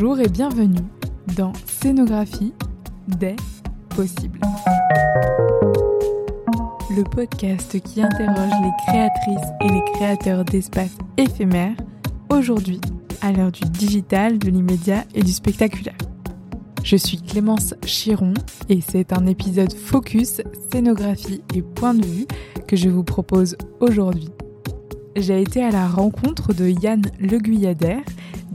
Bonjour 0.00 0.20
et 0.20 0.28
bienvenue 0.28 0.86
dans 1.36 1.52
Scénographie 1.66 2.52
des 3.08 3.34
possibles. 3.88 4.38
Le 6.96 7.02
podcast 7.02 7.80
qui 7.80 8.00
interroge 8.00 8.52
les 8.62 8.70
créatrices 8.86 9.50
et 9.60 9.68
les 9.68 9.82
créateurs 9.94 10.44
d'espaces 10.44 10.96
éphémères, 11.16 11.74
aujourd'hui 12.30 12.80
à 13.22 13.32
l'heure 13.32 13.50
du 13.50 13.64
digital, 13.64 14.38
de 14.38 14.48
l'immédiat 14.50 15.02
et 15.16 15.22
du 15.24 15.32
spectaculaire. 15.32 15.98
Je 16.84 16.94
suis 16.94 17.20
Clémence 17.20 17.74
Chiron 17.84 18.34
et 18.68 18.80
c'est 18.80 19.12
un 19.12 19.26
épisode 19.26 19.72
focus, 19.72 20.42
scénographie 20.70 21.42
et 21.56 21.62
point 21.62 21.94
de 21.94 22.06
vue 22.06 22.26
que 22.68 22.76
je 22.76 22.88
vous 22.88 23.02
propose 23.02 23.56
aujourd'hui. 23.80 24.30
J'ai 25.16 25.42
été 25.42 25.64
à 25.64 25.72
la 25.72 25.88
rencontre 25.88 26.54
de 26.54 26.68
Yann 26.68 27.02
Leguyadère, 27.18 28.04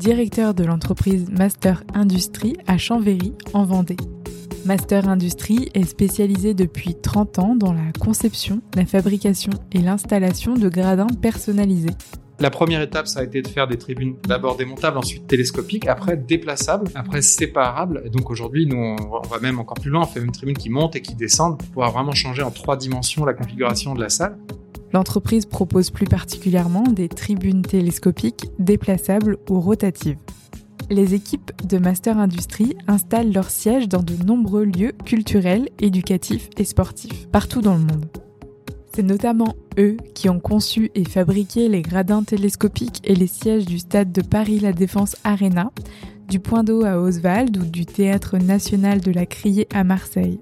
directeur 0.04 0.54
de 0.54 0.66
l'entreprise 0.66 1.30
Master 1.32 1.82
Industrie 1.94 2.58
à 2.68 2.78
Chambéry, 2.78 3.34
en 3.54 3.64
Vendée. 3.64 3.96
Master 4.66 5.08
Industrie 5.08 5.70
est 5.74 5.86
spécialisé 5.86 6.54
depuis 6.54 6.96
30 6.96 7.40
ans 7.40 7.56
dans 7.56 7.72
la 7.72 7.94
conception, 7.98 8.62
la 8.76 8.86
fabrication 8.86 9.52
et 9.72 9.78
l'installation 9.78 10.56
de 10.56 10.68
gradins 10.68 11.08
personnalisés. 11.22 11.96
La 12.40 12.50
première 12.50 12.82
étape, 12.82 13.08
ça 13.08 13.22
a 13.22 13.24
été 13.24 13.42
de 13.42 13.48
faire 13.48 13.66
des 13.66 13.78
tribunes 13.78 14.16
d'abord 14.28 14.58
démontables, 14.58 14.98
ensuite 14.98 15.26
télescopiques, 15.26 15.88
après 15.88 16.18
déplaçables, 16.18 16.90
après 16.96 17.22
séparables. 17.22 18.10
Donc 18.10 18.30
aujourd'hui, 18.30 18.66
nous, 18.66 18.76
on 18.76 19.28
va 19.30 19.40
même 19.40 19.60
encore 19.60 19.80
plus 19.80 19.90
loin. 19.90 20.02
On 20.02 20.08
fait 20.08 20.20
une 20.20 20.34
tribune 20.34 20.58
qui 20.58 20.70
monte 20.70 20.98
et 20.98 21.02
qui 21.02 21.16
descend 21.16 21.58
pour 21.58 21.68
pouvoir 21.70 21.92
vraiment 21.92 22.12
changer 22.12 22.42
en 22.42 22.52
trois 22.52 22.76
dimensions 22.76 23.24
la 23.24 23.34
configuration 23.34 23.96
de 23.96 24.02
la 24.02 24.10
salle. 24.10 24.38
L'entreprise 24.94 25.48
propose 25.48 25.90
plus 25.90 26.06
particulièrement 26.06 26.84
des 26.84 27.10
tribunes 27.10 27.64
télescopiques 27.64 28.45
déplaçables 28.59 29.38
ou 29.50 29.59
rotatives. 29.59 30.20
Les 30.92 31.16
équipes 31.16 31.52
de 31.67 31.80
Master 31.80 32.20
Industrie 32.20 32.76
installent 32.88 33.34
leurs 33.34 33.50
sièges 33.50 33.90
dans 33.90 34.04
de 34.04 34.16
nombreux 34.23 34.66
lieux 34.66 34.92
culturels, 35.06 35.70
éducatifs 35.80 36.50
et 36.58 36.64
sportifs, 36.64 37.28
partout 37.30 37.62
dans 37.62 37.73
le 37.73 37.80
monde. 37.80 38.06
C'est 38.94 39.02
notamment 39.02 39.56
eux 39.80 39.98
qui 40.14 40.30
ont 40.30 40.40
conçu 40.40 40.92
et 40.94 41.06
fabriqué 41.06 41.67
les 41.67 41.82
gradins 41.82 42.22
télescopiques 42.22 43.02
et 43.04 43.16
les 43.16 43.28
sièges 43.28 43.66
du 43.66 43.80
stade 43.80 44.12
de 44.12 44.22
Paris 44.22 44.60
La 44.60 44.73
Défense 44.73 45.16
Arena, 45.23 45.72
du 46.28 46.39
Point 46.39 46.64
d'eau 46.64 46.86
à 46.86 47.00
Oswald 47.00 47.58
ou 47.58 47.66
du 47.66 47.88
Théâtre 47.88 48.38
national 48.38 49.02
de 49.02 49.12
la 49.12 49.26
Criée 49.26 49.67
à 49.73 49.84
Marseille, 49.84 50.39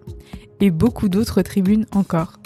et 0.59 0.71
beaucoup 0.71 1.07
d'autres 1.07 1.41
tribunes 1.41 1.85
encore. 1.93 2.41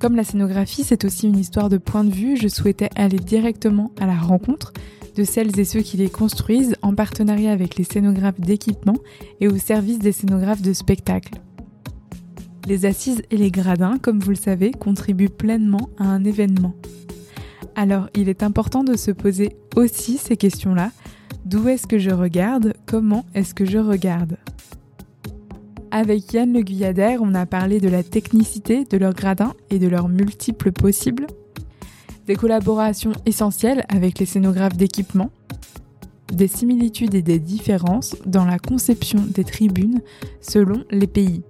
Comme 0.00 0.16
la 0.16 0.24
scénographie, 0.24 0.82
c'est 0.82 1.04
aussi 1.04 1.28
une 1.28 1.36
histoire 1.36 1.68
de 1.68 1.76
point 1.76 2.04
de 2.04 2.10
vue, 2.10 2.38
je 2.38 2.48
souhaitais 2.48 2.88
aller 2.96 3.18
directement 3.18 3.92
à 4.00 4.06
la 4.06 4.16
rencontre 4.16 4.72
de 5.14 5.24
celles 5.24 5.60
et 5.60 5.64
ceux 5.66 5.82
qui 5.82 5.98
les 5.98 6.08
construisent 6.08 6.74
en 6.80 6.94
partenariat 6.94 7.52
avec 7.52 7.76
les 7.76 7.84
scénographes 7.84 8.40
d'équipement 8.40 8.96
et 9.40 9.48
au 9.48 9.58
service 9.58 9.98
des 9.98 10.12
scénographes 10.12 10.62
de 10.62 10.72
spectacle. 10.72 11.34
Les 12.66 12.86
assises 12.86 13.20
et 13.30 13.36
les 13.36 13.50
gradins, 13.50 13.98
comme 13.98 14.20
vous 14.20 14.30
le 14.30 14.36
savez, 14.36 14.70
contribuent 14.70 15.28
pleinement 15.28 15.90
à 15.98 16.04
un 16.04 16.24
événement. 16.24 16.74
Alors 17.74 18.08
il 18.14 18.30
est 18.30 18.42
important 18.42 18.84
de 18.84 18.96
se 18.96 19.10
poser 19.10 19.54
aussi 19.76 20.16
ces 20.16 20.38
questions-là. 20.38 20.92
D'où 21.44 21.68
est-ce 21.68 21.86
que 21.86 21.98
je 21.98 22.10
regarde? 22.10 22.72
Comment 22.86 23.26
est-ce 23.34 23.52
que 23.52 23.66
je 23.66 23.78
regarde? 23.78 24.38
Avec 25.90 26.32
Yann 26.32 26.52
Le 26.52 26.62
Guyadère, 26.62 27.20
on 27.22 27.34
a 27.34 27.46
parlé 27.46 27.80
de 27.80 27.88
la 27.88 28.02
technicité 28.02 28.84
de 28.84 28.96
leurs 28.96 29.14
gradins 29.14 29.54
et 29.70 29.78
de 29.78 29.88
leurs 29.88 30.08
multiples 30.08 30.72
possibles, 30.72 31.26
des 32.26 32.36
collaborations 32.36 33.12
essentielles 33.26 33.84
avec 33.88 34.18
les 34.18 34.26
scénographes 34.26 34.76
d'équipement, 34.76 35.30
des 36.32 36.48
similitudes 36.48 37.14
et 37.14 37.22
des 37.22 37.38
différences 37.38 38.16
dans 38.26 38.44
la 38.44 38.58
conception 38.58 39.20
des 39.20 39.44
tribunes 39.44 40.00
selon 40.40 40.84
les 40.90 41.08
pays. 41.08 41.42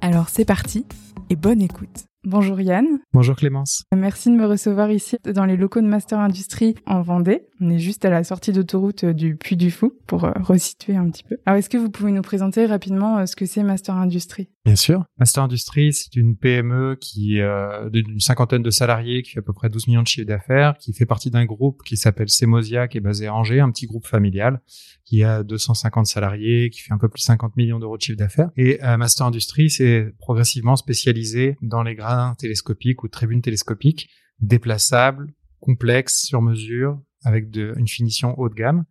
Alors 0.00 0.28
c'est 0.28 0.44
parti 0.44 0.84
et 1.30 1.36
bonne 1.36 1.62
écoute. 1.62 2.06
Bonjour 2.28 2.60
Yann. 2.60 2.98
Bonjour 3.12 3.36
Clémence. 3.36 3.84
Merci 3.94 4.30
de 4.30 4.34
me 4.34 4.46
recevoir 4.46 4.90
ici 4.90 5.16
dans 5.32 5.44
les 5.44 5.56
locaux 5.56 5.80
de 5.80 5.86
Master 5.86 6.18
Industrie 6.18 6.74
en 6.84 7.00
Vendée. 7.00 7.42
On 7.60 7.70
est 7.70 7.78
juste 7.78 8.04
à 8.04 8.10
la 8.10 8.24
sortie 8.24 8.50
d'autoroute 8.50 9.04
du 9.04 9.36
Puy 9.36 9.56
du 9.56 9.70
Fou 9.70 9.92
pour 10.08 10.24
euh, 10.24 10.32
resituer 10.40 10.96
un 10.96 11.08
petit 11.08 11.22
peu. 11.22 11.36
Alors 11.46 11.56
est-ce 11.56 11.70
que 11.70 11.76
vous 11.78 11.88
pouvez 11.88 12.10
nous 12.10 12.22
présenter 12.22 12.66
rapidement 12.66 13.18
euh, 13.18 13.26
ce 13.26 13.36
que 13.36 13.46
c'est 13.46 13.62
Master 13.62 13.94
Industrie 13.94 14.48
Bien 14.64 14.74
sûr. 14.74 15.04
Master 15.20 15.44
Industrie, 15.44 15.92
c'est 15.92 16.16
une 16.16 16.36
PME 16.36 16.96
qui 17.00 17.40
euh, 17.40 17.88
d'une 17.90 18.18
cinquantaine 18.18 18.62
de 18.62 18.70
salariés, 18.70 19.22
qui 19.22 19.30
fait 19.30 19.38
à 19.38 19.42
peu 19.42 19.52
près 19.52 19.68
12 19.68 19.86
millions 19.86 20.02
de 20.02 20.08
chiffres 20.08 20.26
d'affaires, 20.26 20.76
qui 20.78 20.92
fait 20.94 21.06
partie 21.06 21.30
d'un 21.30 21.44
groupe 21.44 21.84
qui 21.84 21.96
s'appelle 21.96 22.28
Semosia, 22.28 22.88
qui 22.88 22.98
est 22.98 23.00
basé 23.00 23.28
à 23.28 23.34
Angers, 23.36 23.60
un 23.60 23.70
petit 23.70 23.86
groupe 23.86 24.04
familial, 24.08 24.60
qui 25.06 25.22
a 25.22 25.42
250 25.42 26.06
salariés, 26.06 26.68
qui 26.70 26.80
fait 26.80 26.92
un 26.92 26.98
peu 26.98 27.08
plus 27.08 27.20
de 27.20 27.24
50 27.24 27.56
millions 27.56 27.78
d'euros 27.78 27.96
de 27.96 28.02
chiffre 28.02 28.18
d'affaires. 28.18 28.50
Et 28.56 28.82
euh, 28.84 28.96
Master 28.96 29.26
Industrie, 29.26 29.70
c'est 29.70 30.12
progressivement 30.18 30.76
spécialisé 30.76 31.56
dans 31.62 31.82
les 31.82 31.94
gradins 31.94 32.34
télescopiques 32.34 33.02
ou 33.04 33.08
tribunes 33.08 33.40
télescopiques, 33.40 34.10
déplaçables, 34.40 35.32
complexes, 35.60 36.24
sur 36.24 36.42
mesure, 36.42 37.00
avec 37.24 37.54
une 37.56 37.88
finition 37.88 38.38
haut 38.38 38.48
de 38.48 38.54
gamme 38.54 38.84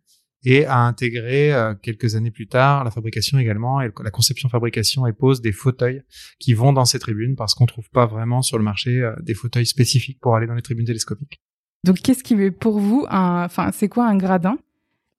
et 0.44 0.64
a 0.64 0.78
intégré 0.78 1.52
euh, 1.52 1.74
quelques 1.74 2.14
années 2.14 2.30
plus 2.30 2.46
tard 2.46 2.84
la 2.84 2.90
fabrication 2.90 3.38
également 3.38 3.80
et 3.80 3.90
la 4.02 4.10
conception 4.10 4.48
fabrication 4.48 5.06
et 5.06 5.12
pose 5.12 5.40
des 5.40 5.52
fauteuils 5.52 6.02
qui 6.38 6.54
vont 6.54 6.72
dans 6.72 6.84
ces 6.84 6.98
tribunes 6.98 7.34
parce 7.36 7.54
qu'on 7.54 7.66
trouve 7.66 7.90
pas 7.90 8.06
vraiment 8.06 8.42
sur 8.42 8.56
le 8.56 8.64
marché 8.64 9.00
euh, 9.00 9.14
des 9.22 9.34
fauteuils 9.34 9.66
spécifiques 9.66 10.20
pour 10.20 10.36
aller 10.36 10.46
dans 10.46 10.54
les 10.54 10.62
tribunes 10.62 10.86
télescopiques. 10.86 11.40
Donc 11.84 11.96
qu'est-ce 12.00 12.22
qui 12.22 12.34
est 12.34 12.50
pour 12.50 12.78
vous 12.78 13.06
enfin 13.10 13.70
c'est 13.72 13.88
quoi 13.88 14.06
un 14.06 14.16
gradin? 14.16 14.58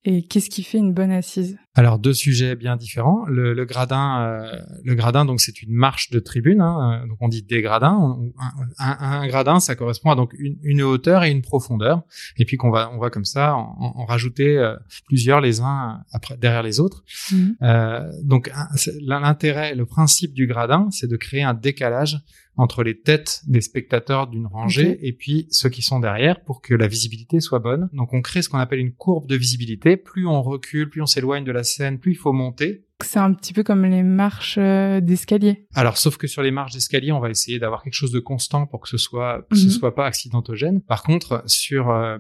Et 0.10 0.24
qu'est-ce 0.24 0.50
qui 0.50 0.64
fait 0.64 0.78
une 0.78 0.94
bonne 0.94 1.12
assise? 1.12 1.58
Alors 1.76 2.00
deux 2.00 2.14
sujets 2.14 2.56
bien 2.56 2.78
différents. 2.78 3.26
Le, 3.26 3.54
le 3.54 3.66
gradin, 3.66 4.22
euh, 4.22 4.62
le 4.86 4.96
gradin 4.96 5.26
donc 5.26 5.42
c'est 5.42 5.62
une 5.62 5.74
marche 5.74 6.12
de 6.12 6.20
tribune. 6.20 6.62
Hein, 6.62 7.06
donc 7.10 7.18
on 7.20 7.28
dit 7.28 7.44
des 7.44 7.62
gradins. 7.62 8.18
Un, 8.40 8.56
un, 8.80 9.22
un, 9.22 9.28
gradin, 9.28 9.60
ça 9.60 9.76
correspond 9.76 10.10
à 10.10 10.16
donc 10.16 10.34
une, 10.40 10.58
une, 10.64 10.82
hauteur 10.82 11.26
et 11.26 11.30
une 11.30 11.42
profondeur. 11.42 12.04
Et 12.38 12.46
puis 12.46 12.56
qu'on 12.56 12.72
va 12.72 12.90
on 12.94 13.00
va 13.00 13.10
comme 13.10 13.26
ça 13.26 13.56
en, 13.56 13.94
en 13.98 14.06
rajouter 14.06 14.58
euh, 14.58 14.78
plusieurs 15.08 15.42
les 15.42 15.60
uns 15.60 16.02
après 16.14 16.38
derrière 16.38 16.64
les 16.64 16.80
autres. 16.80 17.04
Mmh. 17.34 17.50
Euh, 17.64 18.10
donc 18.24 18.50
l'intérêt, 19.02 19.76
le 19.76 19.86
principe 19.86 20.34
du 20.34 20.48
gradin, 20.48 20.88
c'est 20.92 21.08
de 21.08 21.18
créer 21.18 21.44
un 21.44 21.54
décalage 21.54 22.18
entre 22.58 22.84
les 22.84 23.00
têtes 23.00 23.42
des 23.48 23.62
spectateurs 23.62 24.28
d'une 24.28 24.48
rangée 24.48 24.92
okay. 24.92 25.08
et 25.08 25.14
puis 25.14 25.48
ceux 25.52 25.70
qui 25.70 25.82
sont 25.82 26.00
derrière 26.00 26.42
pour 26.44 26.62
que 26.62 26.74
la 26.74 26.88
visibilité 26.88 27.40
soit 27.40 27.60
bonne. 27.60 27.90
Donc 27.94 28.14
on 28.14 28.22
crée 28.22 28.42
ce 28.42 28.50
qu'on 28.50 28.58
appelle 28.60 28.80
une 28.80 28.94
courbe 28.94 29.28
de 29.28 29.36
visibilité. 29.36 29.96
Plus 29.98 30.26
on 30.28 30.42
recule, 30.42 30.90
plus 30.90 31.02
on 31.02 31.06
s'éloigne 31.06 31.44
de 31.44 31.52
la 31.52 31.64
scène, 31.64 32.00
plus 32.00 32.12
il 32.12 32.18
faut 32.18 32.34
monter. 32.34 32.84
C'est 33.04 33.20
un 33.20 33.32
petit 33.32 33.54
peu 33.54 33.62
comme 33.62 33.86
les 33.86 34.02
marches 34.02 34.58
euh, 34.58 35.02
d'escalier. 35.02 35.68
Alors, 35.76 35.98
sauf 36.00 36.18
que 36.18 36.26
sur 36.26 36.42
les 36.42 36.50
marches 36.50 36.74
d'escalier, 36.74 37.12
on 37.12 37.20
va 37.20 37.30
essayer 37.30 37.60
d'avoir 37.60 37.84
quelque 37.84 37.94
chose 37.94 38.12
de 38.12 38.20
constant 38.20 38.66
pour 38.66 38.82
que 38.82 38.90
ce 38.90 38.98
soit, 38.98 39.46
que 39.52 39.56
mm 39.56 39.58
-hmm. 39.58 39.62
ce 39.62 39.66
Mhm. 39.66 39.72
soit 39.72 39.94
pas 39.96 40.06
accidentogène. 40.08 40.82
Par 40.82 41.04
contre, 41.04 41.44
sur 41.46 41.92
euh, 41.92 42.18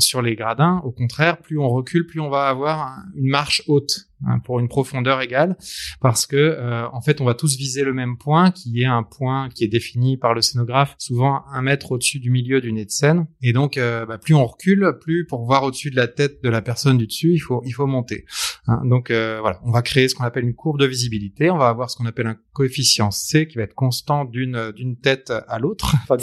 sur 0.00 0.20
les 0.20 0.34
gradins, 0.36 0.82
au 0.84 0.90
contraire, 0.92 1.38
plus 1.40 1.58
on 1.58 1.68
recule, 1.70 2.04
plus 2.06 2.20
on 2.20 2.28
va 2.28 2.48
avoir 2.48 2.98
une 3.16 3.30
marche 3.30 3.62
haute 3.68 4.07
hein, 4.26 4.38
pour 4.40 4.60
une 4.60 4.68
profondeur 4.68 5.20
égale, 5.20 5.56
parce 6.00 6.26
que 6.26 6.36
euh, 6.36 6.88
en 6.92 7.00
fait, 7.00 7.20
on 7.20 7.24
va 7.24 7.34
tous 7.34 7.56
viser 7.56 7.84
le 7.84 7.92
même 7.92 8.16
point, 8.16 8.50
qui 8.50 8.82
est 8.82 8.86
un 8.86 9.02
point 9.02 9.48
qui 9.48 9.64
est 9.64 9.68
défini 9.68 10.16
par 10.16 10.34
le 10.34 10.42
scénographe, 10.42 10.94
souvent 10.98 11.42
un 11.52 11.62
mètre 11.62 11.92
au-dessus 11.92 12.20
du 12.20 12.30
milieu 12.30 12.60
du 12.60 12.72
nez 12.72 12.84
de 12.84 12.90
scène. 12.90 13.26
Et 13.42 13.52
donc, 13.52 13.76
euh, 13.76 14.06
bah, 14.06 14.18
plus 14.18 14.34
on 14.34 14.44
recule, 14.44 14.94
plus 15.00 15.26
pour 15.26 15.44
voir 15.44 15.62
au-dessus 15.64 15.90
de 15.90 15.96
la 15.96 16.08
tête 16.08 16.42
de 16.42 16.48
la 16.48 16.62
personne 16.62 16.98
du 16.98 17.06
dessus, 17.06 17.32
il 17.32 17.38
faut 17.38 17.62
il 17.64 17.72
faut 17.72 17.86
monter. 17.86 18.24
Hein. 18.66 18.82
Donc 18.84 19.10
euh, 19.10 19.38
voilà, 19.40 19.60
on 19.64 19.70
va 19.70 19.82
créer 19.82 20.08
ce 20.08 20.14
qu'on 20.14 20.24
appelle 20.24 20.44
une 20.44 20.54
courbe 20.54 20.78
de 20.78 20.86
visibilité. 20.86 21.50
On 21.50 21.58
va 21.58 21.68
avoir 21.68 21.90
ce 21.90 21.96
qu'on 21.96 22.06
appelle 22.06 22.26
un 22.26 22.36
coefficient 22.52 23.10
C 23.10 23.46
qui 23.46 23.58
va 23.58 23.64
être 23.64 23.74
constant 23.74 24.24
d'une 24.24 24.72
d'une 24.72 24.96
tête 24.96 25.32
à 25.48 25.58
l'autre. 25.58 25.94
Enfin, 26.02 26.16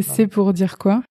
c'est 0.00 0.26
pour 0.26 0.52
dire 0.52 0.78
quoi? 0.78 1.02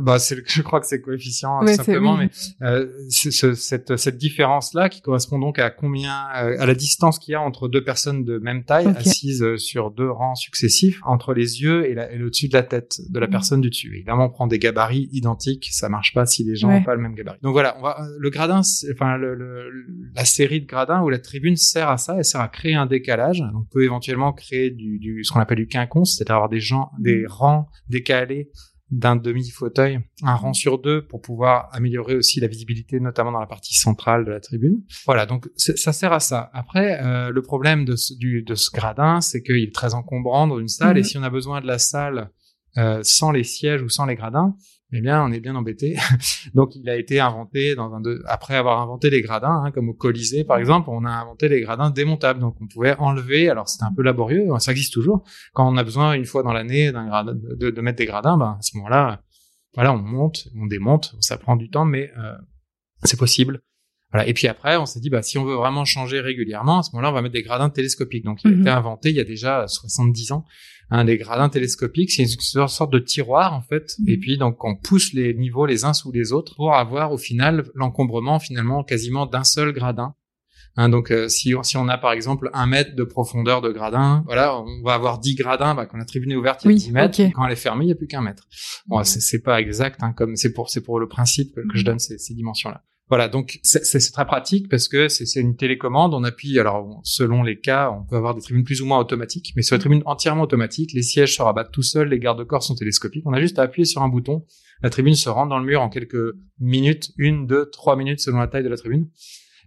Bah, 0.00 0.18
c'est, 0.18 0.36
je 0.46 0.62
crois 0.62 0.80
que 0.80 0.86
c'est 0.86 1.00
coefficient 1.00 1.62
ouais, 1.62 1.74
simplement, 1.74 2.16
oui. 2.16 2.28
mais 2.60 2.66
euh, 2.66 2.86
ce, 3.08 3.54
cette, 3.54 3.96
cette 3.96 4.18
différence-là 4.18 4.88
qui 4.88 5.00
correspond 5.00 5.38
donc 5.38 5.58
à 5.58 5.70
combien, 5.70 6.26
euh, 6.36 6.56
à 6.58 6.66
la 6.66 6.74
distance 6.74 7.18
qu'il 7.18 7.32
y 7.32 7.34
a 7.34 7.40
entre 7.40 7.68
deux 7.68 7.84
personnes 7.84 8.24
de 8.24 8.38
même 8.38 8.64
taille 8.64 8.86
okay. 8.86 8.98
assises 8.98 9.56
sur 9.56 9.90
deux 9.90 10.10
rangs 10.10 10.34
successifs 10.34 11.00
entre 11.04 11.34
les 11.34 11.62
yeux 11.62 11.88
et, 11.88 11.94
la, 11.94 12.12
et 12.12 12.16
le 12.16 12.30
dessus 12.30 12.48
de 12.48 12.54
la 12.54 12.62
tête 12.62 13.00
de 13.08 13.18
la 13.18 13.26
mmh. 13.26 13.30
personne 13.30 13.60
du 13.60 13.70
dessus. 13.70 13.94
Évidemment, 13.94 14.26
on 14.26 14.30
prend 14.30 14.46
des 14.46 14.58
gabarits 14.58 15.08
identiques, 15.12 15.68
ça 15.70 15.88
marche 15.88 16.12
pas 16.14 16.26
si 16.26 16.44
les 16.44 16.56
gens 16.56 16.68
n'ont 16.68 16.78
ouais. 16.78 16.84
pas 16.84 16.94
le 16.94 17.00
même 17.00 17.14
gabarit. 17.14 17.38
Donc 17.42 17.52
voilà, 17.52 17.76
on 17.78 17.82
va, 17.82 18.06
le 18.18 18.30
gradin, 18.30 18.62
enfin 18.92 19.16
le, 19.16 19.34
le, 19.34 19.70
la 20.14 20.24
série 20.24 20.60
de 20.60 20.66
gradins 20.66 21.02
ou 21.02 21.08
la 21.08 21.18
tribune 21.18 21.56
sert 21.56 21.88
à 21.88 21.98
ça, 21.98 22.16
elle 22.18 22.24
sert 22.24 22.40
à 22.40 22.48
créer 22.48 22.74
un 22.74 22.86
décalage. 22.86 23.42
On 23.54 23.64
peut 23.64 23.84
éventuellement 23.84 24.32
créer 24.32 24.70
du, 24.70 24.98
du 24.98 25.24
ce 25.24 25.32
qu'on 25.32 25.40
appelle 25.40 25.58
du 25.58 25.66
quinconce, 25.66 26.16
c'est-à-dire 26.16 26.36
avoir 26.36 26.48
des 26.48 26.60
gens, 26.60 26.90
des 26.98 27.22
mmh. 27.22 27.26
rangs 27.28 27.68
décalés 27.88 28.50
d'un 28.90 29.16
demi-fauteuil, 29.16 30.00
un 30.22 30.34
rang 30.34 30.52
sur 30.52 30.78
deux 30.78 31.06
pour 31.06 31.20
pouvoir 31.20 31.68
améliorer 31.72 32.16
aussi 32.16 32.40
la 32.40 32.48
visibilité, 32.48 32.98
notamment 32.98 33.32
dans 33.32 33.40
la 33.40 33.46
partie 33.46 33.74
centrale 33.74 34.24
de 34.24 34.30
la 34.30 34.40
tribune. 34.40 34.82
Voilà, 35.06 35.26
donc 35.26 35.48
ça 35.56 35.92
sert 35.92 36.12
à 36.12 36.20
ça. 36.20 36.50
Après, 36.52 37.00
euh, 37.02 37.30
le 37.30 37.42
problème 37.42 37.84
de 37.84 37.96
ce, 37.96 38.14
du, 38.14 38.42
de 38.42 38.54
ce 38.54 38.70
gradin, 38.70 39.20
c'est 39.20 39.42
qu'il 39.42 39.62
est 39.62 39.74
très 39.74 39.94
encombrant 39.94 40.46
dans 40.46 40.58
une 40.58 40.68
salle, 40.68 40.96
mmh. 40.96 40.98
et 40.98 41.02
si 41.04 41.18
on 41.18 41.22
a 41.22 41.30
besoin 41.30 41.60
de 41.60 41.66
la 41.66 41.78
salle 41.78 42.30
euh, 42.78 43.00
sans 43.02 43.30
les 43.30 43.44
sièges 43.44 43.82
ou 43.82 43.88
sans 43.88 44.06
les 44.06 44.14
gradins, 44.14 44.54
eh 44.92 45.00
bien, 45.00 45.24
on 45.24 45.30
est 45.30 45.40
bien 45.40 45.54
embêté. 45.54 45.96
Donc, 46.54 46.74
il 46.74 46.88
a 46.88 46.96
été 46.96 47.20
inventé 47.20 47.74
dans 47.74 47.94
un 47.94 48.00
de... 48.00 48.22
après 48.26 48.56
avoir 48.56 48.80
inventé 48.80 49.08
les 49.08 49.22
gradins, 49.22 49.62
hein, 49.64 49.70
comme 49.70 49.88
au 49.88 49.94
Colisée 49.94 50.44
par 50.44 50.58
exemple, 50.58 50.90
on 50.90 51.04
a 51.04 51.10
inventé 51.10 51.48
les 51.48 51.60
gradins 51.60 51.90
démontables. 51.90 52.40
Donc, 52.40 52.56
on 52.60 52.66
pouvait 52.66 52.96
enlever. 52.98 53.48
Alors, 53.48 53.68
c'était 53.68 53.84
un 53.84 53.94
peu 53.94 54.02
laborieux, 54.02 54.48
ça 54.58 54.72
existe 54.72 54.92
toujours. 54.92 55.24
Quand 55.52 55.70
on 55.72 55.76
a 55.76 55.84
besoin 55.84 56.14
une 56.14 56.24
fois 56.24 56.42
dans 56.42 56.52
l'année 56.52 56.90
d'un 56.90 57.06
gradin, 57.06 57.34
de, 57.34 57.70
de, 57.70 57.80
mettre 57.80 57.98
des 57.98 58.06
gradins, 58.06 58.36
ben, 58.36 58.56
à 58.58 58.62
ce 58.62 58.76
moment-là, 58.78 59.22
voilà, 59.74 59.92
on 59.92 59.98
monte, 59.98 60.48
on 60.56 60.66
démonte, 60.66 61.14
ça 61.20 61.38
prend 61.38 61.56
du 61.56 61.70
temps, 61.70 61.84
mais 61.84 62.10
euh, 62.18 62.34
c'est 63.04 63.18
possible. 63.18 63.62
Voilà. 64.12 64.26
Et 64.26 64.34
puis 64.34 64.48
après, 64.48 64.76
on 64.76 64.86
s'est 64.86 64.98
dit, 64.98 65.08
bah, 65.08 65.22
si 65.22 65.38
on 65.38 65.44
veut 65.44 65.54
vraiment 65.54 65.84
changer 65.84 66.20
régulièrement, 66.20 66.80
à 66.80 66.82
ce 66.82 66.90
moment-là, 66.92 67.10
on 67.10 67.14
va 67.14 67.22
mettre 67.22 67.34
des 67.34 67.42
gradins 67.42 67.70
télescopiques. 67.70 68.24
Donc, 68.24 68.42
il 68.44 68.50
a 68.50 68.54
mhm. 68.54 68.60
été 68.62 68.70
inventé 68.70 69.10
il 69.10 69.16
y 69.16 69.20
a 69.20 69.24
déjà 69.24 69.68
70 69.68 70.32
ans, 70.32 70.44
un 70.90 71.04
des 71.04 71.16
gradins 71.16 71.48
télescopiques. 71.48 72.10
C'est 72.10 72.22
une 72.22 72.68
sorte 72.68 72.92
de 72.92 72.98
tiroir, 72.98 73.54
en 73.54 73.62
fait. 73.62 73.94
Mhm. 73.98 74.08
Et 74.08 74.16
puis, 74.18 74.38
donc, 74.38 74.62
on 74.64 74.76
pousse 74.76 75.12
les 75.12 75.34
niveaux 75.34 75.66
les 75.66 75.84
uns 75.84 75.92
sous 75.92 76.12
les 76.12 76.32
autres 76.32 76.54
pour 76.56 76.74
avoir, 76.74 77.12
au 77.12 77.18
final, 77.18 77.64
l'encombrement, 77.74 78.38
finalement, 78.38 78.82
quasiment 78.82 79.26
d'un 79.26 79.44
seul 79.44 79.72
gradin. 79.72 80.14
Hein, 80.76 80.88
donc, 80.88 81.10
euh, 81.10 81.28
si, 81.28 81.54
si 81.62 81.76
on 81.76 81.88
a, 81.88 81.98
par 81.98 82.12
exemple, 82.12 82.48
un 82.52 82.66
mètre 82.66 82.94
de 82.94 83.02
profondeur 83.02 83.60
de 83.60 83.70
gradin, 83.70 84.22
voilà, 84.26 84.56
on 84.60 84.82
va 84.82 84.94
avoir 84.94 85.18
10 85.18 85.34
gradins, 85.34 85.74
bah, 85.74 85.86
quand 85.86 85.98
la 85.98 86.04
tribune 86.04 86.30
est 86.32 86.36
ouverte, 86.36 86.64
il 86.64 86.70
y 86.70 86.74
a 86.74 86.78
10 86.78 86.92
mètres. 86.92 87.22
Quand 87.34 87.44
elle 87.44 87.52
est 87.52 87.56
fermée, 87.56 87.84
il 87.84 87.88
n'y 87.88 87.92
a 87.92 87.96
plus 87.96 88.06
qu'un 88.06 88.22
mètre. 88.22 88.44
Bon, 88.86 89.02
c'est 89.02 89.42
pas 89.42 89.60
exact, 89.60 90.00
hein, 90.02 90.12
comme 90.12 90.36
c'est 90.36 90.52
pour, 90.52 90.70
c'est 90.70 90.80
pour 90.80 91.00
le 91.00 91.08
principe 91.08 91.54
que, 91.54 91.62
je 91.74 91.80
mhm. 91.80 91.84
donne 91.84 91.98
ces, 91.98 92.18
ces 92.18 92.34
dimensions-là. 92.34 92.84
Voilà, 93.10 93.26
donc 93.26 93.58
c'est 93.64 94.12
très 94.12 94.24
pratique 94.24 94.68
parce 94.68 94.86
que 94.86 95.08
c'est 95.08 95.40
une 95.40 95.56
télécommande. 95.56 96.14
On 96.14 96.22
appuie, 96.22 96.60
alors 96.60 97.00
selon 97.02 97.42
les 97.42 97.58
cas, 97.58 97.90
on 97.90 98.04
peut 98.04 98.14
avoir 98.14 98.36
des 98.36 98.40
tribunes 98.40 98.62
plus 98.62 98.82
ou 98.82 98.86
moins 98.86 99.00
automatiques, 99.00 99.52
mais 99.56 99.62
sur 99.62 99.74
les 99.74 99.80
tribunes 99.80 100.02
entièrement 100.06 100.44
automatiques, 100.44 100.92
les 100.92 101.02
sièges 101.02 101.36
se 101.36 101.42
rabattent 101.42 101.72
tout 101.72 101.82
seuls, 101.82 102.08
les 102.08 102.20
garde-corps 102.20 102.62
sont 102.62 102.76
télescopiques. 102.76 103.24
On 103.26 103.32
a 103.32 103.40
juste 103.40 103.58
à 103.58 103.62
appuyer 103.62 103.84
sur 103.84 104.02
un 104.02 104.08
bouton, 104.08 104.46
la 104.80 104.90
tribune 104.90 105.16
se 105.16 105.28
rentre 105.28 105.48
dans 105.48 105.58
le 105.58 105.64
mur 105.64 105.82
en 105.82 105.88
quelques 105.88 106.36
minutes, 106.60 107.10
une, 107.18 107.48
deux, 107.48 107.68
trois 107.70 107.96
minutes 107.96 108.20
selon 108.20 108.38
la 108.38 108.46
taille 108.46 108.62
de 108.62 108.68
la 108.68 108.76
tribune, 108.76 109.08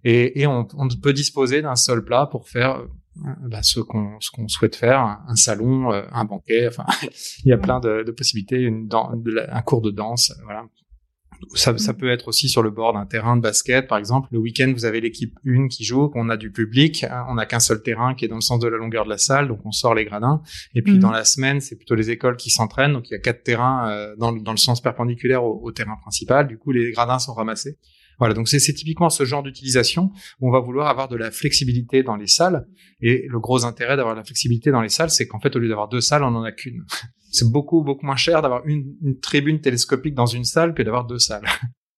et, 0.05 0.39
et 0.39 0.47
on, 0.47 0.65
on, 0.77 0.87
peut 0.87 1.11
disposer 1.11 1.61
d'un 1.61 1.75
seul 1.75 2.01
plat 2.05 2.27
pour 2.31 2.47
faire 2.47 2.77
euh, 2.77 3.33
bah, 3.49 3.61
ce 3.61 3.81
qu'on 3.81 4.19
qu'on 4.33 4.47
souhaite 4.47 4.77
faire, 4.77 5.01
un, 5.27 5.35
salon, 5.35 5.91
euh, 5.91 6.03
un 6.13 6.23
banquet. 6.23 6.67
Enfin, 6.67 6.85
il 7.43 7.49
y 7.49 7.53
a 7.53 7.57
plein 7.57 7.81
de, 7.81 8.03
de 8.03 8.11
possibilités, 8.11 8.61
une, 8.61 8.87
un 8.93 9.61
cours 9.63 9.81
de 9.81 9.91
danse, 9.91 10.33
voilà 10.45 10.63
ça, 11.53 11.77
ça, 11.77 11.93
peut 11.93 12.09
être 12.09 12.27
aussi 12.27 12.49
sur 12.49 12.61
le 12.61 12.69
bord 12.69 12.93
d'un 12.93 13.05
terrain 13.05 13.35
de 13.35 13.41
basket, 13.41 13.87
par 13.87 13.97
exemple. 13.97 14.27
Le 14.31 14.39
week-end, 14.39 14.71
vous 14.73 14.85
avez 14.85 15.01
l'équipe 15.01 15.37
1 15.45 15.67
qui 15.67 15.83
joue, 15.83 16.11
on 16.15 16.29
a 16.29 16.37
du 16.37 16.51
public, 16.51 17.03
hein, 17.03 17.25
on 17.29 17.35
n'a 17.35 17.45
qu'un 17.45 17.59
seul 17.59 17.81
terrain 17.81 18.13
qui 18.15 18.25
est 18.25 18.27
dans 18.27 18.35
le 18.35 18.41
sens 18.41 18.59
de 18.59 18.67
la 18.67 18.77
longueur 18.77 19.05
de 19.05 19.09
la 19.09 19.17
salle, 19.17 19.47
donc 19.47 19.59
on 19.65 19.71
sort 19.71 19.95
les 19.95 20.05
gradins. 20.05 20.41
Et 20.75 20.81
puis 20.81 20.93
mhm. 20.93 20.99
dans 20.99 21.11
la 21.11 21.23
semaine, 21.23 21.61
c'est 21.61 21.75
plutôt 21.75 21.95
les 21.95 22.09
écoles 22.09 22.37
qui 22.37 22.49
s'entraînent, 22.49 22.93
donc 22.93 23.09
il 23.09 23.13
y 23.13 23.15
a 23.15 23.19
quatre 23.19 23.43
terrains 23.43 23.89
euh, 23.89 24.15
dans, 24.17 24.31
dans, 24.31 24.51
le 24.51 24.57
sens 24.57 24.81
perpendiculaire 24.81 25.43
au, 25.43 25.71
terrain 25.71 25.95
principal. 26.01 26.47
Du 26.47 26.57
coup, 26.57 26.71
les 26.71 26.91
gradins 26.91 27.19
sont 27.19 27.33
ramassés. 27.33 27.77
Voilà, 28.19 28.35
donc 28.35 28.47
c'est 28.47 28.59
typiquement 28.59 29.09
ce 29.09 29.25
genre 29.25 29.41
d'utilisation 29.41 30.11
où 30.39 30.49
on 30.49 30.51
va 30.51 30.59
vouloir 30.59 30.87
avoir 30.87 31.07
de 31.07 31.15
la 31.15 31.31
flexibilité 31.31 32.03
dans 32.03 32.15
les 32.15 32.27
salles. 32.27 32.67
Et 33.01 33.25
le 33.27 33.39
gros 33.39 33.65
intérêt 33.65 33.97
d'avoir 33.97 34.13
de 34.13 34.19
la 34.19 34.23
flexibilité 34.23 34.71
dans 34.71 34.81
les 34.81 34.89
salles, 34.89 35.09
c'est 35.09 35.27
qu'en 35.27 35.39
fait, 35.39 35.55
au 35.55 35.59
lieu 35.59 35.67
d'avoir 35.67 35.89
deux 35.89 36.01
salles, 36.01 36.23
on 36.23 36.35
en 36.35 36.43
a 36.43 36.51
qu'une 36.51 36.85
c'est 37.33 37.51
beaucoup 37.51 37.83
beaucoup 37.83 38.05
moins 38.05 38.15
cher 38.15 38.41
d'avoir 38.41 38.65
une, 38.65 38.95
une, 39.01 39.19
tribune 39.19 39.59
télescopique 39.59 40.13
dans 40.13 40.27
une 40.27 40.45
salle 40.45 40.73
que 40.73 40.83
d'avoir 40.83 41.05
deux 41.05 41.19
salles. 41.19 41.45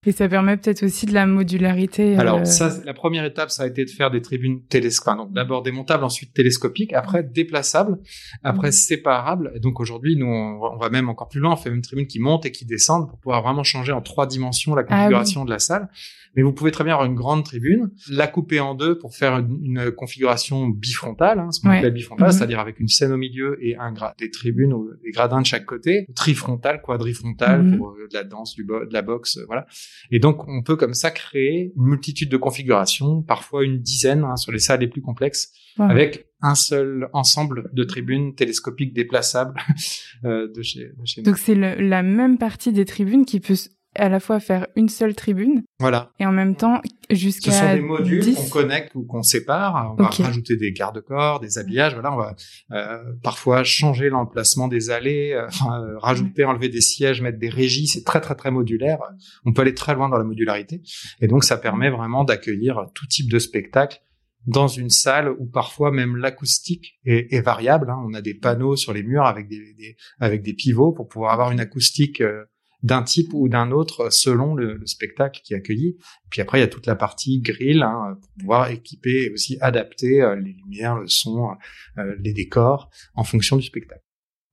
Et 0.04 0.12
ça 0.12 0.28
permet 0.28 0.56
peut-être 0.56 0.84
aussi 0.84 1.06
de 1.06 1.12
la 1.12 1.26
modularité. 1.26 2.16
Euh, 2.16 2.20
Alors 2.20 2.46
ça, 2.46 2.70
la 2.84 2.94
première 2.94 3.24
étape, 3.24 3.50
ça 3.50 3.64
a 3.64 3.66
été 3.66 3.84
de 3.84 3.90
faire 3.90 4.10
des 4.10 4.22
tribunes 4.22 4.62
télescopiques. 4.64 5.16
Donc 5.18 5.32
d'abord 5.32 5.62
démontables, 5.62 6.04
ensuite 6.04 6.32
télescopiques, 6.32 6.92
après 6.92 7.24
déplaçables, 7.24 7.98
après 8.44 8.68
mmh. 8.68 8.72
séparables. 8.72 9.52
Et 9.56 9.60
donc 9.60 9.80
aujourd'hui, 9.80 10.16
nous, 10.16 10.26
on, 10.26 10.76
va 10.76 10.90
même 10.90 11.08
encore 11.08 11.28
plus 11.28 11.40
loin. 11.40 11.52
On 11.52 11.56
fait 11.56 11.70
une 11.70 11.82
tribune 11.82 12.06
qui 12.06 12.20
monte 12.20 12.46
et 12.46 12.52
qui 12.52 12.64
descend 12.64 13.08
pour 13.08 13.18
pouvoir 13.18 13.42
vraiment 13.42 13.64
changer 13.64 13.92
en 13.92 14.00
trois 14.00 14.26
dimensions 14.26 14.74
la 14.74 14.82
ah 14.88 14.94
configuration 14.94 15.44
de 15.44 15.50
la 15.50 15.58
salle. 15.58 15.88
Mais 16.36 16.42
vous 16.42 16.52
pouvez 16.52 16.70
très 16.70 16.84
bien 16.84 16.92
avoir 16.92 17.08
une 17.08 17.14
grande 17.14 17.44
tribune, 17.44 17.90
la 18.10 18.26
couper 18.26 18.60
en 18.60 18.74
deux 18.74 18.98
pour 18.98 19.16
faire 19.16 19.38
une, 19.38 19.90
configuration 19.90 20.68
bifrontale, 20.68 21.38
hein, 21.38 21.50
ce 21.50 21.60
qu'on 21.60 21.70
appelle 21.70 21.94
bifrontale, 21.94 22.28
mhm. 22.28 22.32
c'est-à-dire 22.32 22.60
avec 22.60 22.78
une 22.78 22.88
scène 22.88 23.12
au 23.12 23.16
milieu 23.16 23.56
et 23.64 23.74
un 23.76 23.94
des 24.18 24.30
tribunes 24.30 24.74
ou 24.74 24.90
des 25.02 25.12
gradins 25.12 25.40
de 25.40 25.46
chaque 25.46 25.64
côté, 25.64 26.06
trifrontale, 26.14 26.82
quadrifrontale 26.82 27.62
mhm. 27.62 27.78
pour 27.78 27.92
euh, 27.92 28.06
de 28.08 28.14
la 28.14 28.22
danse, 28.22 28.54
du 28.54 28.64
de 28.64 28.92
la 28.92 29.00
boxe, 29.00 29.38
euh, 29.38 29.44
voilà. 29.46 29.66
Et 30.10 30.18
donc 30.18 30.46
on 30.48 30.62
peut 30.62 30.76
comme 30.76 30.94
ça 30.94 31.10
créer 31.10 31.72
une 31.76 31.84
multitude 31.84 32.28
de 32.30 32.36
configurations, 32.36 33.22
parfois 33.22 33.64
une 33.64 33.80
dizaine 33.80 34.24
hein, 34.24 34.36
sur 34.36 34.52
les 34.52 34.58
salles 34.58 34.80
les 34.80 34.88
plus 34.88 35.02
complexes, 35.02 35.52
avec 35.78 36.26
un 36.42 36.54
seul 36.54 37.08
ensemble 37.12 37.70
de 37.72 37.84
tribunes 37.84 38.34
télescopiques 38.34 38.94
déplaçables 38.94 39.54
euh, 40.24 40.48
de, 40.52 40.62
chez, 40.62 40.92
de 40.98 41.04
chez 41.04 41.20
nous. 41.20 41.26
Donc 41.26 41.38
c'est 41.38 41.54
la 41.54 42.02
même 42.02 42.38
partie 42.38 42.72
des 42.72 42.84
tribunes 42.84 43.24
qui 43.24 43.40
peut 43.40 43.56
à 43.96 44.08
la 44.08 44.20
fois 44.20 44.40
faire 44.40 44.66
une 44.76 44.88
seule 44.88 45.14
tribune. 45.14 45.62
Voilà. 45.78 46.10
Et 46.18 46.26
en 46.26 46.32
même 46.32 46.56
temps, 46.56 46.80
jusqu'à. 47.10 47.52
Ce 47.52 47.60
sont 47.60 47.74
des 47.74 47.80
modules 47.80 48.34
qu'on 48.34 48.48
connecte 48.48 48.94
ou 48.94 49.04
qu'on 49.04 49.22
sépare. 49.22 49.94
On 49.98 50.02
va 50.02 50.08
rajouter 50.08 50.56
des 50.56 50.72
garde-corps, 50.72 51.40
des 51.40 51.58
habillages. 51.58 51.94
Voilà, 51.94 52.12
on 52.12 52.16
va 52.16 52.36
euh, 52.72 53.02
parfois 53.22 53.64
changer 53.64 54.08
l'emplacement 54.08 54.68
des 54.68 54.90
allées, 54.90 55.32
euh, 55.32 55.46
euh, 55.46 55.98
rajouter, 55.98 56.44
enlever 56.44 56.68
des 56.68 56.80
sièges, 56.80 57.22
mettre 57.22 57.38
des 57.38 57.50
régies. 57.50 57.86
C'est 57.86 58.04
très 58.04 58.20
très 58.20 58.34
très 58.34 58.50
modulaire. 58.50 58.98
On 59.44 59.52
peut 59.52 59.62
aller 59.62 59.74
très 59.74 59.94
loin 59.94 60.08
dans 60.08 60.18
la 60.18 60.24
modularité. 60.24 60.82
Et 61.20 61.28
donc 61.28 61.44
ça 61.44 61.56
permet 61.56 61.90
vraiment 61.90 62.24
d'accueillir 62.24 62.86
tout 62.94 63.06
type 63.06 63.30
de 63.30 63.38
spectacle 63.38 64.00
dans 64.46 64.68
une 64.68 64.90
salle 64.90 65.30
où 65.38 65.46
parfois 65.46 65.90
même 65.90 66.16
l'acoustique 66.16 66.98
est, 67.04 67.32
est, 67.32 67.40
variable. 67.40 67.90
Hein. 67.90 68.02
On 68.06 68.14
a 68.14 68.20
des 68.20 68.34
panneaux 68.34 68.76
sur 68.76 68.92
les 68.92 69.02
murs 69.02 69.26
avec 69.26 69.48
des, 69.48 69.74
des, 69.74 69.96
avec 70.20 70.42
des 70.42 70.54
pivots 70.54 70.92
pour 70.92 71.08
pouvoir 71.08 71.32
avoir 71.32 71.50
une 71.50 71.60
acoustique 71.60 72.20
euh, 72.20 72.44
d'un 72.86 73.02
type 73.02 73.34
ou 73.34 73.48
d'un 73.48 73.72
autre 73.72 74.10
selon 74.12 74.54
le, 74.54 74.80
spectacle 74.86 75.40
qui 75.42 75.54
est 75.54 75.56
accueilli. 75.56 75.96
Puis 76.30 76.40
après, 76.40 76.58
il 76.58 76.60
y 76.60 76.64
a 76.64 76.68
toute 76.68 76.86
la 76.86 76.94
partie 76.94 77.40
grill 77.40 77.82
hein, 77.82 78.16
pour 78.20 78.30
pouvoir 78.38 78.70
équiper 78.70 79.24
et 79.24 79.30
aussi 79.32 79.58
adapter 79.60 80.22
euh, 80.22 80.36
les 80.36 80.52
lumières, 80.52 80.96
le 80.96 81.08
son, 81.08 81.50
euh, 81.98 82.14
les 82.20 82.32
décors 82.32 82.88
en 83.14 83.24
fonction 83.24 83.56
du 83.56 83.64
spectacle. 83.64 84.02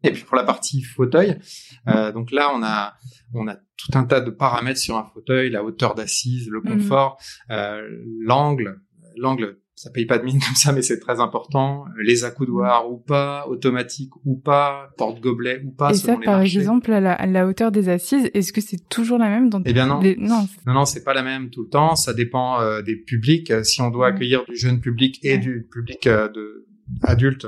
Et 0.04 0.12
puis 0.12 0.24
pour 0.24 0.36
la 0.36 0.44
partie 0.44 0.82
fauteuil, 0.82 1.40
euh, 1.88 2.12
donc 2.12 2.32
là 2.32 2.52
on 2.54 2.62
a 2.62 2.96
on 3.34 3.48
a 3.48 3.56
tout 3.56 3.92
un 3.94 4.04
tas 4.04 4.20
de 4.20 4.32
paramètres 4.32 4.80
sur 4.80 4.98
un 4.98 5.10
fauteuil, 5.14 5.50
la 5.50 5.64
hauteur 5.64 5.96
d'assise, 5.96 6.50
le 6.50 6.60
mhm. 6.60 6.80
confort, 6.80 7.22
l'angle, 7.48 8.82
l'angle 9.16 9.63
ça 9.84 9.90
paye 9.90 10.06
pas 10.06 10.18
de 10.18 10.24
mine 10.24 10.40
comme 10.40 10.56
ça, 10.56 10.72
mais 10.72 10.82
c'est 10.82 11.00
très 11.00 11.20
important. 11.20 11.84
Les 12.02 12.24
accoudoirs 12.24 12.90
ou 12.90 12.96
pas, 12.96 13.46
automatique 13.50 14.12
ou 14.24 14.38
pas, 14.38 14.94
porte-gobelet 14.98 15.62
ou 15.66 15.72
pas. 15.72 15.92
Et 15.92 15.96
ça, 15.96 16.16
par 16.24 16.40
exemple, 16.40 16.94
à 16.94 17.26
la, 17.26 17.46
hauteur 17.46 17.70
des 17.70 17.90
assises, 17.90 18.30
est-ce 18.34 18.54
que 18.54 18.62
c'est 18.62 18.88
toujours 18.88 19.18
la 19.18 19.28
même 19.28 19.50
dans 19.50 19.62
Eh 19.66 19.74
bien 19.74 19.86
non. 19.86 20.02
Non, 20.02 20.48
non, 20.66 20.74
non 20.74 20.86
c'est 20.86 21.04
pas 21.04 21.14
la 21.14 21.22
même 21.22 21.50
tout 21.50 21.64
le 21.64 21.70
temps. 21.70 21.98
Ça 21.98 22.14
dépend 22.14 22.62
euh, 22.62 22.82
des 22.82 22.96
publics. 22.96 23.52
Si 23.66 23.82
on 23.82 23.90
doit 23.90 24.08
accueillir 24.08 24.46
du 24.46 24.56
jeune 24.56 24.80
public 24.80 25.20
et 25.22 25.38
du 25.38 25.68
public 25.70 26.08
euh, 26.08 26.30
de 26.30 26.66
adulte, 27.02 27.48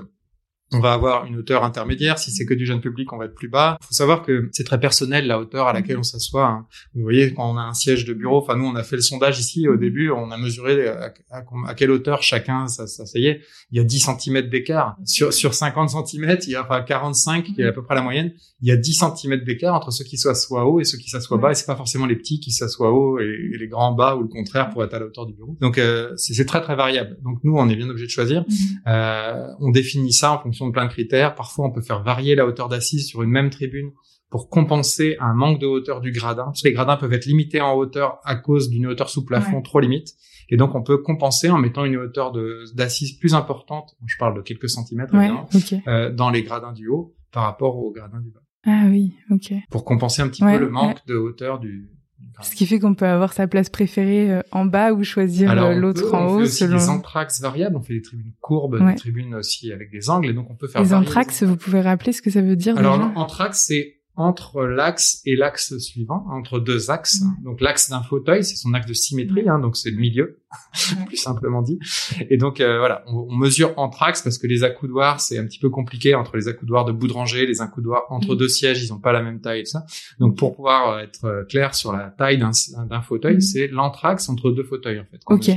on 0.75 0.79
va 0.79 0.93
avoir 0.93 1.25
une 1.25 1.37
hauteur 1.37 1.63
intermédiaire. 1.63 2.19
Si 2.19 2.31
c'est 2.31 2.45
que 2.45 2.53
du 2.53 2.65
jeune 2.65 2.81
public, 2.81 3.11
on 3.13 3.17
va 3.17 3.25
être 3.25 3.35
plus 3.35 3.47
bas. 3.47 3.77
Il 3.81 3.87
faut 3.87 3.93
savoir 3.93 4.23
que 4.23 4.49
c'est 4.51 4.63
très 4.63 4.79
personnel 4.79 5.27
la 5.27 5.39
hauteur 5.39 5.67
à 5.67 5.73
laquelle 5.73 5.97
on 5.97 6.03
s'assoit. 6.03 6.47
Hein. 6.47 6.67
Vous 6.93 7.01
voyez, 7.01 7.33
quand 7.33 7.49
on 7.51 7.57
a 7.57 7.61
un 7.61 7.73
siège 7.73 8.05
de 8.05 8.13
bureau, 8.13 8.37
enfin 8.37 8.55
nous 8.55 8.65
on 8.65 8.75
a 8.75 8.83
fait 8.83 8.95
le 8.95 9.01
sondage 9.01 9.39
ici 9.39 9.67
au 9.67 9.77
début, 9.77 10.09
on 10.11 10.31
a 10.31 10.37
mesuré 10.37 10.87
à, 10.87 11.73
quelle 11.75 11.91
hauteur 11.91 12.23
chacun 12.23 12.67
s'asseyait. 12.67 13.41
Il 13.71 13.77
y 13.77 13.81
a 13.81 13.83
10 13.83 14.09
cm 14.19 14.49
d'écart. 14.49 14.97
Sur, 15.05 15.33
sur 15.33 15.53
50 15.53 15.89
cm, 15.89 16.37
il 16.43 16.51
y 16.51 16.55
a 16.55 16.63
enfin 16.63 16.81
45 16.81 17.43
qui 17.43 17.61
est 17.61 17.67
à 17.67 17.71
peu 17.71 17.83
près 17.83 17.95
la 17.95 18.01
moyenne. 18.01 18.33
Il 18.61 18.67
y 18.67 18.71
a 18.71 18.77
10 18.77 19.03
cm 19.17 19.43
d'écart 19.43 19.75
entre 19.75 19.91
ceux 19.91 20.03
qui 20.03 20.17
s'assoient 20.17 20.65
haut 20.65 20.79
et 20.79 20.83
ceux 20.83 20.97
qui 20.97 21.09
s'assoient 21.09 21.37
bas. 21.37 21.51
Et 21.51 21.55
c'est 21.55 21.65
pas 21.65 21.75
forcément 21.75 22.05
les 22.05 22.15
petits 22.15 22.39
qui 22.39 22.51
s'assoient 22.51 22.91
haut 22.91 23.19
et, 23.19 23.51
les 23.57 23.67
grands 23.67 23.93
bas 23.93 24.15
ou 24.15 24.21
le 24.23 24.27
contraire 24.27 24.69
pour 24.69 24.83
être 24.83 24.93
à 24.93 24.99
la 24.99 25.05
hauteur 25.05 25.25
du 25.25 25.33
bureau. 25.33 25.57
Donc 25.61 25.77
euh, 25.77 26.13
c'est 26.17 26.45
très 26.45 26.61
très 26.61 26.75
variable. 26.75 27.17
Donc 27.23 27.39
nous 27.43 27.55
on 27.57 27.69
est 27.69 27.75
bien 27.75 27.89
obligé 27.89 28.05
de 28.05 28.11
choisir. 28.11 28.41
Mhm. 28.41 28.55
Euh, 28.87 29.47
on 29.59 29.71
définit 29.71 30.13
ça 30.13 30.33
en 30.33 30.39
fonction 30.39 30.64
de 30.67 30.71
plein 30.71 30.85
de 30.85 30.91
critères. 30.91 31.35
Parfois, 31.35 31.65
on 31.65 31.71
peut 31.71 31.81
faire 31.81 32.03
varier 32.03 32.35
la 32.35 32.45
hauteur 32.45 32.69
d'assise 32.69 33.07
sur 33.07 33.23
une 33.23 33.29
même 33.29 33.49
tribune 33.49 33.91
pour 34.29 34.49
compenser 34.49 35.15
un 35.19 35.33
manque 35.33 35.59
de 35.59 35.65
hauteur 35.65 36.01
du 36.01 36.11
gradin. 36.11 36.45
Parce 36.45 36.61
que 36.61 36.67
les 36.67 36.73
gradins 36.73 36.97
peuvent 36.97 37.13
être 37.13 37.25
limités 37.25 37.61
en 37.61 37.73
hauteur 37.73 38.19
à 38.23 38.35
cause 38.35 38.69
d'une 38.69 38.87
hauteur 38.87 39.09
sous 39.09 39.23
plafond 39.23 39.61
trop 39.61 39.79
limite. 39.79 40.09
Et 40.49 40.57
donc, 40.57 40.75
on 40.75 40.83
peut 40.83 40.97
compenser 40.97 41.49
en 41.49 41.57
mettant 41.57 41.85
une 41.85 41.97
hauteur 41.97 42.31
d'assise 42.73 43.17
plus 43.17 43.33
importante, 43.33 43.95
je 44.05 44.15
parle 44.17 44.35
de 44.35 44.41
quelques 44.41 44.69
centimètres, 44.69 45.15
euh, 45.87 46.11
dans 46.11 46.29
les 46.29 46.43
gradins 46.43 46.73
du 46.73 46.87
haut 46.87 47.15
par 47.31 47.43
rapport 47.43 47.77
aux 47.77 47.91
gradins 47.91 48.19
du 48.19 48.29
bas. 48.29 48.41
Ah 48.67 48.85
oui, 48.89 49.15
ok. 49.31 49.53
Pour 49.69 49.85
compenser 49.85 50.21
un 50.21 50.27
petit 50.27 50.43
peu 50.43 50.57
le 50.57 50.69
manque 50.69 51.05
de 51.07 51.15
hauteur 51.15 51.59
du, 51.59 51.89
ce 52.41 52.55
qui 52.55 52.65
fait 52.65 52.79
qu'on 52.79 52.95
peut 52.95 53.05
avoir 53.05 53.33
sa 53.33 53.47
place 53.47 53.69
préférée 53.69 54.31
euh, 54.31 54.41
en 54.51 54.65
bas 54.65 54.91
ou 54.93 55.03
choisir 55.03 55.51
euh, 55.51 55.73
l'autre 55.73 56.13
en 56.13 56.27
haut. 56.27 56.35
On 56.35 56.37
fait 56.39 56.43
aussi 56.43 56.67
des 56.67 56.89
anthrax 56.89 57.41
variables, 57.41 57.75
on 57.75 57.81
fait 57.81 57.93
des 57.93 58.01
tribunes 58.01 58.33
courbes, 58.41 58.85
des 58.85 58.95
tribunes 58.95 59.35
aussi 59.35 59.71
avec 59.71 59.91
des 59.91 60.09
angles, 60.09 60.29
et 60.29 60.33
donc 60.33 60.49
on 60.49 60.55
peut 60.55 60.67
faire. 60.67 60.81
Les 60.81 60.93
anthrax, 60.93 61.43
vous 61.43 61.55
pouvez 61.55 61.81
rappeler 61.81 62.11
ce 62.11 62.21
que 62.21 62.29
ça 62.29 62.41
veut 62.41 62.55
dire 62.55 62.77
Alors 62.77 62.99
anthrax, 63.15 63.65
c'est 63.67 63.94
entre 64.17 64.63
l'axe 64.63 65.21
et 65.25 65.35
l'axe 65.35 65.77
suivant, 65.77 66.25
entre 66.29 66.59
deux 66.59 66.89
axes. 66.89 67.21
Donc 67.43 67.59
l'axe 67.61 67.89
d'un 67.89 68.01
fauteuil, 68.01 68.43
c'est 68.43 68.55
son 68.55 68.73
axe 68.73 68.87
de 68.87 68.93
symétrie, 68.93 69.49
hein, 69.49 69.59
donc 69.59 69.75
c'est 69.75 69.91
le 69.91 69.97
milieu, 69.97 70.39
plus 71.07 71.17
simplement 71.17 71.61
dit. 71.61 71.79
Et 72.29 72.37
donc 72.37 72.61
euh, 72.61 72.77
voilà, 72.77 73.03
on, 73.07 73.27
on, 73.29 73.35
mesure 73.35 73.73
entre 73.77 74.03
axes 74.03 74.21
parce 74.21 74.37
que 74.37 74.47
les 74.47 74.63
accoudoirs, 74.63 75.19
c'est 75.19 75.37
un 75.37 75.45
petit 75.45 75.59
peu 75.59 75.69
compliqué 75.69 76.15
entre 76.15 76.37
les 76.37 76.47
accoudoirs 76.47 76.85
de 76.85 76.93
bout 76.93 77.07
de 77.07 77.13
rangée, 77.13 77.45
les 77.45 77.61
accoudoirs 77.61 78.03
entre 78.09 78.35
deux 78.35 78.47
sièges, 78.47 78.83
ils 78.83 78.89
n'ont 78.91 78.99
pas 78.99 79.11
la 79.11 79.21
même 79.21 79.41
taille 79.41 79.61
et 79.61 79.65
ça. 79.65 79.85
Donc 80.19 80.37
pour 80.37 80.55
pouvoir 80.55 80.91
euh, 80.91 80.99
être 80.99 81.25
euh, 81.25 81.43
clair 81.43 81.75
sur 81.75 81.91
la 81.91 82.09
taille 82.09 82.37
d'un 82.37 83.01
fauteuil, 83.01 83.41
c'est 83.41 83.67
l'entraxe 83.67 84.29
entre 84.29 84.51
deux 84.51 84.63
fauteuils 84.63 84.99
en 84.99 85.05
fait. 85.05 85.19
Ok, 85.25 85.51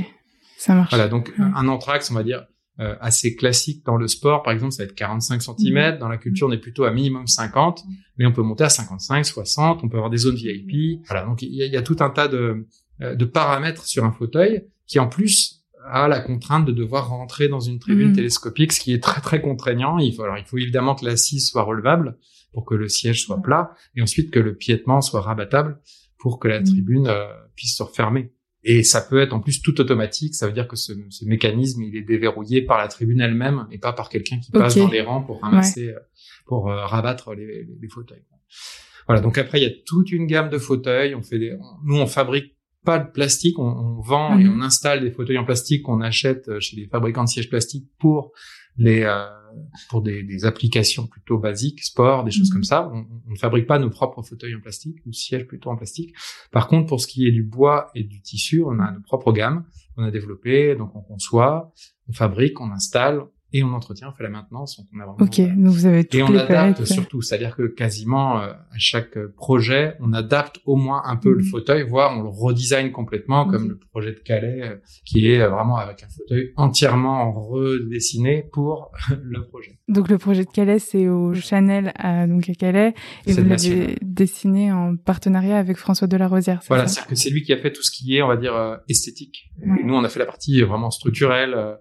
ça 0.57 0.75
marche. 0.75 0.89
Voilà, 0.89 1.07
donc 1.07 1.33
un 1.37 1.67
entraxe, 1.67 2.11
on 2.11 2.15
va 2.15 2.23
dire 2.23 2.45
euh, 2.79 2.95
assez 3.01 3.35
classique 3.35 3.85
dans 3.85 3.97
le 3.97 4.07
sport, 4.07 4.41
par 4.41 4.53
exemple, 4.53 4.71
ça 4.71 4.83
va 4.83 4.89
être 4.89 4.95
45 4.95 5.41
cm. 5.41 5.97
Dans 5.99 6.07
la 6.07 6.17
culture, 6.17 6.47
on 6.47 6.51
est 6.51 6.57
plutôt 6.57 6.85
à 6.85 6.91
minimum 6.91 7.27
50, 7.27 7.83
mais 8.17 8.25
on 8.25 8.31
peut 8.31 8.41
monter 8.41 8.63
à 8.63 8.69
55, 8.69 9.25
60. 9.25 9.83
On 9.83 9.89
peut 9.89 9.97
avoir 9.97 10.09
des 10.09 10.17
zones 10.17 10.35
VIP. 10.35 11.01
Voilà, 11.05 11.25
donc 11.25 11.41
il 11.41 11.53
y 11.53 11.75
a, 11.75 11.81
tout 11.81 11.97
un 11.99 12.09
tas 12.09 12.29
de, 12.29 12.67
euh, 13.01 13.15
de 13.15 13.25
paramètres 13.25 13.85
sur 13.85 14.05
un 14.05 14.11
fauteuil 14.11 14.63
qui, 14.87 14.97
en 14.97 15.07
plus, 15.07 15.65
a 15.85 16.07
la 16.07 16.21
contrainte 16.21 16.65
de 16.65 16.71
devoir 16.71 17.09
rentrer 17.09 17.49
dans 17.49 17.59
une 17.59 17.79
tribune 17.79 18.13
télescopique, 18.13 18.71
ce 18.71 18.79
qui 18.79 18.93
est 18.93 19.03
très 19.03 19.21
très 19.21 19.41
contraignant. 19.41 19.97
Il 19.97 20.13
faut 20.13 20.23
alors 20.23 20.37
il 20.37 20.45
faut 20.45 20.57
évidemment 20.57 20.95
que 20.95 21.05
l'assise 21.05 21.47
soit 21.49 21.63
relevable 21.63 22.17
pour 22.53 22.65
que 22.65 22.75
le 22.75 22.87
siège 22.87 23.23
soit 23.23 23.41
plat, 23.41 23.73
et 23.95 24.01
ensuite 24.01 24.31
que 24.31 24.39
le 24.39 24.55
piétement 24.55 25.01
soit 25.01 25.21
rabattable 25.21 25.79
pour 26.17 26.39
que 26.39 26.47
la 26.47 26.61
tribune 26.61 27.07
euh, 27.07 27.27
puisse 27.55 27.75
se 27.75 27.83
refermer. 27.83 28.31
Et 28.63 28.83
ça 28.83 29.01
peut 29.01 29.21
être 29.21 29.33
en 29.33 29.39
plus 29.39 29.61
tout 29.61 29.79
automatique. 29.79 30.35
Ça 30.35 30.45
veut 30.45 30.53
dire 30.53 30.67
que 30.67 30.75
ce, 30.75 30.91
ce 31.09 31.25
mécanisme, 31.25 31.81
il 31.81 31.95
est 31.95 32.01
déverrouillé 32.01 32.61
par 32.61 32.77
la 32.77 32.87
tribune 32.87 33.21
elle-même 33.21 33.67
et 33.71 33.77
pas 33.77 33.93
par 33.93 34.09
quelqu'un 34.09 34.39
qui 34.39 34.51
passe 34.51 34.75
dans 34.75 34.89
les 34.89 35.01
rangs 35.01 35.21
pour 35.21 35.41
ramasser, 35.41 35.89
euh, 35.89 35.99
pour 36.45 36.69
euh, 36.69 36.85
rabattre 36.85 37.33
les, 37.33 37.65
les, 37.81 37.87
fauteuils. 37.87 38.25
Voilà. 39.07 39.21
Donc 39.21 39.37
après, 39.37 39.59
il 39.59 39.63
y 39.63 39.67
a 39.67 39.73
toute 39.85 40.11
une 40.11 40.27
gamme 40.27 40.49
de 40.49 40.57
fauteuils. 40.57 41.15
On 41.15 41.21
fait 41.21 41.39
des, 41.39 41.57
nous, 41.85 41.95
on 41.95 42.07
fabrique 42.07 42.57
pas 42.83 42.99
de 42.99 43.09
plastique. 43.09 43.57
On, 43.59 43.67
on 43.67 44.01
vend 44.01 44.37
et 44.37 44.43
mhm. 44.43 44.59
on 44.59 44.61
installe 44.61 45.01
des 45.01 45.11
fauteuils 45.11 45.37
en 45.37 45.45
plastique 45.45 45.83
qu'on 45.83 46.01
achète 46.01 46.49
euh, 46.49 46.59
chez 46.59 46.75
les 46.75 46.87
fabricants 46.87 47.23
de 47.23 47.29
sièges 47.29 47.49
plastiques 47.49 47.87
pour 47.97 48.33
les 48.79 49.03
euh, 49.03 49.25
pour 49.89 50.01
des, 50.01 50.23
des, 50.23 50.45
applications 50.45 51.05
plutôt 51.05 51.37
basiques, 51.37 51.83
sport, 51.83 52.23
des 52.23 52.31
choses 52.31 52.49
mhm. 52.49 52.53
comme 52.53 52.63
ça. 52.63 52.89
On, 52.91 53.05
on, 53.27 53.31
ne 53.31 53.37
fabrique 53.37 53.67
pas 53.67 53.77
nos 53.77 53.89
propres 53.89 54.21
fauteuils 54.23 54.55
en 54.55 54.61
plastique 54.61 54.97
ou 55.05 55.11
sièges 55.11 55.45
plutôt 55.45 55.69
en 55.69 55.75
plastique. 55.75 56.15
Par 56.51 56.67
contre, 56.67 56.87
pour 56.87 57.01
ce 57.01 57.07
qui 57.07 57.27
est 57.27 57.31
du 57.31 57.43
bois 57.43 57.91
et 57.93 58.03
du 58.03 58.21
tissu, 58.21 58.63
on 58.63 58.79
a 58.79 58.91
nos 58.91 59.01
propres 59.01 59.31
gammes 59.31 59.65
qu'on 59.95 60.03
a 60.03 60.11
développées. 60.11 60.75
Donc, 60.75 60.95
on 60.95 61.01
conçoit, 61.01 61.71
on 62.07 62.13
fabrique, 62.13 62.59
on 62.61 62.71
installe, 62.71 63.21
et 63.51 63.63
on 63.63 63.73
entretient, 63.73 64.09
on 64.09 64.11
fait 64.15 64.23
la 64.23 64.29
maintenance, 64.29 64.77
donc 64.77 64.87
on 64.93 64.99
a 64.99 65.05
vraiment. 65.05 65.17
Ok, 65.19 65.39
donc 65.39 65.73
vous 65.73 65.85
avez 65.87 66.07
et 66.11 66.21
on 66.21 66.35
adapte 66.35 66.85
surtout, 66.85 67.21
c'est-à-dire 67.21 67.55
que 67.55 67.63
quasiment 67.63 68.41
euh, 68.41 68.51
à 68.51 68.77
chaque 68.77 69.17
projet, 69.35 69.95
on 69.99 70.13
adapte 70.13 70.59
au 70.65 70.75
moins 70.75 71.01
un 71.05 71.15
peu 71.15 71.31
le 71.31 71.43
mhm. 71.43 71.49
fauteuil, 71.49 71.83
voire 71.83 72.15
on 72.17 72.21
le 72.21 72.29
redesign 72.29 72.91
complètement, 72.91 73.47
comme 73.47 73.63
mhm. 73.63 73.69
le 73.69 73.79
projet 73.91 74.11
de 74.11 74.19
Calais, 74.19 74.61
euh, 74.61 74.75
qui 75.03 75.31
est 75.31 75.41
euh, 75.41 75.49
vraiment 75.49 75.77
avec 75.77 76.03
un 76.03 76.09
fauteuil 76.09 76.51
entièrement 76.57 77.31
redessiné 77.31 78.45
pour 78.51 78.91
le 79.21 79.43
projet. 79.47 79.79
Donc 79.87 80.09
le 80.09 80.19
projet 80.19 80.45
de 80.45 80.49
Calais, 80.49 80.79
c'est 80.79 81.07
au 81.07 81.33
Chanel 81.33 81.91
à 81.95 82.27
donc 82.27 82.47
à 82.49 82.53
Calais, 82.53 82.93
et 83.25 83.33
vous 83.33 83.43
l'avez 83.43 83.97
dessiné 84.03 84.71
en 84.71 84.95
partenariat 84.95 85.57
avec 85.57 85.77
François 85.77 86.07
Delarosière. 86.07 86.61
Voilà, 86.67 86.87
c'est-à-dire 86.87 87.09
que 87.09 87.15
c'est 87.15 87.31
lui 87.31 87.41
qui 87.41 87.53
a 87.53 87.57
fait 87.57 87.71
tout 87.71 87.83
ce 87.83 87.89
qui 87.89 88.15
est, 88.15 88.21
on 88.21 88.27
va 88.27 88.37
dire, 88.37 88.79
esthétique. 88.87 89.49
Nous, 89.65 89.93
on 89.93 90.03
a 90.03 90.09
fait 90.09 90.19
la 90.19 90.25
partie 90.25 90.61
vraiment 90.61 90.91
structurelle, 90.91 91.77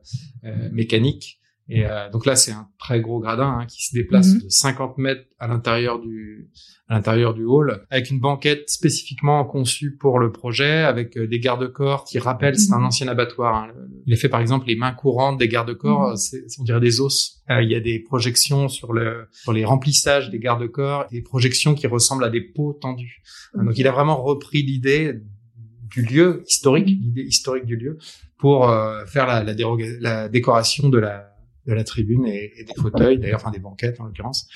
mécanique. 0.73 1.38
Et 1.69 1.85
euh, 1.85 2.09
donc 2.11 2.25
là, 2.25 2.35
c'est 2.35 2.53
un 2.53 2.69
très 2.79 3.01
gros 3.01 3.21
gradin 3.21 3.59
hein, 3.61 3.67
qui 3.67 3.85
se 3.85 3.95
déplace 3.95 4.35
mhm. 4.35 4.43
de 4.43 4.49
50 4.49 4.99
mètres 4.99 5.25
à 5.39 5.49
l'intérieur 5.49 6.01
du 6.01 6.49
à 6.91 6.95
l'intérieur 6.95 7.35
du 7.35 7.45
hall, 7.45 7.85
avec 7.91 8.09
une 8.09 8.19
banquette 8.19 8.71
spécifiquement 8.71 9.45
conçue 9.45 9.95
pour 9.95 10.19
le 10.19 10.33
projet, 10.33 10.85
avec 10.85 11.19
euh, 11.19 11.27
des 11.27 11.39
garde-corps 11.39 12.05
qui 12.05 12.19
rappellent, 12.19 12.59
c'est 12.59 12.73
un 12.73 12.79
mhm. 12.79 12.87
ancien 12.87 13.09
abattoir. 13.09 13.55
Hein. 13.55 13.69
Il 14.07 14.15
a 14.15 14.17
fait 14.17 14.31
par 14.31 14.41
exemple 14.41 14.67
les 14.67 14.77
mains 14.77 14.93
courantes 14.93 15.39
des 15.39 15.49
garde-corps, 15.49 16.13
mhm. 16.13 16.41
on 16.61 16.65
dirait 16.65 16.81
des 16.81 17.03
os. 17.03 17.43
Euh, 17.51 17.63
il 17.63 17.71
y 17.71 17.75
a 17.75 17.81
des 17.81 17.99
projections 17.99 18.69
sur 18.69 18.95
le 18.95 19.29
sur 19.33 19.53
les 19.53 19.67
remplissages 19.67 20.31
des 20.31 20.39
garde-corps, 20.39 21.07
des 21.11 21.21
projections 21.21 21.75
qui 21.75 21.87
ressemblent 21.87 22.25
à 22.25 22.31
des 22.31 22.41
pots 22.41 22.73
tendus. 22.73 23.21
Donc 23.55 23.77
il 23.77 23.87
a 23.87 23.93
vraiment 23.93 24.23
repris 24.23 24.63
l'idée 24.63 25.21
du 25.91 26.03
lieu 26.03 26.43
historique, 26.47 26.87
l'idée 26.87 27.23
historique 27.23 27.67
du 27.67 27.77
lieu, 27.77 27.99
pour 28.39 28.71
euh, 28.71 29.05
faire 29.05 29.27
la, 29.27 29.43
la, 29.43 29.55
la 30.01 30.29
décoration 30.29 30.89
de 30.89 30.99
la 30.99 31.38
de 31.69 31.75
la 31.75 31.85
tribune 31.85 32.27
et, 32.27 32.65
des 32.67 32.75
fauteuils, 32.81 33.19
d'ailleurs, 33.19 33.41
enfin 33.41 33.51
des 33.51 33.59
banquettes 33.59 34.01
en 34.01 34.07
l'occurrence. 34.07 34.49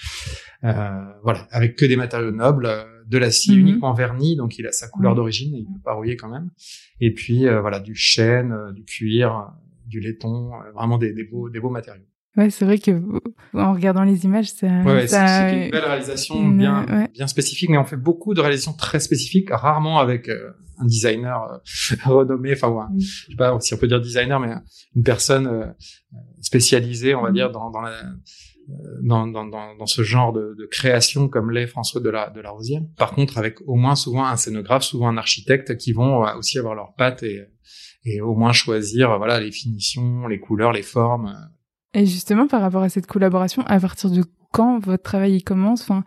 Euh, 0.64 0.90
voilà, 1.22 1.46
avec 1.50 1.76
que 1.76 1.84
des 1.84 1.96
matériaux 1.96 2.30
nobles, 2.30 2.66
euh, 2.66 2.84
de 3.06 3.18
l'acier 3.18 3.54
mhm. 3.54 3.60
uniquement 3.60 3.92
verni, 3.92 4.34
donc 4.34 4.58
il 4.58 4.66
a 4.66 4.72
sa 4.72 4.88
couleur 4.88 5.14
d'origine, 5.14 5.54
il 5.54 5.66
peut 5.66 5.80
pas 5.84 5.92
rouiller 5.92 6.16
quand 6.16 6.30
même. 6.30 6.50
Et 7.00 7.12
puis 7.12 7.46
euh, 7.46 7.60
voilà, 7.60 7.80
du 7.80 7.94
chêne, 7.94 8.72
du 8.74 8.84
cuir, 8.84 9.52
du 9.86 10.00
laiton, 10.00 10.52
vraiment 10.74 10.96
des, 10.96 11.12
des, 11.12 11.24
beaux, 11.24 11.50
des 11.50 11.60
beaux 11.60 11.70
matériaux. 11.70 12.06
Ouais, 12.36 12.48
c'est 12.50 12.64
vrai 12.64 12.78
que 12.78 13.02
en 13.52 13.74
regardant 13.74 14.04
les 14.04 14.24
images, 14.24 14.50
ça, 14.50 14.66
ouais, 14.66 15.06
ça 15.06 15.26
c'est 15.26 15.66
une 15.66 15.70
belle 15.70 15.84
réalisation 15.84 16.48
bien, 16.48 17.08
bien 17.12 17.26
spécifique, 17.26 17.68
mais 17.68 17.76
on 17.78 17.84
fait 17.84 17.96
beaucoup 17.96 18.32
de 18.32 18.40
réalisations 18.40 18.72
très 18.72 19.00
spécifiques, 19.00 19.50
rarement 19.50 19.98
avec 19.98 20.30
un 20.78 20.86
designer 20.86 21.60
renommé, 22.04 22.54
enfin, 22.54 22.88
je 22.98 23.30
sais 23.30 23.36
pas 23.36 23.58
si 23.60 23.74
on 23.74 23.76
peut 23.76 23.86
dire 23.86 24.00
designer, 24.00 24.40
mais 24.40 24.54
une 24.96 25.02
personne 25.02 25.74
spécialisé, 26.40 27.14
on 27.14 27.22
va 27.22 27.32
dire, 27.32 27.50
dans, 27.50 27.70
dans, 27.70 27.82
la, 27.82 27.92
euh, 28.70 28.98
dans, 29.02 29.26
dans, 29.26 29.46
dans, 29.46 29.86
ce 29.86 30.02
genre 30.02 30.32
de, 30.32 30.54
de 30.58 30.66
création 30.66 31.28
comme 31.28 31.50
l'est 31.50 31.66
François 31.66 32.00
de 32.00 32.10
la, 32.10 32.30
de 32.30 32.40
la 32.40 32.50
Rosière. 32.50 32.82
Par 32.96 33.12
contre, 33.12 33.38
avec 33.38 33.60
au 33.66 33.74
moins 33.74 33.96
souvent 33.96 34.24
un 34.24 34.36
scénographe, 34.36 34.84
souvent 34.84 35.08
un 35.08 35.16
architecte 35.16 35.76
qui 35.76 35.92
vont 35.92 36.24
euh, 36.24 36.36
aussi 36.36 36.58
avoir 36.58 36.74
leurs 36.74 36.94
pattes 36.94 37.22
et, 37.22 37.42
et 38.04 38.20
au 38.20 38.34
moins 38.34 38.52
choisir 38.52 39.16
voilà 39.18 39.40
les 39.40 39.50
finitions, 39.50 40.26
les 40.26 40.38
couleurs, 40.38 40.72
les 40.72 40.82
formes. 40.82 41.34
Et 41.94 42.06
justement, 42.06 42.46
par 42.46 42.62
rapport 42.62 42.82
à 42.82 42.88
cette 42.88 43.06
collaboration, 43.06 43.62
à 43.66 43.78
partir 43.78 44.10
de 44.10 44.24
quand 44.52 44.78
votre 44.78 45.02
travail 45.02 45.42
commence? 45.42 45.82
Enfin, 45.82 46.04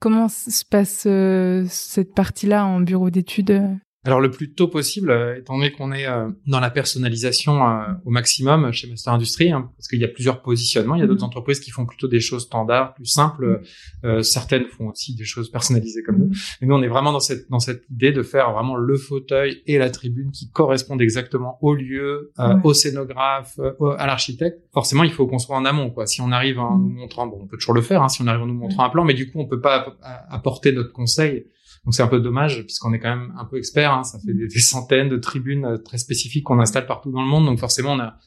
comment 0.00 0.28
se 0.28 0.64
passe 0.64 1.04
euh, 1.06 1.64
cette 1.68 2.14
partie-là 2.14 2.64
en 2.64 2.80
bureau 2.80 3.10
d'études? 3.10 3.78
Alors 4.04 4.20
le 4.20 4.30
plus 4.30 4.54
tôt 4.54 4.68
possible, 4.68 5.10
euh, 5.10 5.38
étant 5.38 5.56
donné 5.56 5.72
qu'on 5.72 5.90
est 5.90 6.06
euh, 6.06 6.30
dans 6.46 6.60
la 6.60 6.70
personnalisation 6.70 7.66
euh, 7.66 7.82
au 8.04 8.10
maximum 8.10 8.70
chez 8.72 8.88
Master 8.88 9.12
Industrie, 9.12 9.50
hein, 9.50 9.70
parce 9.76 9.88
qu'il 9.88 9.98
y 9.98 10.04
a 10.04 10.08
plusieurs 10.08 10.40
positionnements. 10.40 10.94
Il 10.94 11.00
y 11.00 11.02
a 11.02 11.08
d'autres 11.08 11.22
mhm. 11.22 11.28
entreprises 11.28 11.58
qui 11.58 11.72
font 11.72 11.84
plutôt 11.84 12.06
des 12.06 12.20
choses 12.20 12.44
standards, 12.44 12.94
plus 12.94 13.06
simples. 13.06 13.62
Mhm. 14.04 14.22
certaines 14.22 14.66
font 14.66 14.90
aussi 14.90 15.16
des 15.16 15.24
choses 15.24 15.50
personnalisées 15.50 16.02
comme 16.04 16.18
nous. 16.18 16.30
Mais 16.60 16.68
nous, 16.68 16.76
on 16.76 16.82
est 16.82 16.88
vraiment 16.88 17.12
dans 17.12 17.20
cette 17.20 17.50
dans 17.50 17.58
cette 17.58 17.82
idée 17.90 18.12
de 18.12 18.22
faire 18.22 18.52
vraiment 18.52 18.76
le 18.76 18.96
fauteuil 18.96 19.62
et 19.66 19.78
la 19.78 19.90
tribune 19.90 20.30
qui 20.30 20.50
correspondent 20.50 21.02
exactement 21.02 21.58
au 21.60 21.74
lieu, 21.74 22.32
au 22.62 22.74
scénographe, 22.74 23.58
à 23.98 24.06
l'architecte. 24.06 24.60
Forcément, 24.72 25.02
il 25.02 25.12
faut 25.12 25.26
qu'on 25.26 25.38
soit 25.38 25.56
en 25.56 25.64
amont. 25.64 25.90
Quoi. 25.90 26.06
Si 26.06 26.20
on 26.20 26.30
arrive 26.30 26.58
en 26.58 26.78
nous 26.78 26.90
montrant, 26.90 27.26
bon, 27.26 27.40
on 27.42 27.46
peut 27.46 27.56
toujours 27.56 27.74
le 27.74 27.82
faire. 27.82 28.02
Hein, 28.02 28.08
si 28.08 28.22
on 28.22 28.26
arrive 28.26 28.42
en 28.42 28.46
nous 28.46 28.54
montrant 28.54 28.84
un 28.84 28.90
plan, 28.90 29.04
mais 29.04 29.14
du 29.14 29.30
coup, 29.30 29.40
on 29.40 29.46
peut 29.46 29.60
pas 29.60 29.96
apporter 30.30 30.72
notre 30.72 30.92
conseil 30.92 31.46
donc 31.88 31.94
c'est 31.94 32.02
un 32.02 32.08
peu 32.08 32.20
dommage 32.20 32.64
puisqu'on 32.64 32.92
est 32.92 32.98
quand 32.98 33.16
même 33.16 33.32
un 33.38 33.46
peu 33.46 33.56
expert. 33.56 33.90
Hein, 33.94 34.04
ça 34.04 34.18
fait 34.18 34.34
des, 34.34 34.60
centaines 34.60 35.08
de 35.08 35.16
tribunes 35.16 35.64
euh, 35.64 35.78
très 35.78 35.96
spécifiques 35.96 36.44
qu'on 36.44 36.60
installe 36.60 36.84
partout 36.84 37.10
dans 37.10 37.22
le 37.22 37.26
monde. 37.26 37.46
Donc 37.46 37.58
forcément 37.58 37.92
on 37.94 37.98
a 37.98 38.18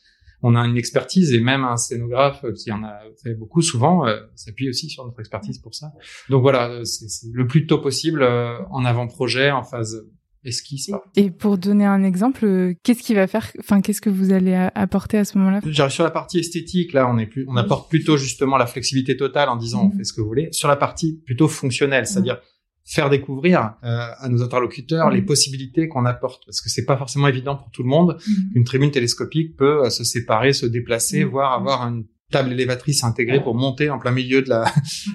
on 0.41 0.55
a 0.55 0.65
une 0.65 0.77
expertise 0.77 1.31
et 1.31 1.39
même 1.39 1.63
un 1.63 1.77
scénographe 1.77 2.43
qui 2.55 2.71
en 2.71 2.83
a 2.83 2.97
fait 3.21 3.35
beaucoup 3.35 3.61
souvent 3.61 4.07
euh, 4.07 4.19
s'appuie 4.33 4.67
aussi 4.67 4.89
sur 4.89 5.05
notre 5.05 5.19
expertise 5.19 5.59
pour 5.59 5.75
ça. 5.75 5.91
Donc 6.29 6.41
voilà, 6.41 6.83
c'est 6.85 7.27
le 7.31 7.45
plus 7.45 7.67
tôt 7.67 7.77
possible 7.77 8.23
euh, 8.23 8.57
en 8.71 8.83
avant-projet, 8.83 9.51
en 9.51 9.61
phase 9.61 10.07
esquisse. 10.43 10.89
Et 11.15 11.29
pour 11.29 11.59
donner 11.59 11.85
un 11.85 12.01
exemple, 12.03 12.73
qu'est-ce 12.81 13.03
qui 13.03 13.13
va 13.13 13.27
faire, 13.27 13.51
enfin, 13.59 13.81
qu'est-ce 13.81 14.01
que 14.01 14.09
vous 14.09 14.33
allez 14.33 14.55
apporter 14.73 15.19
à 15.19 15.25
ce 15.25 15.37
moment-là? 15.37 15.89
Sur 15.89 16.03
la 16.03 16.09
partie 16.09 16.39
esthétique, 16.39 16.93
là, 16.93 17.07
on 17.07 17.19
est 17.19 17.27
plus, 17.27 17.45
on 17.47 17.57
apporte 17.57 17.91
plutôt 17.91 18.17
justement 18.17 18.57
la 18.57 18.65
flexibilité 18.65 19.15
totale 19.15 19.49
en 19.49 19.55
disant 19.55 19.83
on 19.83 19.89
mhm. 19.89 19.97
fait 19.97 20.03
ce 20.03 20.13
que 20.13 20.21
vous 20.21 20.27
voulez. 20.27 20.49
Sur 20.51 20.67
la 20.67 20.77
partie 20.77 21.21
plutôt 21.23 21.47
fonctionnelle, 21.47 22.07
c'est-à-dire 22.07 22.39
faire 22.83 23.09
découvrir 23.09 23.75
euh, 23.83 24.07
à 24.17 24.27
nos 24.29 24.41
interlocuteurs 24.41 25.09
les 25.09 25.21
possibilités 25.21 25.87
qu'on 25.87 26.05
apporte. 26.05 26.45
Parce 26.45 26.61
que 26.61 26.69
c'est 26.69 26.85
pas 26.85 26.97
forcément 26.97 27.27
évident 27.27 27.55
pour 27.55 27.69
tout 27.71 27.83
le 27.83 27.89
monde 27.89 28.17
mm-hmm. 28.17 28.53
qu'une 28.53 28.63
tribune 28.63 28.91
télescopique 28.91 29.55
peut 29.55 29.85
euh, 29.85 29.89
se 29.89 30.03
séparer, 30.03 30.53
se 30.53 30.65
déplacer, 30.65 31.23
voire 31.23 31.53
avoir 31.53 31.81
une 31.83 32.05
table 32.31 32.53
élévatrice 32.53 33.03
intégrée 33.03 33.43
pour 33.43 33.55
monter 33.55 33.89
en 33.89 33.99
plein 33.99 34.11
milieu 34.11 34.41
de 34.41 34.49
la 34.49 34.65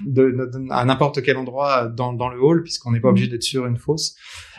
de, 0.06 0.50
à 0.70 0.84
n'importe 0.84 1.22
quel 1.22 1.38
endroit 1.38 1.86
dans, 1.86 2.12
dans 2.12 2.28
le 2.28 2.38
hall 2.38 2.62
puisqu'on 2.62 2.92
n'est 2.92 3.00
pas 3.00 3.08
obligé 3.08 3.26
d'être 3.26 3.42
sur 3.42 3.66
une 3.66 3.78
fosse. 3.78 4.16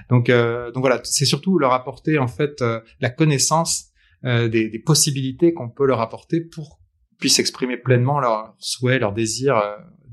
Donc 0.10 0.30
euh, 0.30 0.72
donc 0.72 0.82
voilà, 0.82 1.00
c'est 1.04 1.26
surtout 1.26 1.60
leur 1.60 1.74
apporter 1.74 2.18
en 2.18 2.28
fait 2.28 2.64
la 3.00 3.10
connaissance 3.12 3.92
des, 4.24 4.50
des, 4.50 4.80
possibilités 4.80 5.54
qu'on 5.54 5.70
peut 5.70 5.86
leur 5.86 6.02
apporter 6.02 6.42
pour 6.42 6.80
puissent 7.20 7.38
exprimer 7.38 7.78
pleinement 7.78 8.20
leurs 8.20 8.56
souhaits, 8.58 9.00
leurs 9.02 9.14
désirs 9.14 9.62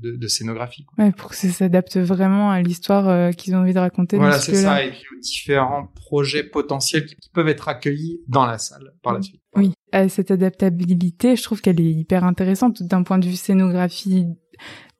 de, 0.01 0.15
de 0.15 0.27
scénographie. 0.27 0.85
Ouais, 0.97 1.11
pour 1.11 1.29
que 1.29 1.35
ça 1.35 1.49
s'adapte 1.49 1.97
vraiment 1.97 2.51
à 2.51 2.61
l'histoire 2.61 3.07
euh, 3.07 3.31
qu'ils 3.31 3.55
ont 3.55 3.59
envie 3.59 3.73
de 3.73 3.79
raconter. 3.79 4.17
Voilà, 4.17 4.39
c'est 4.39 4.55
ça, 4.55 4.83
et 4.83 4.91
puis 4.91 5.03
aux 5.15 5.21
différents 5.21 5.87
projets 5.95 6.43
potentiels 6.43 7.05
qui, 7.05 7.15
peuvent 7.33 7.47
être 7.47 7.67
accueillis 7.67 8.21
dans 8.27 8.45
la 8.45 8.57
salle 8.57 8.93
par 9.03 9.13
la 9.13 9.21
suite. 9.21 9.41
Oui, 9.55 9.73
cette 10.09 10.31
adaptabilité, 10.31 11.35
je 11.35 11.43
trouve 11.43 11.61
qu'elle 11.61 11.79
est 11.79 11.91
hyper 11.91 12.23
intéressante 12.23 12.83
d'un 12.83 13.03
point 13.03 13.17
de 13.17 13.25
vue 13.25 13.35
scénographie 13.35 14.25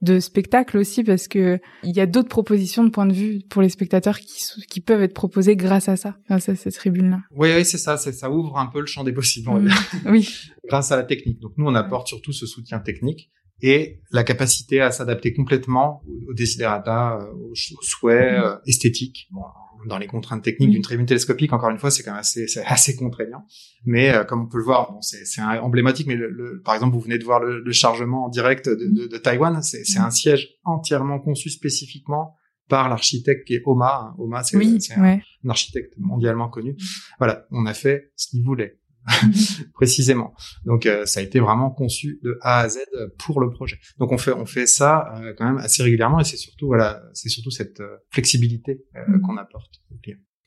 de 0.02 0.20
spectacle 0.20 0.78
aussi 0.78 1.04
parce 1.04 1.28
que 1.28 1.60
il 1.84 1.96
y 1.96 2.00
a 2.00 2.06
d'autres 2.06 2.30
propositions 2.30 2.84
de 2.84 2.90
point 2.90 3.06
de 3.06 3.14
vue 3.14 3.42
pour 3.50 3.62
les 3.62 3.70
spectateurs 3.70 4.20
qui, 4.20 4.44
qui 4.70 4.82
peuvent 4.82 5.02
être 5.02 5.14
proposées 5.14 5.56
grâce 5.56 5.90
à 5.90 5.96
ça, 5.96 6.18
grâce 6.28 6.50
à 6.50 6.56
cette 6.56 6.76
tribune-là. 6.76 7.22
Oui, 7.32 7.50
oui, 7.56 7.66
c'est 7.66 7.78
ça, 7.78 7.98
ça 7.98 8.30
ouvre 8.30 8.58
un 8.58 8.68
peu 8.68 8.80
le 8.80 8.86
champ 8.86 9.04
des 9.04 9.14
possibles. 9.14 9.50
Mmh. 9.50 9.70
oui. 10.06 10.30
grâce 10.70 10.92
à 10.92 10.98
la 10.98 11.04
technique. 11.04 11.40
Donc 11.40 11.54
nous, 11.58 11.66
on 11.66 11.76
apporte 11.76 12.08
surtout 12.08 12.34
ce 12.34 12.46
soutien 12.46 12.80
technique 12.80 13.32
et 13.62 14.02
la 14.12 14.24
capacité 14.24 14.82
à 14.82 14.92
s'adapter 14.92 15.34
complètement 15.34 16.04
aux, 16.28 16.34
desiderata, 16.34 17.20
euh, 17.22 17.52
aux, 17.52 17.56
souhaits 17.56 18.32
mmh. 18.32 18.44
euh, 18.44 18.58
esthétiques. 18.66 19.28
Bon, 19.32 19.44
dans 19.88 19.98
les 19.98 20.08
contraintes 20.08 20.44
techniques 20.44 20.72
d'une 20.72 20.82
tribune 20.82 21.06
télescopique, 21.06 21.54
encore 21.54 21.70
une 21.70 21.78
fois, 21.78 21.92
c'est 21.92 22.04
quand 22.04 22.12
même 22.12 22.20
assez, 22.20 22.48
assez 22.66 22.96
contraignant. 22.96 23.46
Mais 23.86 24.12
euh, 24.12 24.24
comme 24.24 24.44
on 24.44 24.48
peut 24.48 24.58
le 24.58 24.64
voir, 24.64 24.92
bon, 24.92 25.02
c'est 25.02 25.42
emblématique. 25.42 26.08
Mais 26.08 26.16
le, 26.16 26.62
par 26.64 26.74
exemple, 26.74 26.94
vous 26.94 27.02
venez 27.02 27.18
de 27.18 27.24
voir 27.24 27.40
le, 27.40 27.72
chargement 27.72 28.26
en 28.26 28.30
direct 28.30 28.68
de, 28.68 28.76
de, 28.76 29.08
de 29.08 29.18
Taïwan. 29.18 29.62
C'est 29.62 30.00
un 30.00 30.10
siège 30.10 30.56
entièrement 30.64 31.20
conçu 31.20 31.50
spécifiquement 31.50 32.36
par 32.68 32.90
l'architecte 32.90 33.46
qui 33.46 33.56
est 33.56 33.62
Oma. 33.66 34.10
Hein. 34.10 34.16
Oma, 34.18 34.44
c'est 34.44 34.58
un, 34.98 35.20
architecte 35.48 35.94
mondialement 35.98 36.50
connu. 36.50 36.76
Voilà, 37.20 37.46
on 37.52 37.66
a 37.66 37.74
fait 37.74 38.12
ce 38.16 38.28
qu'il 38.28 38.44
voulait. 38.44 38.80
précisément. 39.74 40.34
Donc 40.66 40.86
euh, 40.86 41.06
ça 41.06 41.20
a 41.20 41.24
été 41.24 41.40
vraiment 41.40 41.70
conçu 41.70 42.20
de 42.24 42.38
A 42.42 42.62
à 42.62 42.70
Z 42.70 42.80
pour 43.18 43.40
le 43.40 43.50
projet. 43.50 43.78
Donc 43.98 44.12
on 44.12 44.18
fait 44.18 44.32
on 44.32 44.46
fait 44.46 44.68
ça 44.68 45.14
euh, 45.16 45.34
quand 45.38 45.46
même 45.46 45.58
assez 45.58 45.84
régulièrement 45.84 46.20
et 46.20 46.24
c'est 46.24 46.38
surtout 46.38 46.68
voilà 46.68 47.02
c'est 47.14 47.30
surtout 47.30 47.52
cette 47.52 47.80
euh, 47.80 47.98
flexibilité 48.10 48.84
mm. 49.08 49.22
qu'on 49.22 49.38
apporte 49.38 49.82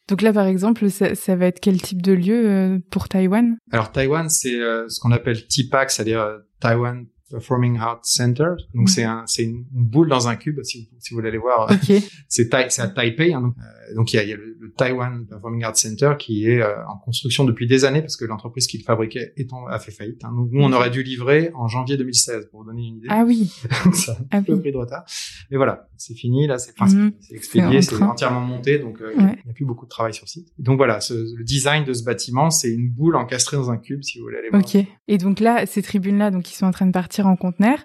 Donc 0.08 0.22
là, 0.22 0.32
par 0.32 0.46
exemple, 0.46 0.90
ça, 0.90 1.14
ça, 1.14 1.36
va 1.36 1.46
être 1.46 1.60
quel 1.60 1.80
type 1.80 2.02
de 2.02 2.12
lieu 2.12 2.80
pour 2.90 3.08
Taïwan? 3.08 3.56
Alors 3.72 3.92
Taïwan, 3.92 4.28
c'est 4.28 4.58
ce 4.88 5.00
qu'on 5.00 5.12
appelle 5.12 5.46
TPAC, 5.46 5.90
c'est-à-dire 5.90 6.38
Taiwan 6.60 7.06
Performing 7.30 7.78
Arts 7.78 8.00
Center. 8.04 8.52
Donc 8.74 8.88
c'est 8.88 9.04
un, 9.04 9.24
c'est 9.26 9.44
une, 9.44 9.64
boule 9.70 10.08
dans 10.08 10.28
un 10.28 10.36
cube. 10.36 10.60
Si 10.62 10.80
vous, 10.80 10.96
si 10.98 11.10
vous 11.10 11.18
voulez 11.18 11.28
aller 11.28 11.38
voir, 11.38 11.70
okay. 11.70 12.02
c'est 12.28 12.48
c'est 12.70 12.82
à 12.82 12.88
Taipei. 12.88 13.32
Hein, 13.32 13.42
donc, 13.42 13.54
euh, 13.58 13.94
donc 13.94 14.12
il 14.12 14.16
y 14.16 14.18
a, 14.18 14.24
y 14.24 14.32
a 14.32 14.36
le, 14.36 14.72
Taiwan 14.76 15.26
Performing 15.26 15.64
Arts 15.64 15.76
Center 15.76 16.14
qui 16.18 16.46
est 16.46 16.60
euh, 16.60 16.86
en 16.86 16.96
construction 16.98 17.44
depuis 17.44 17.66
des 17.66 17.84
années 17.84 18.00
parce 18.00 18.16
que 18.16 18.24
l'entreprise 18.24 18.66
qui 18.66 18.78
le 18.78 18.84
fabriquait 18.84 19.32
étant 19.36 19.66
a 19.66 19.78
fait 19.78 19.92
faillite. 19.92 20.24
Hein. 20.24 20.32
Donc 20.34 20.50
nous 20.52 20.62
on 20.62 20.72
aurait 20.72 20.90
dû 20.90 21.02
livrer 21.02 21.50
en 21.54 21.68
janvier 21.68 21.96
2016 21.96 22.48
pour 22.50 22.60
vous 22.60 22.66
donner 22.66 22.86
une 22.86 22.96
idée. 22.96 23.08
Ah 23.10 23.24
oui. 23.26 23.52
ça 23.92 24.12
a 24.12 24.36
un 24.36 24.40
ah 24.40 24.42
peu 24.42 24.58
pris 24.58 24.72
de 24.72 24.76
retard. 24.76 25.04
Mais 25.50 25.56
voilà, 25.56 25.88
c'est 25.96 26.14
fini 26.14 26.46
là, 26.46 26.58
c'est 26.58 26.78
mm 26.78 27.10
c'est 27.20 27.34
expédié, 27.34 27.82
c'est 27.82 28.00
entièrement 28.02 28.40
monté, 28.40 28.78
donc 28.78 29.00
euh, 29.00 29.12
il 29.16 29.24
n'y 29.24 29.50
a 29.50 29.52
plus 29.54 29.64
beaucoup 29.64 29.84
de 29.84 29.90
travail 29.90 30.14
sur 30.14 30.28
site. 30.28 30.48
donc 30.58 30.76
voilà, 30.76 31.00
ce, 31.00 31.14
le 31.14 31.44
design 31.44 31.84
de 31.84 31.92
ce 31.92 32.04
bâtiment, 32.04 32.50
c'est 32.50 32.70
une 32.70 32.88
boule 32.88 33.16
encastrée 33.16 33.56
dans 33.56 33.70
un 33.70 33.78
cube 33.78 34.02
si 34.02 34.18
vous 34.18 34.24
voulez 34.24 34.38
aller 34.38 34.50
voir. 34.50 34.62
Ok. 34.62 34.84
Et 35.08 35.18
donc 35.18 35.40
là, 35.40 35.66
ces 35.66 35.82
tribunes 35.82 36.18
là, 36.18 36.30
donc 36.30 36.50
ils 36.50 36.54
sont 36.54 36.66
en 36.66 36.70
train 36.70 36.86
de 36.86 36.92
partir 36.92 37.17
en 37.26 37.36
conteneur. 37.36 37.78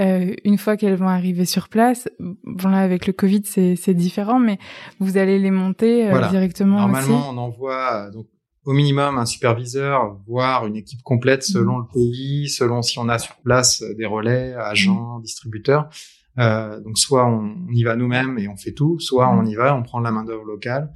Euh, 0.00 0.34
une 0.44 0.56
fois 0.56 0.78
qu'elles 0.78 0.96
vont 0.96 1.08
arriver 1.08 1.44
sur 1.44 1.68
place, 1.68 2.08
bon 2.18 2.70
là 2.70 2.78
avec 2.78 3.06
le 3.06 3.12
Covid 3.12 3.42
c'est 3.44 3.94
différent, 3.94 4.38
mais 4.38 4.58
vous 5.00 5.18
allez 5.18 5.38
les 5.38 5.50
monter 5.50 6.10
euh, 6.10 6.28
directement. 6.28 6.78
Normalement, 6.78 7.28
on 7.28 7.36
envoie 7.36 8.10
donc 8.10 8.26
au 8.64 8.72
minimum 8.72 9.18
un 9.18 9.26
superviseur, 9.26 10.16
voire 10.26 10.66
une 10.66 10.76
équipe 10.76 11.02
complète 11.02 11.42
selon 11.42 11.78
le 11.78 11.84
pays, 11.92 12.48
selon 12.48 12.80
si 12.80 12.98
on 12.98 13.08
a 13.08 13.18
sur 13.18 13.36
place 13.36 13.82
des 13.98 14.06
relais, 14.06 14.54
agents, 14.54 15.18
distributeurs. 15.18 15.90
Euh, 16.38 16.80
donc 16.80 16.98
soit 16.98 17.26
on, 17.26 17.54
y 17.70 17.82
va 17.84 17.94
nous-mêmes 17.94 18.38
et 18.38 18.48
on 18.48 18.56
fait 18.56 18.72
tout, 18.72 18.98
soit 18.98 19.28
on 19.28 19.44
y 19.44 19.54
va, 19.54 19.76
on 19.76 19.82
prend 19.82 20.00
la 20.00 20.10
main 20.10 20.24
d'œuvre 20.24 20.44
locale, 20.44 20.90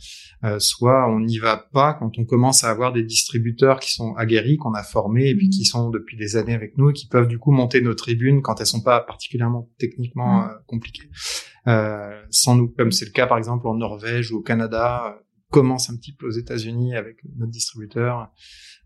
euh, 0.44 0.58
soit 0.58 1.08
on 1.10 1.20
n'y 1.20 1.38
va 1.38 1.56
pas 1.56 1.94
quand 1.94 2.18
on 2.18 2.24
commence 2.24 2.64
à 2.64 2.70
avoir 2.70 2.92
des 2.92 3.02
distributeurs 3.02 3.80
qui 3.80 3.92
sont 3.92 4.14
aguerris, 4.14 4.56
qu'on 4.56 4.72
a 4.72 4.82
formés 4.82 5.28
et 5.28 5.36
puis 5.36 5.50
qui 5.50 5.64
sont 5.64 5.90
depuis 5.90 6.16
des 6.16 6.36
années 6.36 6.54
avec 6.54 6.78
nous 6.78 6.90
et 6.90 6.92
qui 6.92 7.06
peuvent 7.06 7.28
du 7.28 7.38
coup 7.38 7.50
monter 7.50 7.82
nos 7.82 7.94
tribunes 7.94 8.40
quand 8.40 8.60
elles 8.60 8.66
sont 8.66 8.82
pas 8.82 9.00
particulièrement 9.00 9.68
techniquement 9.78 10.44
euh, 10.44 10.48
compliquées. 10.66 11.10
Euh, 11.66 12.22
sans 12.30 12.54
nous, 12.54 12.68
comme 12.68 12.92
c'est 12.92 13.06
le 13.06 13.10
cas 13.10 13.26
par 13.26 13.38
exemple 13.38 13.66
en 13.66 13.74
Norvège 13.74 14.32
ou 14.32 14.38
au 14.38 14.42
Canada, 14.42 15.18
commence 15.50 15.90
un 15.90 15.96
petit 15.96 16.12
peu 16.12 16.26
aux 16.26 16.30
États-Unis 16.30 16.96
avec 16.96 17.18
notre 17.36 17.52
distributeur. 17.52 18.30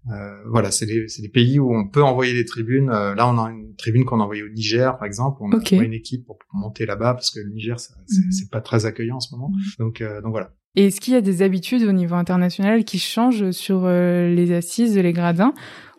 Euh, 0.09 0.43
voilà, 0.47 0.71
c'est 0.71 0.87
des, 0.87 1.07
des, 1.19 1.29
pays 1.29 1.59
où 1.59 1.75
on 1.75 1.87
peut 1.87 2.03
envoyer 2.03 2.33
des 2.33 2.45
tribunes. 2.45 2.91
Euh, 2.91 3.15
là, 3.15 3.29
on 3.29 3.39
a 3.39 3.51
une 3.51 3.75
tribune 3.77 4.05
qu'on 4.05 4.21
a 4.21 4.25
envoyée 4.25 4.43
au 4.43 4.49
Niger, 4.49 4.97
par 4.97 5.07
exemple. 5.07 5.39
On 5.43 5.53
a 5.53 5.57
envoyé 5.57 5.85
une 5.85 5.93
équipe 5.93 6.25
pour, 6.27 6.39
monter 6.55 6.87
là-bas 6.87 7.15
parce 7.15 7.31
que 7.31 7.41
le 7.41 7.51
Niger, 7.51 7.77
mhm. 7.77 8.33
c'est 8.33 8.51
pas 8.51 8.61
très 8.61 8.87
accueillant 8.87 9.17
en 9.17 9.21
ce 9.21 9.35
moment. 9.35 9.51
Mhm. 9.51 9.61
Donc, 9.79 10.01
euh, 10.01 10.21
donc 10.23 10.33
voilà. 10.33 10.53
Et 10.77 10.87
est-ce 10.87 11.01
qu'il 11.01 11.15
y 11.15 11.17
a 11.17 11.21
des 11.21 11.43
habitudes 11.43 11.83
au 11.83 11.93
niveau 11.93 12.15
international 12.15 12.85
qui 12.85 12.99
changent 12.99 13.51
sur 13.51 13.89
les 13.89 14.53
assises, 14.53 14.97
les 14.97 15.13
gradins? 15.13 15.53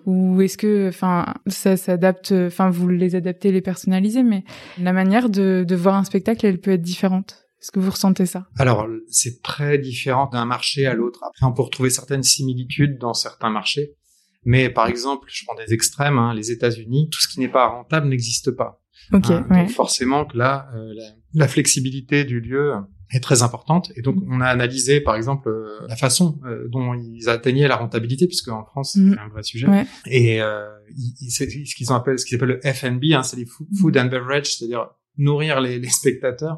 Ou 0.06 0.42
est-ce 0.42 0.58
que, 0.58 0.88
enfin, 0.88 1.26
ça 1.46 1.78
s'adapte, 1.78 2.32
enfin, 2.32 2.70
vous 2.70 2.88
les 2.88 3.16
adaptez, 3.16 3.52
les 3.52 3.62
personnalisez, 3.62 4.24
mais 4.24 4.46
la 4.80 4.94
manière 4.94 5.30
de, 5.30 5.66
de 5.68 5.76
voir 5.76 5.96
un 5.96 6.06
spectacle, 6.06 6.46
elle 6.46 6.60
peut 6.60 6.72
être 6.72 6.82
différente? 6.82 7.51
Est-ce 7.62 7.71
que 7.71 7.80
vous 7.80 7.91
ressentez 7.91 8.26
ça? 8.26 8.47
Alors, 8.58 8.88
c'est 9.08 9.43
très 9.43 9.78
différent 9.78 10.28
d'un 10.32 10.45
marché 10.45 10.88
à 10.88 10.93
l'autre. 10.95 11.24
Après, 11.24 11.45
on 11.45 11.54
peut 11.54 11.62
retrouver 11.62 11.91
certaines 11.91 12.24
similitudes 12.24 12.97
dans 12.97 13.13
certains 13.13 13.52
marchés. 13.52 13.95
Mais 14.43 14.69
par 14.69 14.88
exemple, 14.88 15.28
je 15.32 15.45
prends 15.45 15.56
des 15.56 15.74
extrêmes, 15.74 16.17
hein, 16.17 16.34
les 16.34 16.52
États-Unis, 16.52 17.10
tout 17.12 17.21
ce 17.21 17.28
qui 17.28 17.39
n'est 17.39 17.47
pas 17.47 17.67
rentable 17.67 18.08
n'existe 18.08 18.52
pas. 18.52 18.82
Ok. 19.13 19.30
Hein, 19.30 19.45
Donc 19.50 19.69
forcément 19.69 20.26
que 20.26 20.38
là, 20.38 20.69
euh, 20.76 20.93
la, 21.34 21.47
flexibilité 21.47 22.24
du 22.24 22.39
lieu 22.39 22.74
est 23.12 23.19
très 23.19 23.43
importante. 23.43 23.91
Et 23.95 24.02
donc, 24.02 24.15
on 24.28 24.41
a 24.41 24.47
analysé, 24.47 25.02
par 25.02 25.15
exemple, 25.15 25.50
euh, 25.50 25.86
la 25.88 25.95
façon 25.95 26.39
euh, 26.45 26.67
dont 26.69 26.93
ils 26.95 27.30
atteignaient 27.30 27.67
la 27.67 27.76
rentabilité, 27.76 28.26
puisque 28.26 28.47
en 28.47 28.63
France, 28.63 28.93
c'est 28.93 29.02
mm. 29.02 29.19
un 29.19 29.28
vrai 29.30 29.43
sujet. 29.43 29.67
Et 30.08 30.39
ce 30.39 31.76
qu'ils 31.76 31.91
appellent, 31.91 32.17
ce 32.17 32.26
qu'ils 32.26 32.38
appellent 32.38 32.60
le 32.63 32.74
F&B, 32.74 33.13
hein, 33.13 33.21
c'est 33.21 33.38
les 33.38 33.45
food 33.45 33.97
and 33.97 34.06
beverage, 34.06 34.56
c'est-à-dire 34.56 34.88
nourrir 35.17 35.60
les, 35.60 35.78
les 35.78 35.89
spectateurs, 35.89 36.58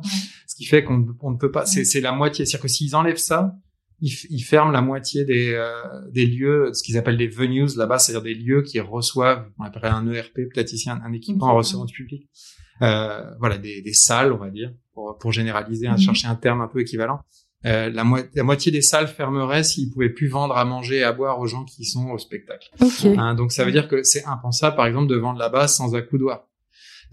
ce 0.53 0.57
qui 0.57 0.65
fait 0.65 0.83
qu'on 0.83 0.99
ne 0.99 1.37
peut 1.37 1.51
pas. 1.51 1.65
C'est 1.65 1.99
la 1.99 2.11
moitié. 2.11 2.45
C'est-à-dire 2.45 2.61
que 2.61 2.67
s'ils 2.67 2.95
enlèvent 2.95 3.17
ça, 3.17 3.55
ils, 4.01 4.13
ils, 4.29 4.43
ferment 4.43 4.71
la 4.71 4.81
moitié 4.81 5.25
des, 5.25 5.51
euh, 5.53 5.71
des 6.11 6.27
lieux, 6.27 6.69
ce 6.73 6.83
qu'ils 6.83 6.95
appellent 6.95 7.17
des 7.17 7.27
venues 7.27 7.75
là-bas, 7.75 7.97
c'est-à-dire 7.97 8.21
des 8.21 8.35
lieux 8.35 8.61
qui 8.61 8.79
reçoivent, 8.79 9.49
on 9.57 9.63
appelle 9.63 9.85
un 9.85 10.07
ERP, 10.11 10.35
peut-être 10.53 10.71
ici 10.71 10.91
un, 10.91 11.11
équipement 11.11 11.47
en 11.47 11.55
recevant 11.55 11.85
du 11.85 11.93
public. 11.93 12.29
Euh, 12.83 13.23
voilà, 13.39 13.57
des, 13.57 13.81
des, 13.81 13.93
salles, 13.93 14.31
on 14.31 14.37
va 14.37 14.51
dire, 14.51 14.71
pour, 14.93 15.17
pour 15.17 15.31
généraliser, 15.31 15.87
hein, 15.87 15.93
mhm. 15.93 15.99
chercher 15.99 16.27
un 16.27 16.35
terme 16.35 16.61
un 16.61 16.67
peu 16.67 16.81
équivalent. 16.81 17.21
Euh, 17.65 17.89
la, 17.89 18.03
la, 18.35 18.43
moitié 18.43 18.71
des 18.71 18.81
salles 18.83 19.07
fermeraient 19.07 19.63
s'ils 19.63 19.89
pouvaient 19.89 20.09
plus 20.09 20.27
vendre 20.27 20.55
à 20.55 20.65
manger 20.65 20.97
et 20.97 21.03
à 21.03 21.13
boire 21.13 21.39
aux 21.39 21.47
gens 21.47 21.63
qui 21.63 21.85
sont 21.85 22.11
au 22.11 22.19
spectacle. 22.19 22.69
Hein, 23.17 23.33
donc 23.33 23.51
ça 23.51 23.65
veut 23.65 23.71
dire 23.71 23.87
que 23.87 24.03
c'est 24.03 24.25
impensable, 24.25 24.75
par 24.75 24.85
exemple, 24.85 25.07
de 25.07 25.15
vendre 25.15 25.39
là-bas 25.39 25.67
sans 25.67 25.95
accoudoir. 25.95 26.47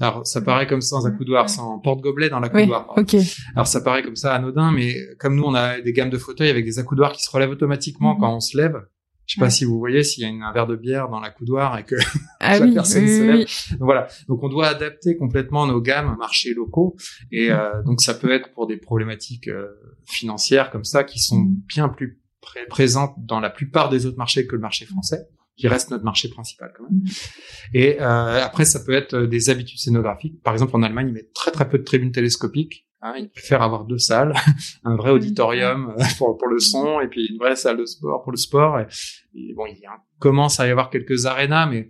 Alors, 0.01 0.27
ça 0.27 0.41
paraît 0.41 0.67
comme 0.67 0.81
ça 0.81 0.97
accoudoir, 1.07 1.51
sans 1.51 1.79
porte-gobelet 1.79 2.31
dans 2.31 2.41
l'accoudoir. 2.41 2.93
Oui, 2.97 3.03
ok. 3.03 3.17
Alors, 3.55 3.67
ça 3.67 3.83
paraît 3.83 4.03
comme 4.03 4.17
ça 4.17 4.35
anodin, 4.35 4.73
mais 4.73 4.97
comme 5.19 5.37
nous, 5.37 5.45
on 5.45 5.55
a 5.55 5.81
des 5.81 5.93
gammes 5.93 6.09
de 6.11 6.17
fauteuils 6.17 6.49
avec 6.49 6.65
des 6.65 6.79
accoudoirs 6.79 7.13
qui 7.13 7.23
se 7.23 7.31
relèvent 7.31 7.51
automatiquement 7.51 8.15
mhm. 8.15 8.21
quand 8.21 8.35
on 8.35 8.41
se 8.41 8.57
lève. 8.57 8.81
Je 9.27 9.35
sais 9.35 9.41
pas 9.41 9.51
si 9.51 9.65
vous 9.65 9.79
voyez 9.79 10.03
s'il 10.03 10.25
y 10.25 10.27
a 10.27 10.49
un 10.49 10.53
verre 10.53 10.67
de 10.67 10.75
bière 10.75 11.09
dans 11.09 11.21
l'accoudoir 11.21 11.79
et 11.79 11.85
que 11.85 11.95
ah 12.41 12.59
la 12.59 12.67
oui, 12.67 12.75
personne 12.75 13.07
se 13.07 13.23
lève. 13.23 13.47
Donc, 13.79 13.83
voilà. 13.83 14.09
Donc 14.27 14.43
on 14.43 14.49
doit 14.49 14.67
adapter 14.67 15.17
complètement 15.17 15.69
nos 15.69 15.81
gammes 15.81 16.17
marchés 16.19 16.53
locaux 16.53 16.97
et 17.31 17.53
euh, 17.53 17.81
donc 17.85 18.01
ça 18.01 18.15
peut 18.15 18.33
être 18.33 18.53
pour 18.55 18.67
des 18.67 18.77
problématiques 18.77 19.47
euh, 19.47 19.69
financières 20.05 20.73
comme 20.73 20.83
ça 20.83 21.05
qui 21.05 21.21
sont 21.21 21.43
mhm. 21.43 21.63
bien 21.69 21.89
plus 21.89 22.21
présentes 22.69 23.15
dans 23.19 23.39
la 23.39 23.51
plupart 23.51 23.89
des 23.89 24.05
autres 24.05 24.19
marchés 24.19 24.49
que 24.49 24.57
le 24.57 24.63
marché 24.63 24.85
français 24.85 25.29
qui 25.61 25.68
reste 25.68 25.90
notre 25.90 26.05
marché 26.05 26.29
principal 26.29 26.73
quand 26.77 26.85
même. 26.85 27.03
Et 27.75 28.01
euh, 28.01 28.42
après, 28.42 28.64
ça 28.64 28.81
peut 28.81 28.94
être 28.94 29.14
euh, 29.14 29.27
des 29.27 29.51
habitudes 29.51 29.79
scénographiques. 29.79 30.42
Par 30.42 30.55
exemple, 30.55 30.75
en 30.75 30.83
Allemagne, 30.83 31.09
ils 31.09 31.12
mettent 31.12 31.35
très 31.35 31.51
très 31.51 31.68
peu 31.68 31.79
de 31.79 31.85
tribunes 31.85 32.12
télescopiques. 32.12 32.87
Hein, 33.03 33.14
ils 33.18 33.31
préfèrent 33.31 33.62
avoir 33.62 33.85
deux 33.85 33.99
salles, 33.99 34.35
un 34.85 34.96
vrai 34.96 35.11
auditorium 35.11 35.94
euh, 35.99 36.05
pour, 36.18 36.37
pour 36.37 36.49
le 36.49 36.59
son 36.59 37.01
et 37.01 37.09
puis 37.09 37.27
une 37.31 37.38
vraie 37.38 37.57
salle 37.57 37.79
de 37.79 37.87
sport 37.87 38.23
pour 38.23 38.33
le 38.33 38.38
sport. 38.38 38.81
Et, 38.81 39.55
bon, 39.55 39.66
il 39.66 39.79
y 39.79 39.87
a, 39.87 40.03
commence 40.18 40.61
à 40.61 40.66
y 40.66 40.70
avoir 40.70 40.90
quelques 40.90 41.27
arénas, 41.27 41.66
mais 41.66 41.88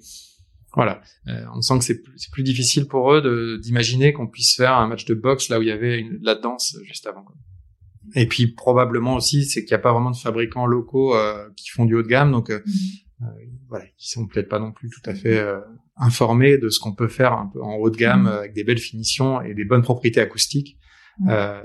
voilà, 0.75 1.01
euh, 1.27 1.45
on 1.55 1.63
sent 1.63 1.79
que 1.79 1.85
c'est 1.85 2.03
plus, 2.03 2.29
plus, 2.31 2.43
difficile 2.43 2.87
pour 2.87 3.13
eux 3.13 3.59
d'imaginer 3.61 4.13
qu'on 4.13 4.29
puisse 4.29 4.55
faire 4.55 4.75
un 4.75 4.87
match 4.87 5.05
de 5.05 5.15
boxe 5.15 5.49
là 5.49 5.59
où 5.59 5.63
il 5.63 5.69
y 5.69 5.73
avait 5.73 5.99
une, 5.99 6.19
la 6.23 6.37
danse 6.37 6.77
juste 6.85 7.07
avant. 7.07 7.23
Quoi. 7.25 7.35
Et 8.15 8.27
puis 8.27 8.49
probablement 8.49 9.15
aussi, 9.15 9.45
c'est 9.45 9.65
qu'il 9.65 9.75
n'y 9.75 9.81
a 9.81 9.83
pas 9.83 9.93
vraiment 9.93 10.11
de 10.11 10.17
fabricants 10.17 10.67
locaux 10.67 11.15
euh, 11.15 11.49
qui 11.57 11.71
font 11.71 11.85
du 11.85 11.95
haut 11.95 12.03
de 12.03 12.09
gamme, 12.09 12.33
donc 12.33 12.51
euh, 12.51 12.59
mm-hmm. 12.59 13.05
Euh 13.23 13.27
voilà, 13.69 13.85
ils 13.85 13.93
sont 14.11 14.27
peut-être 14.27 14.49
pas 14.49 14.59
non 14.59 14.73
plus 14.73 14.89
tout 14.89 15.09
à 15.09 15.15
fait 15.15 15.39
euh, 15.39 15.61
informés 15.97 16.59
de 16.59 16.69
ce 16.69 16.81
qu'on 16.81 16.95
peut 16.95 17.09
faire 17.09 17.33
un 17.33 17.47
peu 17.47 17.63
en 17.63 17.75
haut 17.75 17.91
de 17.91 17.97
gamme 17.97 18.27
mm-hmm. 18.27 18.39
avec 18.39 18.53
des 18.53 18.65
belles 18.65 18.79
finitions 18.79 19.41
et 19.41 19.55
des 19.55 19.65
bonnes 19.65 19.83
propriétés 19.83 20.21
acoustiques 20.21 20.77
euh, 21.29 21.63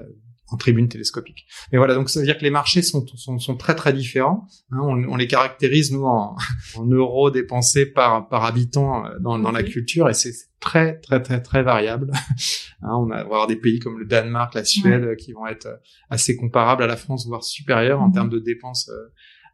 en 0.50 0.58
tribune 0.58 0.88
télescopique. 0.88 1.48
Mais 1.72 1.80
voilà, 1.80 1.96
donc 1.96 2.10
ça 2.10 2.20
veut 2.20 2.26
dire 2.26 2.38
que 2.38 2.44
les 2.44 2.52
marchés 2.52 2.84
sont, 2.84 3.04
sont, 3.16 3.40
sont 3.40 3.58
très 3.58 3.74
très 3.74 3.94
différents. 3.94 4.48
Hein, 4.72 4.80
on, 4.82 5.04
on, 5.06 5.16
les 5.16 5.28
caractérise 5.28 5.92
nous 5.92 6.04
en, 6.04 6.36
en, 6.76 6.86
euros 6.86 7.32
dépensés 7.32 7.88
par 7.88 8.28
par 8.28 8.46
habitant 8.46 9.06
euh, 9.06 9.18
dans, 9.20 9.40
dans 9.40 9.52
la 9.52 9.64
culture 9.64 10.08
et 10.08 10.14
c'est 10.14 10.34
très 10.60 11.00
très 11.00 11.22
très 11.24 11.42
très 11.42 11.64
variable. 11.64 12.12
hein, 12.84 12.96
on, 12.96 13.10
a, 13.10 13.16
va 13.16 13.22
avoir 13.22 13.48
des 13.48 13.56
pays 13.56 13.80
comme 13.80 13.98
le 13.98 14.06
Danemark, 14.06 14.54
la 14.54 14.66
Suède 14.66 15.16
qui 15.16 15.34
vont 15.34 15.48
être 15.48 15.82
assez 16.12 16.36
comparables 16.36 16.84
à 16.84 16.88
la 16.88 16.98
France, 16.98 17.26
voire 17.26 17.44
supérieurs 17.44 18.02
en 18.02 18.10
mm-hmm. 18.10 18.14
termes 18.14 18.30
de 18.30 18.40
dépenses 18.40 18.92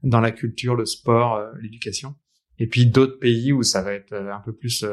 dans 0.04 0.22
la 0.22 0.32
culture, 0.32 0.76
le 0.76 0.86
sport, 0.86 1.42
l'éducation. 1.62 2.16
Et 2.60 2.68
puis 2.68 2.86
d'autres 2.86 3.18
pays 3.18 3.52
où 3.54 3.64
ça 3.64 3.82
va 3.82 3.94
être 3.94 4.14
un 4.14 4.40
peu 4.40 4.54
plus, 4.54 4.86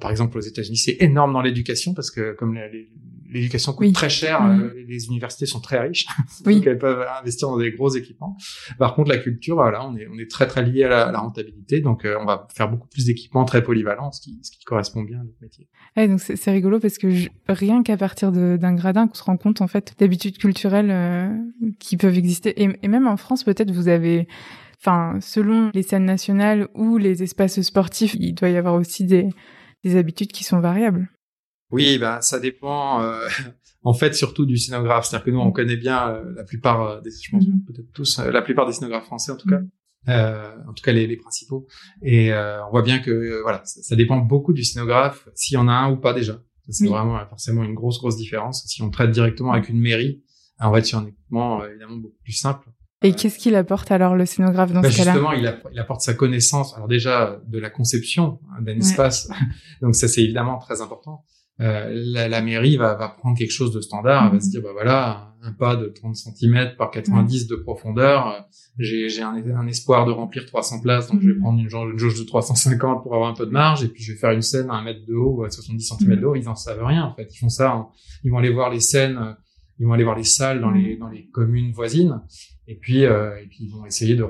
par 0.00 0.10
exemple 0.10 0.38
aux 0.38 0.42
États-Unis, 0.42 0.78
c'est 0.78 0.96
énorme 1.00 1.32
dans 1.32 1.42
l'éducation 1.42 1.92
parce 1.94 2.10
que 2.10 2.32
comme 2.32 2.54
les, 2.54 2.90
l'éducation 3.32 3.72
coûte 3.72 3.92
très 3.92 4.10
cher, 4.10 4.42
mmh. 4.42 4.72
les 4.88 5.06
universités 5.06 5.46
sont 5.46 5.60
très 5.60 5.80
riches, 5.80 6.06
oui. 6.46 6.56
donc 6.56 6.66
elles 6.66 6.78
peuvent 6.78 7.04
investir 7.20 7.48
dans 7.48 7.58
des 7.58 7.72
gros 7.72 7.90
équipements. 7.90 8.36
Par 8.78 8.94
contre, 8.94 9.10
la 9.10 9.18
culture, 9.18 9.56
voilà, 9.56 9.86
on 9.86 9.96
est 9.96 10.06
on 10.08 10.18
est 10.18 10.30
très 10.30 10.46
très 10.46 10.62
lié 10.62 10.84
à 10.84 11.10
la, 11.10 11.18
rentabilité, 11.18 11.80
donc 11.80 12.04
euh, 12.04 12.16
on 12.20 12.24
va 12.24 12.46
faire 12.54 12.68
beaucoup 12.68 12.88
plus 12.88 13.06
d'équipements 13.06 13.44
très 13.44 13.62
polyvalents, 13.62 14.12
ce 14.12 14.20
qui 14.20 14.38
ce 14.42 14.50
qui 14.50 14.64
correspond 14.64 15.02
bien 15.02 15.20
à 15.20 15.24
notre 15.24 15.40
métier. 15.40 15.68
Ouais, 15.96 16.08
donc 16.08 16.20
c'est 16.20 16.50
rigolo 16.50 16.78
parce 16.80 16.98
que 16.98 17.08
rien 17.48 17.82
qu'à 17.82 17.96
partir 17.96 18.32
d'un 18.32 18.74
gradin, 18.74 19.08
qu'on 19.08 19.14
se 19.14 19.24
rend 19.24 19.36
compte 19.36 19.60
en 19.60 19.68
fait 19.68 19.94
d'habitudes 19.98 20.38
culturelles 20.38 20.90
euh, 20.90 21.28
qui 21.78 21.96
peuvent 21.96 22.16
exister, 22.16 22.62
et, 22.62 22.68
et 22.82 22.88
même 22.88 23.06
en 23.06 23.16
France, 23.16 23.44
peut-être 23.44 23.70
vous 23.70 23.88
avez 23.88 24.26
Enfin, 24.84 25.20
selon 25.20 25.70
les 25.74 25.84
scènes 25.84 26.06
nationales 26.06 26.66
ou 26.74 26.98
les 26.98 27.22
espaces 27.22 27.60
sportifs, 27.62 28.16
il 28.18 28.34
doit 28.34 28.48
y 28.48 28.56
avoir 28.56 28.74
aussi 28.74 29.04
des, 29.04 29.28
des 29.84 29.96
habitudes 29.96 30.32
qui 30.32 30.42
sont 30.42 30.58
variables. 30.58 31.08
Oui, 31.72 31.98
bah 31.98 32.20
ça 32.20 32.38
dépend. 32.38 33.02
Euh, 33.02 33.26
en 33.84 33.94
fait, 33.94 34.14
surtout 34.14 34.46
du 34.46 34.56
scénographe. 34.56 35.06
C'est-à-dire 35.06 35.24
que 35.24 35.30
nous, 35.30 35.40
on 35.40 35.48
mm. 35.48 35.52
connaît 35.52 35.76
bien 35.76 36.10
euh, 36.10 36.34
la 36.36 36.44
plupart 36.44 36.82
euh, 36.82 37.00
des, 37.00 37.10
je 37.10 37.30
pense 37.30 37.44
mm-hmm. 37.44 37.64
peut-être 37.66 37.92
tous, 37.92 38.18
la 38.18 38.42
plupart 38.42 38.66
des 38.66 38.72
scénographes 38.72 39.04
français 39.04 39.32
en 39.32 39.36
tout 39.36 39.48
cas. 39.48 39.58
Mm. 39.58 39.70
Euh, 40.08 40.56
en 40.68 40.72
tout 40.72 40.82
cas 40.82 40.92
les, 40.92 41.06
les 41.06 41.16
principaux. 41.16 41.66
Et 42.02 42.32
on 42.32 42.70
voit 42.70 42.82
bien 42.82 42.98
que 42.98 43.40
voilà, 43.42 43.62
ça, 43.64 43.96
dépend 43.96 44.18
beaucoup 44.18 44.52
du 44.52 44.64
scénographe, 44.64 45.28
s'il 45.34 45.54
y 45.54 45.58
en 45.58 45.68
a 45.68 45.72
un 45.72 45.92
ou 45.92 45.96
pas 45.96 46.12
déjà. 46.12 46.40
C'est 46.68 46.86
vraiment 46.86 47.18
forcément 47.28 47.64
une 47.64 47.74
grosse 47.74 47.98
grosse 47.98 48.16
différence. 48.16 48.64
Si 48.66 48.82
on 48.82 48.90
traite 48.90 49.10
directement 49.10 49.52
avec 49.52 49.68
une 49.68 49.80
mairie, 49.80 50.22
on 50.60 50.70
va 50.70 50.78
être 50.78 50.86
sur 50.86 50.98
un 50.98 51.06
équipement 51.06 51.64
évidemment 51.64 51.96
beaucoup 51.96 52.18
plus 52.22 52.32
simple. 52.32 52.68
Et 53.04 53.14
qu'est-ce 53.14 53.36
qu'il 53.36 53.56
apporte 53.56 53.90
alors 53.90 54.14
le 54.14 54.26
scénographe 54.26 54.72
dans 54.72 54.80
bah 54.80 54.90
ce 54.90 54.96
cas-là? 54.96 55.12
Justement, 55.12 55.32
il, 55.32 55.58
il, 55.72 55.78
apporte 55.80 56.02
sa 56.02 56.14
connaissance. 56.14 56.72
Alors 56.76 56.86
déjà 56.86 57.40
de 57.48 57.58
la 57.58 57.68
conception 57.68 58.38
hein, 58.52 58.62
d'un 58.62 58.78
espace, 58.78 59.28
donc 59.82 59.96
ça 59.96 60.06
c'est 60.06 60.22
évidemment 60.22 60.58
très 60.58 60.80
important. 60.80 61.24
Euh, 61.60 61.90
la, 61.92 62.28
la, 62.28 62.40
mairie 62.40 62.76
va, 62.76 62.94
va, 62.94 63.08
prendre 63.08 63.36
quelque 63.36 63.52
chose 63.52 63.72
de 63.72 63.80
standard, 63.80 64.26
elle 64.26 64.32
va 64.32 64.40
se 64.40 64.48
dire 64.48 64.62
bah 64.62 64.70
voilà 64.72 65.34
un 65.42 65.52
pas 65.52 65.76
de 65.76 65.86
30 65.86 66.16
cm 66.16 66.76
par 66.78 66.90
90 66.90 67.46
de 67.46 67.56
profondeur, 67.56 68.46
j'ai 68.78 69.22
un, 69.22 69.34
un, 69.34 69.66
espoir 69.66 70.06
de 70.06 70.12
remplir 70.12 70.46
300 70.46 70.80
places, 70.80 71.10
donc 71.10 71.20
je 71.20 71.30
vais 71.30 71.38
prendre 71.38 71.58
une, 71.58 71.64
une 71.64 71.98
jauge 71.98 72.18
de 72.18 72.24
350 72.24 73.02
pour 73.02 73.14
avoir 73.14 73.28
un 73.28 73.34
peu 73.34 73.44
de 73.44 73.50
marge, 73.50 73.84
et 73.84 73.88
puis 73.88 74.02
je 74.02 74.12
vais 74.12 74.18
faire 74.18 74.30
une 74.30 74.42
scène 74.42 74.70
à 74.70 74.74
un 74.74 74.82
mètre 74.82 75.04
de 75.04 75.14
haut 75.14 75.40
ou 75.40 75.44
à 75.44 75.50
70 75.50 75.94
cm 75.98 76.20
de 76.20 76.26
haut. 76.26 76.36
Ils 76.36 76.48
en 76.48 76.54
savent 76.54 76.84
rien 76.84 77.04
en 77.04 77.14
fait, 77.14 77.28
ils 77.34 77.38
font 77.38 77.48
ça, 77.48 77.88
ils 78.24 78.30
vont 78.30 78.38
aller 78.38 78.52
voir 78.52 78.70
les 78.70 78.80
scènes, 78.80 79.36
ils 79.78 79.86
vont 79.86 79.92
aller 79.92 80.04
voir 80.04 80.16
les 80.16 80.24
salles 80.24 80.60
dans 80.60 80.70
les 80.70 80.96
dans 80.96 81.08
les 81.08 81.26
communes 81.26 81.72
voisines, 81.72 82.22
et 82.68 82.76
puis 82.76 83.04
euh, 83.04 83.36
et 83.42 83.46
puis 83.46 83.64
ils 83.64 83.70
vont 83.70 83.84
essayer 83.84 84.14
de 84.14 84.24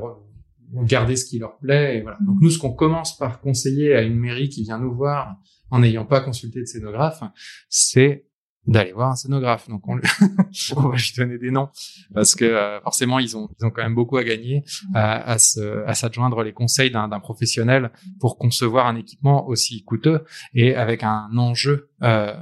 garder 0.72 1.16
ce 1.16 1.24
qui 1.24 1.38
leur 1.38 1.58
plaît. 1.58 1.98
Et 1.98 2.02
voilà. 2.02 2.18
Donc 2.20 2.36
nous, 2.40 2.50
ce 2.50 2.58
qu'on 2.58 2.72
commence 2.72 3.16
par 3.16 3.40
conseiller 3.40 3.94
à 3.94 4.02
une 4.02 4.18
mairie 4.18 4.48
qui 4.48 4.62
vient 4.62 4.78
nous 4.78 4.94
voir 4.94 5.36
en 5.70 5.80
n'ayant 5.80 6.04
pas 6.04 6.20
consulté 6.20 6.60
de 6.60 6.66
scénographe, 6.66 7.22
c'est 7.68 8.26
d'aller 8.66 8.92
voir 8.92 9.10
un 9.10 9.16
scénographe. 9.16 9.68
Donc 9.68 9.86
on, 9.88 9.96
on, 10.76 10.88
va 10.88 10.96
lui 10.96 11.12
donner 11.16 11.38
des 11.38 11.50
noms 11.50 11.68
parce 12.14 12.34
que 12.34 12.44
euh, 12.44 12.80
forcément 12.82 13.18
ils 13.18 13.36
ont 13.36 13.48
ils 13.58 13.66
ont 13.66 13.70
quand 13.70 13.82
même 13.82 13.94
beaucoup 13.94 14.16
à 14.16 14.24
gagner 14.24 14.64
à, 14.94 15.32
à 15.32 15.38
se 15.38 15.84
à 15.84 15.94
s'adjoindre 15.94 16.42
les 16.42 16.52
conseils 16.52 16.90
d'un 16.90 17.08
professionnel 17.20 17.90
pour 18.20 18.38
concevoir 18.38 18.86
un 18.86 18.96
équipement 18.96 19.48
aussi 19.48 19.82
coûteux 19.82 20.24
et 20.54 20.76
avec 20.76 21.02
un 21.02 21.28
enjeu 21.36 21.90
euh, 22.02 22.34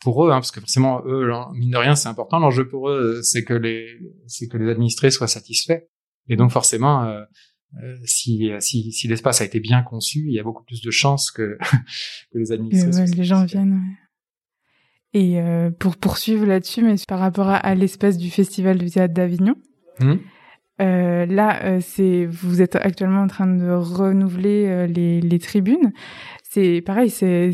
pour 0.00 0.24
eux, 0.24 0.30
hein, 0.30 0.36
parce 0.36 0.52
que 0.52 0.60
forcément 0.60 1.02
eux 1.04 1.32
mine 1.54 1.70
de 1.70 1.76
rien 1.76 1.96
c'est 1.96 2.08
important. 2.08 2.38
L'enjeu 2.38 2.68
pour 2.68 2.88
eux 2.88 3.20
c'est 3.22 3.42
que 3.42 3.54
les 3.54 3.88
c'est 4.28 4.46
que 4.46 4.56
les 4.56 4.70
administrés 4.70 5.10
soient 5.10 5.26
satisfaits 5.26 5.82
et 6.28 6.36
donc 6.36 6.52
forcément 6.52 7.04
euh, 7.04 7.22
euh, 7.22 7.24
si, 8.04 8.50
si, 8.60 8.92
si 8.92 9.08
l'espace 9.08 9.40
a 9.40 9.44
été 9.44 9.60
bien 9.60 9.82
conçu, 9.82 10.24
il 10.28 10.34
y 10.34 10.38
a 10.38 10.42
beaucoup 10.42 10.64
plus 10.64 10.82
de 10.82 10.90
chances 10.90 11.30
que, 11.30 11.58
que 12.32 12.38
les 12.38 12.52
administrations. 12.52 13.04
les 13.16 13.24
gens 13.24 13.44
viennent. 13.44 13.80
Et 15.16 15.40
euh, 15.40 15.70
pour 15.70 15.96
poursuivre 15.96 16.44
là-dessus, 16.44 16.82
mais 16.82 16.96
par 17.08 17.18
rapport 17.18 17.48
à, 17.48 17.74
l'espace 17.74 18.18
du 18.18 18.28
Festival 18.30 18.76
du 18.76 18.90
théâtre 18.90 19.14
d'Avignon, 19.14 19.54
mmh. 20.00 20.12
euh, 20.82 21.24
là, 21.24 21.64
euh, 21.64 21.78
c'est 21.80 22.26
vous 22.26 22.60
êtes 22.60 22.76
actuellement 22.76 23.22
en 23.22 23.26
train 23.26 23.46
de 23.46 23.70
renouveler 23.70 24.66
euh, 24.66 24.86
les, 24.86 25.22
les 25.22 25.38
tribunes. 25.38 25.92
C'est 26.42 26.82
pareil, 26.82 27.08
c'est 27.08 27.52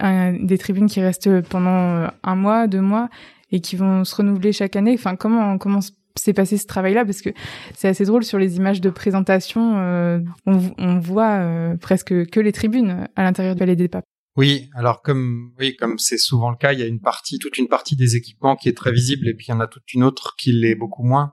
des 0.00 0.58
tribunes 0.58 0.86
qui 0.86 1.00
restent 1.00 1.40
pendant 1.48 2.08
un 2.22 2.36
mois, 2.36 2.68
deux 2.68 2.80
mois 2.80 3.08
et 3.50 3.60
qui 3.60 3.74
vont 3.74 4.04
se 4.04 4.14
renouveler 4.14 4.52
chaque 4.52 4.76
année. 4.76 4.94
Enfin, 4.94 5.16
comment 5.16 5.58
comment 5.58 5.80
s'est 6.16 6.32
passé 6.32 6.56
ce 6.56 6.66
travail-là 6.66 7.04
parce 7.04 7.22
que 7.22 7.30
c'est 7.74 7.88
assez 7.88 8.04
drôle 8.04 8.24
sur 8.24 8.38
les 8.38 8.56
images 8.56 8.80
de 8.80 8.90
présentation, 8.90 9.78
euh, 9.78 10.18
on, 10.46 10.60
on, 10.78 10.98
voit 10.98 11.38
euh, 11.38 11.76
presque 11.76 12.26
que 12.30 12.40
les 12.40 12.52
tribunes 12.52 13.08
à 13.16 13.22
l'intérieur 13.22 13.54
de 13.54 13.58
Palais 13.58 13.76
des 13.76 13.88
Papes. 13.88 14.04
Oui, 14.36 14.70
alors 14.74 15.02
comme 15.02 15.52
oui, 15.58 15.74
comme 15.76 15.98
c'est 15.98 16.16
souvent 16.16 16.50
le 16.50 16.56
cas, 16.56 16.72
il 16.72 16.78
y 16.78 16.82
a 16.82 16.86
une 16.86 17.00
partie, 17.00 17.38
toute 17.38 17.58
une 17.58 17.66
partie 17.66 17.96
des 17.96 18.14
équipements 18.14 18.54
qui 18.54 18.68
est 18.68 18.76
très 18.76 18.92
visible 18.92 19.28
et 19.28 19.34
puis 19.34 19.46
il 19.48 19.50
y 19.50 19.54
en 19.54 19.60
a 19.60 19.66
toute 19.66 19.92
une 19.92 20.04
autre 20.04 20.34
qui 20.38 20.52
l'est 20.52 20.76
beaucoup 20.76 21.02
moins. 21.02 21.32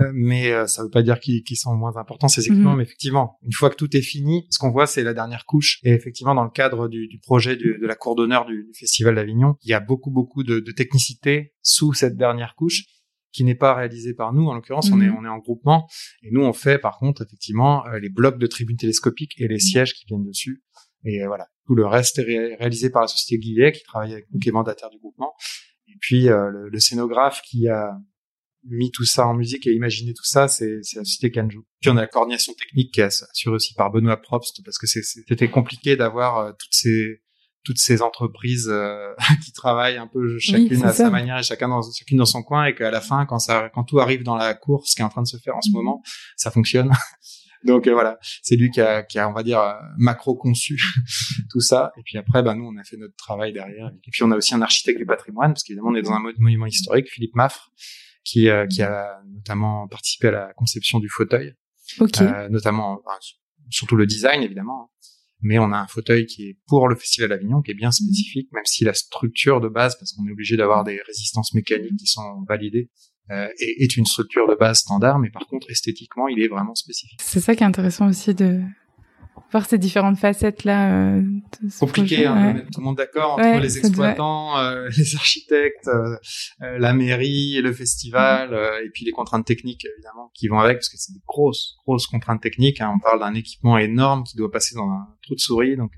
Euh, 0.00 0.10
mais 0.12 0.50
ça 0.66 0.82
ne 0.82 0.86
veut 0.86 0.90
pas 0.90 1.02
dire 1.02 1.20
qu'ils 1.20 1.56
sont 1.56 1.74
moins 1.74 1.96
importants 1.96 2.28
ces 2.28 2.42
équipements. 2.46 2.72
Mhm. 2.72 2.78
Mais 2.78 2.82
effectivement, 2.82 3.38
une 3.42 3.52
fois 3.52 3.70
que 3.70 3.76
tout 3.76 3.96
est 3.96 4.02
fini, 4.02 4.46
ce 4.50 4.58
qu'on 4.58 4.70
voit 4.70 4.86
c'est 4.86 5.02
la 5.02 5.14
dernière 5.14 5.46
couche. 5.46 5.78
Et 5.84 5.92
effectivement, 5.92 6.34
dans 6.34 6.44
le 6.44 6.50
cadre 6.50 6.88
du, 6.88 7.08
du 7.08 7.18
projet 7.18 7.56
de 7.56 7.86
la 7.86 7.94
cour 7.94 8.14
d'honneur 8.14 8.44
du, 8.44 8.64
du, 8.64 8.78
Festival 8.78 9.14
d'Avignon, 9.14 9.54
il 9.62 9.70
y 9.70 9.74
a 9.74 9.80
beaucoup 9.80 10.10
beaucoup 10.10 10.42
de, 10.42 10.60
de 10.60 10.72
technicité 10.72 11.54
sous 11.62 11.94
cette 11.94 12.16
dernière 12.16 12.54
couche 12.56 12.84
qui 13.34 13.44
n'est 13.44 13.56
pas 13.56 13.74
réalisé 13.74 14.14
par 14.14 14.32
nous. 14.32 14.48
En 14.48 14.54
l'occurrence, 14.54 14.90
on 14.90 15.00
est 15.00 15.08
mhm. 15.08 15.16
on 15.18 15.24
est 15.24 15.28
en 15.28 15.38
groupement 15.38 15.88
et 16.22 16.30
nous 16.30 16.42
on 16.42 16.52
fait 16.52 16.78
par 16.78 16.98
contre 16.98 17.22
effectivement 17.22 17.84
euh, 17.86 17.98
les 17.98 18.08
blocs 18.08 18.38
de 18.38 18.46
tribunes 18.46 18.76
télescopiques 18.76 19.34
et 19.38 19.48
les 19.48 19.56
mhm. 19.56 19.60
sièges 19.60 19.94
qui 19.94 20.06
viennent 20.06 20.24
dessus. 20.24 20.62
Et 21.04 21.22
euh, 21.22 21.26
voilà, 21.26 21.48
tout 21.66 21.74
le 21.74 21.84
reste 21.84 22.20
est 22.20 22.54
réalisé 22.54 22.88
par 22.88 23.02
la 23.02 23.08
société 23.08 23.38
Guillet 23.38 23.72
qui 23.72 23.82
travaille 23.82 24.12
avec 24.12 24.26
nous, 24.32 24.38
qui 24.38 24.48
est 24.48 24.52
mandataire 24.52 24.88
du 24.88 24.98
groupement. 24.98 25.34
Et 25.88 25.96
puis 26.00 26.28
euh, 26.28 26.68
le, 26.70 26.80
scénographe 26.80 27.42
qui 27.42 27.68
a 27.68 27.98
mis 28.66 28.90
tout 28.90 29.04
ça 29.04 29.26
en 29.26 29.34
musique 29.34 29.66
et 29.66 29.72
imaginé 29.72 30.14
tout 30.14 30.24
ça, 30.24 30.48
c'est 30.48 30.76
la 30.94 31.04
société 31.04 31.30
Kanju. 31.30 31.58
Puis 31.80 31.90
on 31.90 31.96
a 31.96 32.02
la 32.02 32.06
coordination 32.06 32.54
technique 32.54 32.94
qui 32.94 33.00
est 33.00 33.04
assurée 33.04 33.54
aussi 33.54 33.74
par 33.74 33.90
Benoît 33.90 34.16
Probst 34.16 34.62
parce 34.64 34.78
que 34.78 34.86
c'était 34.86 35.50
compliqué 35.50 35.96
d'avoir 35.96 36.56
toutes 36.56 36.72
ces 36.72 37.20
toutes 37.64 37.78
ces 37.78 38.02
entreprises 38.02 38.68
euh, 38.70 39.14
qui 39.44 39.52
travaillent 39.52 39.96
un 39.96 40.06
peu 40.06 40.38
chacune 40.38 40.84
à 40.84 40.92
sa 40.92 41.10
manière 41.10 41.38
et 41.38 41.42
chacun 41.42 41.68
dans 41.68 41.80
chacune 41.82 42.18
dans 42.18 42.24
son 42.24 42.42
coin 42.42 42.66
et 42.66 42.74
qu'à 42.74 42.90
la 42.90 43.00
fin 43.00 43.26
quand 43.26 43.38
ça 43.38 43.70
quand 43.74 43.84
tout 43.84 43.98
arrive 43.98 44.22
dans 44.22 44.36
la 44.36 44.54
course 44.54 44.94
qui 44.94 45.00
est 45.00 45.04
en 45.04 45.08
train 45.08 45.22
de 45.22 45.26
se 45.26 45.38
faire 45.38 45.56
en 45.56 45.62
ce 45.62 45.70
mhm. 45.70 45.76
moment 45.76 46.02
ça 46.36 46.50
fonctionne. 46.50 46.90
Donc 47.64 47.86
euh, 47.86 47.94
voilà 47.94 48.18
c'est 48.42 48.56
lui 48.56 48.70
qui 48.70 48.82
a, 48.82 49.02
qui 49.02 49.18
a 49.18 49.28
on 49.28 49.32
va 49.32 49.42
dire 49.42 49.58
euh, 49.60 49.72
macro 49.96 50.36
conçu 50.36 50.78
tout 51.50 51.60
ça. 51.60 51.92
Et 51.96 52.02
puis 52.04 52.18
après 52.18 52.42
ben 52.42 52.54
nous 52.54 52.66
on 52.66 52.76
a 52.78 52.84
fait 52.84 52.98
notre 52.98 53.16
travail 53.16 53.52
derrière. 53.52 53.88
Et 53.88 54.10
puis 54.10 54.22
on 54.22 54.30
a 54.30 54.36
aussi 54.36 54.54
un 54.54 54.62
architecte 54.62 54.98
du 54.98 55.06
patrimoine 55.06 55.54
parce 55.54 55.64
qu'évidemment 55.64 55.90
on 55.90 55.94
est 55.94 56.02
dans 56.02 56.12
un 56.12 56.20
monument 56.38 56.66
historique 56.66 57.08
Philippe 57.10 57.34
Maffre 57.34 57.70
qui 58.22 58.48
qui 58.70 58.82
a 58.82 59.20
notamment 59.34 59.88
participé 59.88 60.28
à 60.28 60.32
la 60.32 60.52
conception 60.54 60.98
du 60.98 61.08
fauteuil. 61.08 61.54
Notamment 62.50 63.02
surtout 63.70 63.96
le 63.96 64.06
design 64.06 64.42
évidemment 64.42 64.90
mais 65.44 65.58
on 65.58 65.72
a 65.72 65.78
un 65.78 65.86
fauteuil 65.86 66.26
qui 66.26 66.48
est 66.48 66.58
pour 66.66 66.88
le 66.88 66.96
Festival 66.96 67.28
d'Avignon, 67.28 67.60
qui 67.60 67.70
est 67.70 67.74
bien 67.74 67.92
spécifique, 67.92 68.48
même 68.52 68.64
si 68.64 68.82
la 68.82 68.94
structure 68.94 69.60
de 69.60 69.68
base, 69.68 69.96
parce 69.98 70.12
qu'on 70.12 70.26
est 70.26 70.32
obligé 70.32 70.56
d'avoir 70.56 70.84
des 70.84 71.00
résistances 71.06 71.54
mécaniques 71.54 71.96
qui 71.98 72.06
sont 72.06 72.42
validées, 72.48 72.90
euh, 73.30 73.48
est, 73.58 73.96
une 73.96 74.06
structure 74.06 74.48
de 74.48 74.54
base 74.54 74.80
standard, 74.80 75.18
mais 75.18 75.30
par 75.30 75.46
contre 75.46 75.70
esthétiquement, 75.70 76.28
il 76.28 76.42
est 76.42 76.48
vraiment 76.48 76.74
spécifique. 76.74 77.20
C'est 77.22 77.40
ça 77.40 77.54
qui 77.54 77.62
est 77.62 77.66
intéressant 77.66 78.08
aussi 78.08 78.34
de 78.34 78.60
voir 79.50 79.66
ces 79.66 79.78
différentes 79.78 80.18
facettes 80.18 80.64
là. 80.64 81.14
Euh, 81.14 81.22
Compliqué 81.78 82.26
hein, 82.26 82.50
de 82.50 82.54
mettre 82.54 82.70
tout 82.70 82.80
le 82.80 82.84
monde 82.84 82.96
d'accord 82.96 83.34
entre 83.34 83.60
les 83.60 83.78
exploitants, 83.78 84.58
euh, 84.58 84.88
les 84.96 85.14
architectes, 85.14 85.88
euh, 85.88 86.16
euh, 86.62 86.78
la 86.78 86.92
mairie 86.92 87.60
le 87.62 87.72
festival, 87.72 88.50
mm-hmm. 88.50 88.86
et 88.86 88.90
puis 88.90 89.04
les 89.04 89.12
contraintes 89.12 89.46
techniques 89.46 89.84
évidemment 89.84 90.30
qui 90.34 90.48
vont 90.48 90.58
avec 90.58 90.78
parce 90.78 90.88
que 90.88 90.96
c'est 90.96 91.12
des 91.12 91.22
grosses 91.26 91.76
grosses 91.86 92.06
contraintes 92.06 92.42
techniques. 92.42 92.80
Hein. 92.80 92.92
On 92.96 92.98
parle 92.98 93.20
d'un 93.20 93.34
équipement 93.34 93.78
énorme 93.78 94.24
qui 94.24 94.36
doit 94.36 94.50
passer 94.50 94.74
dans 94.74 94.88
un 94.88 95.06
trou 95.22 95.34
de 95.34 95.40
souris, 95.40 95.76
donc 95.76 95.92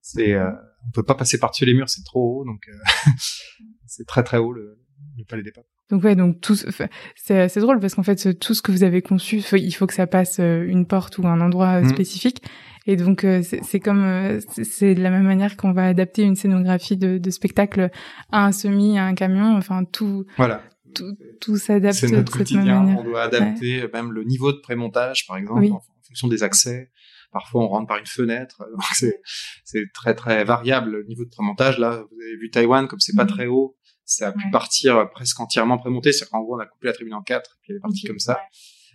c'est 0.00 0.36
on 0.38 0.90
peut 0.92 1.02
pas 1.02 1.14
passer 1.14 1.38
par-dessus 1.38 1.66
les 1.66 1.74
murs, 1.74 1.88
c'est 1.88 2.04
trop 2.04 2.40
haut, 2.40 2.44
donc 2.44 2.62
c'est 3.86 4.06
très 4.06 4.22
très 4.22 4.38
haut 4.38 4.52
le, 4.52 4.80
le 5.16 5.24
palais 5.24 5.42
des 5.42 5.52
papes. 5.52 5.66
Donc 5.90 6.04
ouais, 6.04 6.14
donc 6.14 6.40
tout, 6.40 6.54
c'est 6.54 7.48
c'est 7.48 7.60
drôle 7.60 7.80
parce 7.80 7.94
qu'en 7.94 8.02
fait 8.02 8.38
tout 8.38 8.54
ce 8.54 8.62
que 8.62 8.70
vous 8.70 8.84
avez 8.84 9.02
conçu, 9.02 9.42
il 9.52 9.72
faut 9.72 9.86
que 9.86 9.94
ça 9.94 10.06
passe 10.06 10.38
euh, 10.38 10.64
une 10.64 10.86
porte 10.86 11.18
ou 11.18 11.26
un 11.26 11.40
endroit 11.40 11.80
euh, 11.80 11.82
mm. 11.82 11.88
spécifique. 11.88 12.42
Et 12.86 12.96
donc 12.96 13.24
euh, 13.24 13.42
c'est 13.42 13.80
comme 13.80 14.40
c'est 14.62 14.94
de 14.94 15.02
la 15.02 15.10
même 15.10 15.24
manière 15.24 15.56
qu'on 15.56 15.72
va 15.72 15.86
adapter 15.86 16.22
une 16.22 16.36
scénographie 16.36 16.96
de, 16.96 17.18
de, 17.18 17.30
spectacle 17.30 17.90
à 18.30 18.46
un 18.46 18.52
semi, 18.52 18.98
à 18.98 19.04
un 19.04 19.14
camion. 19.14 19.56
Enfin 19.56 19.84
tout. 19.84 20.24
Voilà. 20.36 20.62
Tout, 20.94 21.16
tout 21.40 21.56
s'adapte. 21.56 21.94
C'est 21.94 22.10
notre 22.10 22.32
quotidien. 22.32 22.84
On 22.98 23.04
doit 23.04 23.22
adapter 23.22 23.84
même 23.92 24.12
le 24.12 24.24
niveau 24.24 24.52
de 24.52 24.58
prémontage, 24.58 25.26
par 25.26 25.36
exemple, 25.36 25.64
en, 25.66 25.82
fonction 26.06 26.26
des 26.26 26.42
accès. 26.42 26.90
Parfois, 27.32 27.62
on 27.62 27.68
rentre 27.68 27.86
par 27.86 27.98
une 27.98 28.06
fenêtre. 28.06 28.64
c'est 28.94 29.20
c'est 29.64 29.84
très 29.92 30.14
très 30.14 30.42
variable 30.44 30.90
le 30.90 31.04
niveau 31.04 31.24
de 31.24 31.30
prémontage. 31.30 31.78
Là, 31.78 32.04
vous 32.10 32.20
avez 32.20 32.36
vu 32.36 32.50
Taïwan, 32.50 32.88
comme 32.88 32.98
c'est 32.98 33.14
pas 33.14 33.24
mm. 33.24 33.28
très 33.28 33.46
haut, 33.46 33.76
ça 34.10 34.28
a 34.28 34.32
pu 34.32 34.50
partir 34.50 35.08
presque 35.10 35.38
entièrement 35.38 35.78
prémonté. 35.78 36.12
C'est-à-dire 36.12 36.32
qu'en 36.32 36.42
gros, 36.42 36.56
on 36.56 36.60
a 36.60 36.66
coupé 36.66 36.88
la 36.88 36.92
tribune 36.92 37.14
en 37.14 37.22
quatre, 37.22 37.58
puis 37.62 37.72
elle 37.72 37.76
est 37.76 37.80
partie 37.80 38.06
comme 38.06 38.18
ça. 38.18 38.40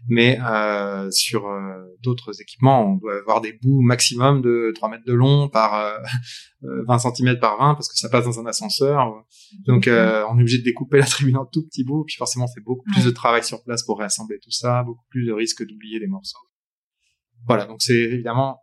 Mais 0.08 0.39
euh, 0.41 1.10
sur 1.10 1.47
euh, 1.47 1.84
d'autres 2.04 2.41
équipements, 2.41 2.86
on 2.86 2.95
doit 2.97 3.17
avoir 3.19 3.41
des 3.41 3.54
bouts 3.54 3.82
maximum 3.82 4.41
de 4.41 4.71
3 4.75 4.89
mètres 4.89 5.06
de 5.06 5.13
long 5.13 5.47
par 5.47 5.99
20 6.62 6.99
cm 6.99 7.39
par 7.39 7.58
20 7.58 7.75
parce 7.75 7.88
que 7.88 7.97
ça 7.97 8.10
passe 8.10 8.25
dans 8.25 8.39
un 8.39 8.45
ascenseur. 8.45 9.25
Donc 9.65 9.86
on 9.88 9.91
est 10.38 10.41
obligé 10.41 10.60
de 10.60 10.63
découper 10.63 10.97
la 10.97 11.06
tribune 11.06 11.38
en 11.38 11.45
tout 11.45 11.65
petits 11.65 11.84
bouts. 11.84 12.04
Puis 12.06 12.17
forcément, 12.17 12.45
c'est 12.45 12.62
beaucoup 12.62 12.86
plus 12.93 13.06
de 13.06 13.10
travail 13.10 13.43
sur 13.43 13.63
place 13.63 13.84
pour 13.84 13.97
réassembler 13.97 14.38
tout 14.43 14.51
ça, 14.51 14.84
beaucoup 14.84 15.06
plus 15.10 15.25
de 15.25 15.32
risque 15.32 15.65
d'oublier 15.65 15.99
des 15.99 16.08
morceaux. 16.08 16.38
Voilà, 17.47 17.65
donc 17.65 17.82
c'est 17.82 17.95
évidemment 17.95 18.60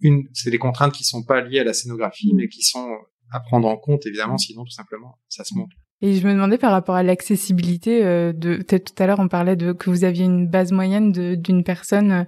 une, 0.00 0.28
c'est 0.32 0.50
des 0.50 0.58
contraintes 0.58 0.92
qui 0.92 1.04
sont 1.04 1.22
pas 1.22 1.40
liées 1.40 1.60
à 1.60 1.64
la 1.64 1.74
scénographie, 1.74 2.32
mais 2.34 2.48
qui 2.48 2.62
sont 2.62 2.88
à 3.30 3.40
prendre 3.40 3.68
en 3.68 3.76
compte 3.76 4.06
évidemment, 4.06 4.38
sinon 4.38 4.64
tout 4.64 4.70
simplement 4.70 5.18
ça 5.28 5.44
se 5.44 5.54
monte. 5.54 5.70
Et 6.02 6.14
je 6.14 6.26
me 6.26 6.32
demandais 6.32 6.58
par 6.58 6.72
rapport 6.72 6.94
à 6.94 7.02
l'accessibilité 7.02 8.04
euh, 8.04 8.32
de 8.32 8.56
peut-être 8.56 8.94
tout 8.94 9.02
à 9.02 9.06
l'heure 9.06 9.18
on 9.18 9.28
parlait 9.28 9.56
de 9.56 9.72
que 9.72 9.88
vous 9.88 10.04
aviez 10.04 10.24
une 10.24 10.46
base 10.46 10.72
moyenne 10.72 11.12
d'une 11.12 11.64
personne. 11.64 12.12
Euh, 12.12 12.24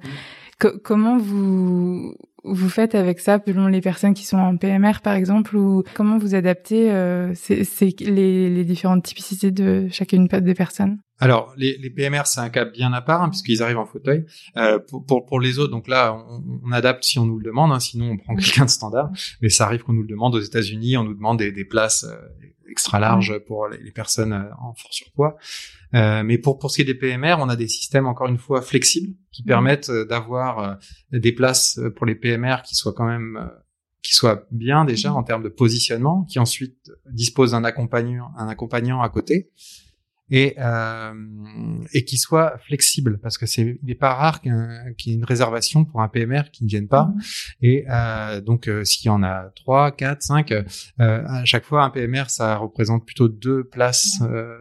mm. 0.62 0.78
comment 0.82 1.18
vous 1.18 2.14
vous 2.44 2.68
faites 2.68 2.94
avec 2.94 3.20
ça 3.20 3.40
selon 3.46 3.66
les 3.66 3.80
personnes 3.80 4.14
qui 4.14 4.24
sont 4.24 4.38
en 4.38 4.56
PMR 4.56 5.00
par 5.02 5.14
exemple 5.14 5.56
ou 5.56 5.82
comment 5.94 6.18
vous 6.18 6.34
adaptez 6.34 6.90
euh, 6.90 7.34
les, 8.00 8.50
les 8.50 8.64
différentes 8.64 9.04
typicités 9.04 9.50
de 9.50 9.88
chacune 9.90 10.26
des 10.26 10.54
personnes? 10.54 10.98
Alors, 11.20 11.52
les, 11.56 11.76
les 11.78 11.90
PMR, 11.90 12.22
c'est 12.26 12.40
un 12.40 12.48
cas 12.48 12.64
bien 12.64 12.92
à 12.92 13.00
part, 13.00 13.22
hein, 13.22 13.28
puisqu'ils 13.28 13.60
arrivent 13.60 13.78
en 13.78 13.86
fauteuil. 13.86 14.24
Euh, 14.56 14.78
pour, 14.78 15.04
pour, 15.04 15.26
pour, 15.26 15.40
les 15.40 15.58
autres, 15.58 15.72
donc 15.72 15.88
là, 15.88 16.14
on, 16.14 16.60
on, 16.64 16.70
adapte 16.70 17.02
si 17.02 17.18
on 17.18 17.26
nous 17.26 17.38
le 17.38 17.44
demande, 17.44 17.72
hein, 17.72 17.80
sinon 17.80 18.10
on 18.12 18.16
prend 18.16 18.36
quelqu'un 18.36 18.66
de 18.66 18.70
standard. 18.70 19.10
Mais 19.42 19.48
ça 19.48 19.64
arrive 19.64 19.82
qu'on 19.82 19.94
nous 19.94 20.02
le 20.02 20.08
demande 20.08 20.36
aux 20.36 20.40
États-Unis, 20.40 20.96
on 20.96 21.02
nous 21.02 21.14
demande 21.14 21.38
des, 21.38 21.50
des 21.50 21.64
places 21.64 22.04
euh, 22.04 22.14
extra 22.70 22.98
larges 22.98 23.38
pour 23.46 23.68
les, 23.68 23.90
personnes 23.90 24.32
euh, 24.32 24.50
en 24.60 24.74
fort 24.74 24.92
surpoids. 24.92 25.36
Euh, 25.94 26.22
mais 26.22 26.38
pour, 26.38 26.58
pour 26.58 26.70
ce 26.70 26.76
qui 26.76 26.82
est 26.82 26.84
des 26.84 26.94
PMR, 26.94 27.36
on 27.38 27.48
a 27.48 27.56
des 27.56 27.68
systèmes 27.68 28.06
encore 28.06 28.28
une 28.28 28.38
fois 28.38 28.62
flexibles 28.62 29.14
qui 29.32 29.42
permettent 29.42 29.90
euh, 29.90 30.04
d'avoir 30.04 30.78
des 31.12 31.32
places 31.32 31.80
pour 31.96 32.06
les 32.06 32.14
PMR 32.14 32.58
qui 32.64 32.74
soient 32.74 32.92
quand 32.92 33.06
même 33.06 33.50
qui 34.02 34.14
soient 34.14 34.46
bien 34.50 34.84
déjà 34.84 35.12
en 35.12 35.22
termes 35.22 35.42
de 35.42 35.48
positionnement, 35.48 36.24
qui 36.24 36.38
ensuite 36.38 36.90
disposent 37.10 37.50
d'un 37.50 37.64
accompagnant, 37.64 38.30
un 38.38 38.48
accompagnant 38.48 39.02
à 39.02 39.08
côté 39.08 39.50
et 40.30 40.54
euh, 40.58 41.14
et 41.92 42.04
qui 42.04 42.18
soit 42.18 42.58
flexible 42.66 43.18
parce 43.18 43.38
que 43.38 43.46
c'est 43.46 43.78
il 43.82 43.86
n'est 43.86 43.94
pas 43.94 44.14
rare 44.14 44.40
qu'il 44.40 44.52
y 44.52 45.10
ait 45.10 45.14
une 45.14 45.24
réservation 45.24 45.84
pour 45.84 46.02
un 46.02 46.08
PMR 46.08 46.50
qui 46.52 46.64
ne 46.64 46.68
vienne 46.68 46.88
pas. 46.88 47.04
Mmh. 47.04 47.20
et 47.62 47.84
euh, 47.90 48.40
donc 48.40 48.68
euh, 48.68 48.84
s'il 48.84 49.06
y 49.06 49.10
en 49.10 49.22
a 49.22 49.50
trois 49.56 49.90
quatre 49.90 50.22
cinq 50.22 50.52
euh, 50.52 50.64
à 50.98 51.44
chaque 51.44 51.64
fois 51.64 51.84
un 51.84 51.90
PMR 51.90 52.24
ça 52.28 52.56
représente 52.56 53.06
plutôt 53.06 53.28
deux 53.28 53.64
places 53.64 54.20
euh, 54.22 54.58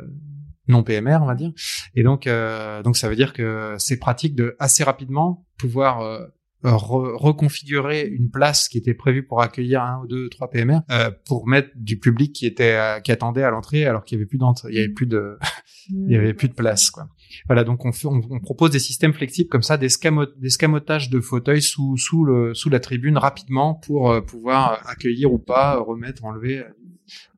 non 0.67 0.83
PMR 0.83 1.19
on 1.21 1.25
va 1.25 1.35
dire. 1.35 1.51
Et 1.95 2.03
donc 2.03 2.27
euh, 2.27 2.81
donc 2.83 2.97
ça 2.97 3.09
veut 3.09 3.15
dire 3.15 3.33
que 3.33 3.75
c'est 3.77 3.97
pratique 3.97 4.35
de 4.35 4.55
assez 4.59 4.83
rapidement 4.83 5.45
pouvoir 5.57 6.27
reconfigurer 6.63 8.07
une 8.07 8.29
place 8.29 8.67
qui 8.67 8.77
était 8.77 8.95
prévue 8.95 9.23
pour 9.23 9.41
accueillir 9.41 9.83
un 9.83 10.01
ou 10.01 10.07
deux 10.07 10.27
trois 10.29 10.49
PMR 10.49 10.79
euh, 10.89 11.11
pour 11.25 11.47
mettre 11.47 11.69
du 11.75 11.99
public 11.99 12.33
qui 12.33 12.45
était 12.45 12.73
euh, 12.73 12.99
qui 12.99 13.11
attendait 13.11 13.43
à 13.43 13.51
l'entrée 13.51 13.85
alors 13.85 14.03
qu'il 14.03 14.17
y 14.17 14.19
avait 14.19 14.27
plus 14.27 14.39
d'entrée, 14.39 14.69
il 14.71 14.75
y 14.75 14.79
avait 14.79 14.89
plus 14.89 15.05
de 15.05 15.37
il 15.89 16.11
y 16.11 16.15
avait 16.15 16.33
plus 16.33 16.49
de 16.49 16.53
place 16.53 16.89
quoi. 16.89 17.09
Voilà 17.45 17.63
donc 17.63 17.85
on, 17.85 17.91
fait, 17.91 18.07
on, 18.07 18.39
propose 18.39 18.71
des 18.71 18.79
systèmes 18.79 19.13
flexibles 19.13 19.49
comme 19.49 19.61
ça, 19.61 19.77
des, 19.77 19.89
des 20.37 20.49
scamotages 20.49 21.09
de 21.09 21.19
fauteuils 21.19 21.61
sous 21.61 21.95
sous 21.97 22.25
le 22.25 22.53
sous 22.55 22.69
la 22.69 22.79
tribune 22.79 23.17
rapidement 23.17 23.75
pour 23.75 24.11
euh, 24.11 24.21
pouvoir 24.21 24.81
accueillir 24.87 25.31
ou 25.31 25.37
pas 25.37 25.77
remettre 25.77 26.25
enlever 26.25 26.63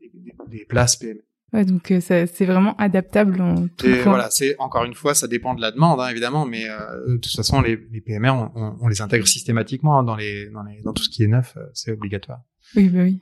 des, 0.02 0.34
des 0.48 0.66
places 0.66 0.96
PMR. 0.96 1.29
Ouais, 1.52 1.66
donc 1.66 1.92
euh, 1.92 2.00
c'est 2.00 2.46
vraiment 2.46 2.76
adaptable 2.78 3.42
en 3.42 3.68
tout 3.68 3.88
et 3.88 4.04
Voilà, 4.04 4.30
c'est 4.30 4.56
encore 4.60 4.84
une 4.86 4.94
fois, 4.94 5.16
ça 5.16 5.28
dépend 5.28 5.56
de 5.56 5.62
la 5.62 5.72
demande, 5.72 6.00
hein, 6.00 6.10
évidemment, 6.10 6.46
mais 6.46 6.70
euh, 6.70 7.08
de 7.08 7.18
toute 7.18 7.36
façon, 7.36 7.62
les, 7.62 7.80
les 7.92 8.02
PMR, 8.02 8.30
on, 8.56 8.78
on, 8.80 8.88
les 8.88 9.02
intègre 9.02 9.28
systématiquement 9.28 9.98
hein, 9.98 10.04
dans 10.04 10.16
les, 10.16 10.50
dans 10.50 10.64
les, 10.64 10.82
dans 10.84 10.94
tout 10.94 11.04
ce 11.04 11.10
qui 11.10 11.24
est 11.24 11.28
neuf, 11.28 11.56
euh, 11.58 11.66
c'est 11.74 11.92
obligatoire. 11.92 12.42
Oui, 12.76 12.90
bah 12.90 13.00
oui. 13.02 13.20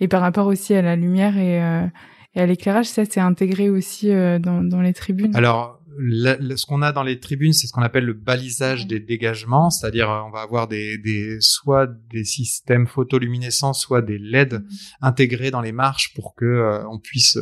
Et 0.00 0.08
par 0.08 0.20
rapport 0.20 0.46
aussi 0.46 0.74
à 0.74 0.82
la 0.82 0.94
lumière 0.94 1.38
et, 1.38 1.62
euh, 1.62 1.86
et 2.34 2.40
à 2.40 2.46
l'éclairage, 2.46 2.86
ça 2.86 3.04
c'est 3.06 3.20
intégré 3.20 3.70
aussi 3.70 4.08
dans, 4.10 4.62
dans 4.62 4.82
les 4.82 4.92
tribunes? 4.92 5.34
Alors 5.34 5.77
ce 5.98 6.66
qu'on 6.66 6.82
a 6.82 6.92
dans 6.92 7.02
les 7.02 7.18
tribunes, 7.18 7.52
c'est 7.52 7.66
ce 7.66 7.72
qu'on 7.72 7.82
appelle 7.82 8.04
le 8.04 8.12
balisage 8.12 8.86
des 8.86 9.00
dégagements, 9.00 9.70
c'est-à-dire 9.70 10.08
on 10.26 10.30
va 10.30 10.40
avoir 10.40 10.68
des, 10.68 10.98
des 10.98 11.38
soit 11.40 11.88
des 12.10 12.24
systèmes 12.24 12.86
photoluminescents, 12.86 13.72
soit 13.72 14.02
des 14.02 14.18
LED 14.18 14.54
mmh. 14.54 14.66
intégrés 15.02 15.50
dans 15.50 15.60
les 15.60 15.72
marches 15.72 16.14
pour 16.14 16.34
que 16.34 16.44
euh, 16.44 16.88
on 16.88 16.98
puisse 16.98 17.38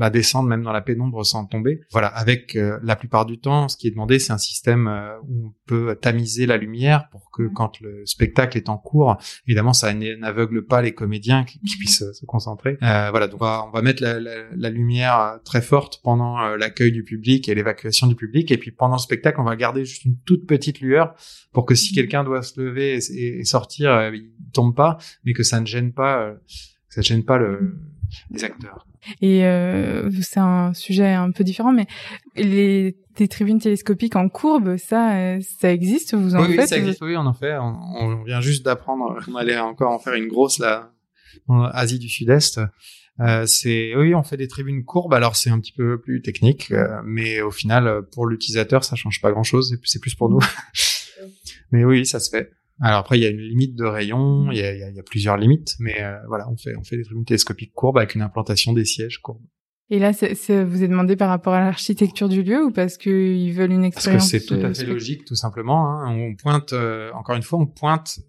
euh, 0.00 0.06
bah, 0.06 0.10
descendre 0.10 0.48
même 0.48 0.62
dans 0.62 0.72
la 0.72 0.80
pénombre 0.80 1.24
sans 1.24 1.46
tomber. 1.46 1.80
Voilà, 1.90 2.08
avec 2.08 2.56
euh, 2.56 2.78
la 2.82 2.96
plupart 2.96 3.26
du 3.26 3.38
temps, 3.38 3.68
ce 3.68 3.76
qui 3.76 3.86
est 3.86 3.90
demandé, 3.90 4.18
c'est 4.18 4.32
un 4.32 4.38
système 4.38 4.88
où 5.28 5.48
on 5.48 5.54
peut 5.66 5.96
tamiser 6.00 6.46
la 6.46 6.56
lumière 6.56 7.08
pour 7.10 7.30
que 7.30 7.48
quand 7.48 7.80
le 7.80 8.04
spectacle 8.06 8.56
est 8.56 8.68
en 8.68 8.78
cours, 8.78 9.16
évidemment, 9.46 9.72
ça 9.72 9.92
n'aveugle 9.92 10.64
pas 10.64 10.82
les 10.82 10.92
comédiens 10.92 11.44
qui, 11.44 11.58
puissent 11.78 12.04
se 12.12 12.26
concentrer. 12.26 12.76
voilà, 12.80 13.28
donc 13.28 13.40
on 13.40 13.44
va, 13.44 13.64
on 13.66 13.70
va 13.70 13.82
mettre 13.82 14.02
la, 14.02 14.18
la, 14.18 14.44
la, 14.54 14.70
lumière 14.70 15.38
très 15.44 15.62
forte 15.62 16.00
pendant 16.02 16.56
l'accueil 16.56 16.92
du 16.92 17.04
public 17.04 17.48
et 17.48 17.54
l'évacuation 17.54 18.06
du 18.06 18.14
public. 18.14 18.50
Et 18.50 18.58
puis 18.58 18.70
pendant 18.70 18.96
le 18.96 19.00
spectacle, 19.00 19.40
on 19.40 19.44
va 19.44 19.56
garder 19.56 19.84
juste 19.84 20.04
une 20.04 20.16
toute 20.18 20.46
petite 20.46 20.80
lueur 20.80 21.14
pour 21.52 21.66
que 21.66 21.74
si 21.74 21.92
quelqu'un 21.92 22.24
doit 22.24 22.42
se 22.42 22.60
lever 22.60 22.98
et, 22.98 23.44
sortir, 23.44 23.90
euh, 23.90 24.14
il 24.14 24.30
tombe 24.52 24.74
pas, 24.74 24.98
mais 25.24 25.32
que 25.32 25.42
ça 25.42 25.60
ne 25.60 25.66
gêne 25.66 25.92
pas, 25.92 26.22
euh, 26.22 26.34
ça 26.88 27.00
ne 27.00 27.04
gêne 27.04 27.24
pas 27.24 27.38
le, 27.38 27.76
les 28.30 28.44
acteurs. 28.44 28.86
Et 29.20 29.44
euh, 29.44 30.10
c'est 30.22 30.40
un 30.40 30.74
sujet 30.74 31.12
un 31.12 31.30
peu 31.30 31.44
différent, 31.44 31.72
mais 31.72 31.86
les 32.36 32.96
des 33.16 33.28
tribunes 33.28 33.58
télescopiques 33.58 34.16
en 34.16 34.28
courbe, 34.28 34.76
ça, 34.76 35.38
ça 35.40 35.72
existe 35.72 36.14
Vous 36.14 36.36
en 36.36 36.40
oui, 36.40 36.54
faites 36.54 36.60
Oui, 36.60 36.68
ça 36.68 36.78
existe. 36.78 37.02
Oui, 37.02 37.16
on 37.16 37.26
en 37.26 37.34
fait. 37.34 37.58
On, 37.58 37.76
on 37.96 38.22
vient 38.22 38.40
juste 38.40 38.64
d'apprendre. 38.64 39.18
On 39.28 39.34
allait 39.34 39.58
encore 39.58 39.92
en 39.92 39.98
faire 39.98 40.14
une 40.14 40.28
grosse 40.28 40.58
là, 40.58 40.92
en 41.48 41.64
Asie 41.64 41.98
du 41.98 42.08
Sud-Est. 42.08 42.60
Euh, 43.20 43.44
c'est 43.46 43.94
oui, 43.96 44.14
on 44.14 44.22
fait 44.22 44.36
des 44.36 44.48
tribunes 44.48 44.84
courbes. 44.84 45.12
Alors 45.12 45.36
c'est 45.36 45.50
un 45.50 45.60
petit 45.60 45.72
peu 45.72 46.00
plus 46.00 46.22
technique, 46.22 46.70
euh, 46.70 47.00
mais 47.04 47.42
au 47.42 47.50
final, 47.50 48.02
pour 48.12 48.26
l'utilisateur, 48.26 48.84
ça 48.84 48.96
change 48.96 49.20
pas 49.20 49.30
grand-chose. 49.30 49.76
C'est 49.84 50.00
plus 50.00 50.14
pour 50.14 50.30
nous. 50.30 50.40
mais 51.72 51.84
oui, 51.84 52.06
ça 52.06 52.20
se 52.20 52.30
fait. 52.30 52.50
Alors 52.80 53.00
après, 53.00 53.18
il 53.18 53.22
y 53.22 53.26
a 53.26 53.30
une 53.30 53.40
limite 53.40 53.76
de 53.76 53.84
rayon, 53.84 54.50
il 54.50 54.58
y 54.58 54.62
a, 54.62 54.74
y 54.74 54.98
a, 54.98 55.02
plusieurs 55.02 55.36
limites, 55.36 55.76
mais 55.80 56.02
euh, 56.02 56.16
voilà, 56.28 56.48
on 56.48 56.56
fait 56.56 56.74
on 56.76 56.82
fait 56.82 56.96
des 56.96 57.04
tribunes 57.04 57.24
télescopiques 57.24 57.72
courbes 57.74 57.98
avec 57.98 58.14
une 58.14 58.22
implantation 58.22 58.72
des 58.72 58.84
sièges 58.84 59.18
courbes. 59.18 59.44
Et 59.92 59.98
là, 59.98 60.12
c'est, 60.12 60.64
vous 60.64 60.84
êtes 60.84 60.90
demandé 60.90 61.16
par 61.16 61.28
rapport 61.28 61.52
à 61.52 61.60
l'architecture 61.60 62.28
du 62.28 62.44
lieu 62.44 62.64
ou 62.64 62.70
parce 62.70 62.96
qu'ils 62.96 63.52
veulent 63.52 63.72
une 63.72 63.84
expérience 63.84 64.30
Parce 64.30 64.32
que 64.32 64.38
c'est 64.38 64.46
tout 64.46 64.64
à 64.64 64.72
fait 64.72 64.86
logique, 64.86 65.24
tout 65.24 65.34
simplement. 65.34 65.90
Hein. 65.90 66.14
On 66.16 66.36
pointe, 66.36 66.72
encore 67.12 67.34
une 67.34 67.42
fois, 67.42 67.58
on 67.58 67.66
pointe 67.66 68.20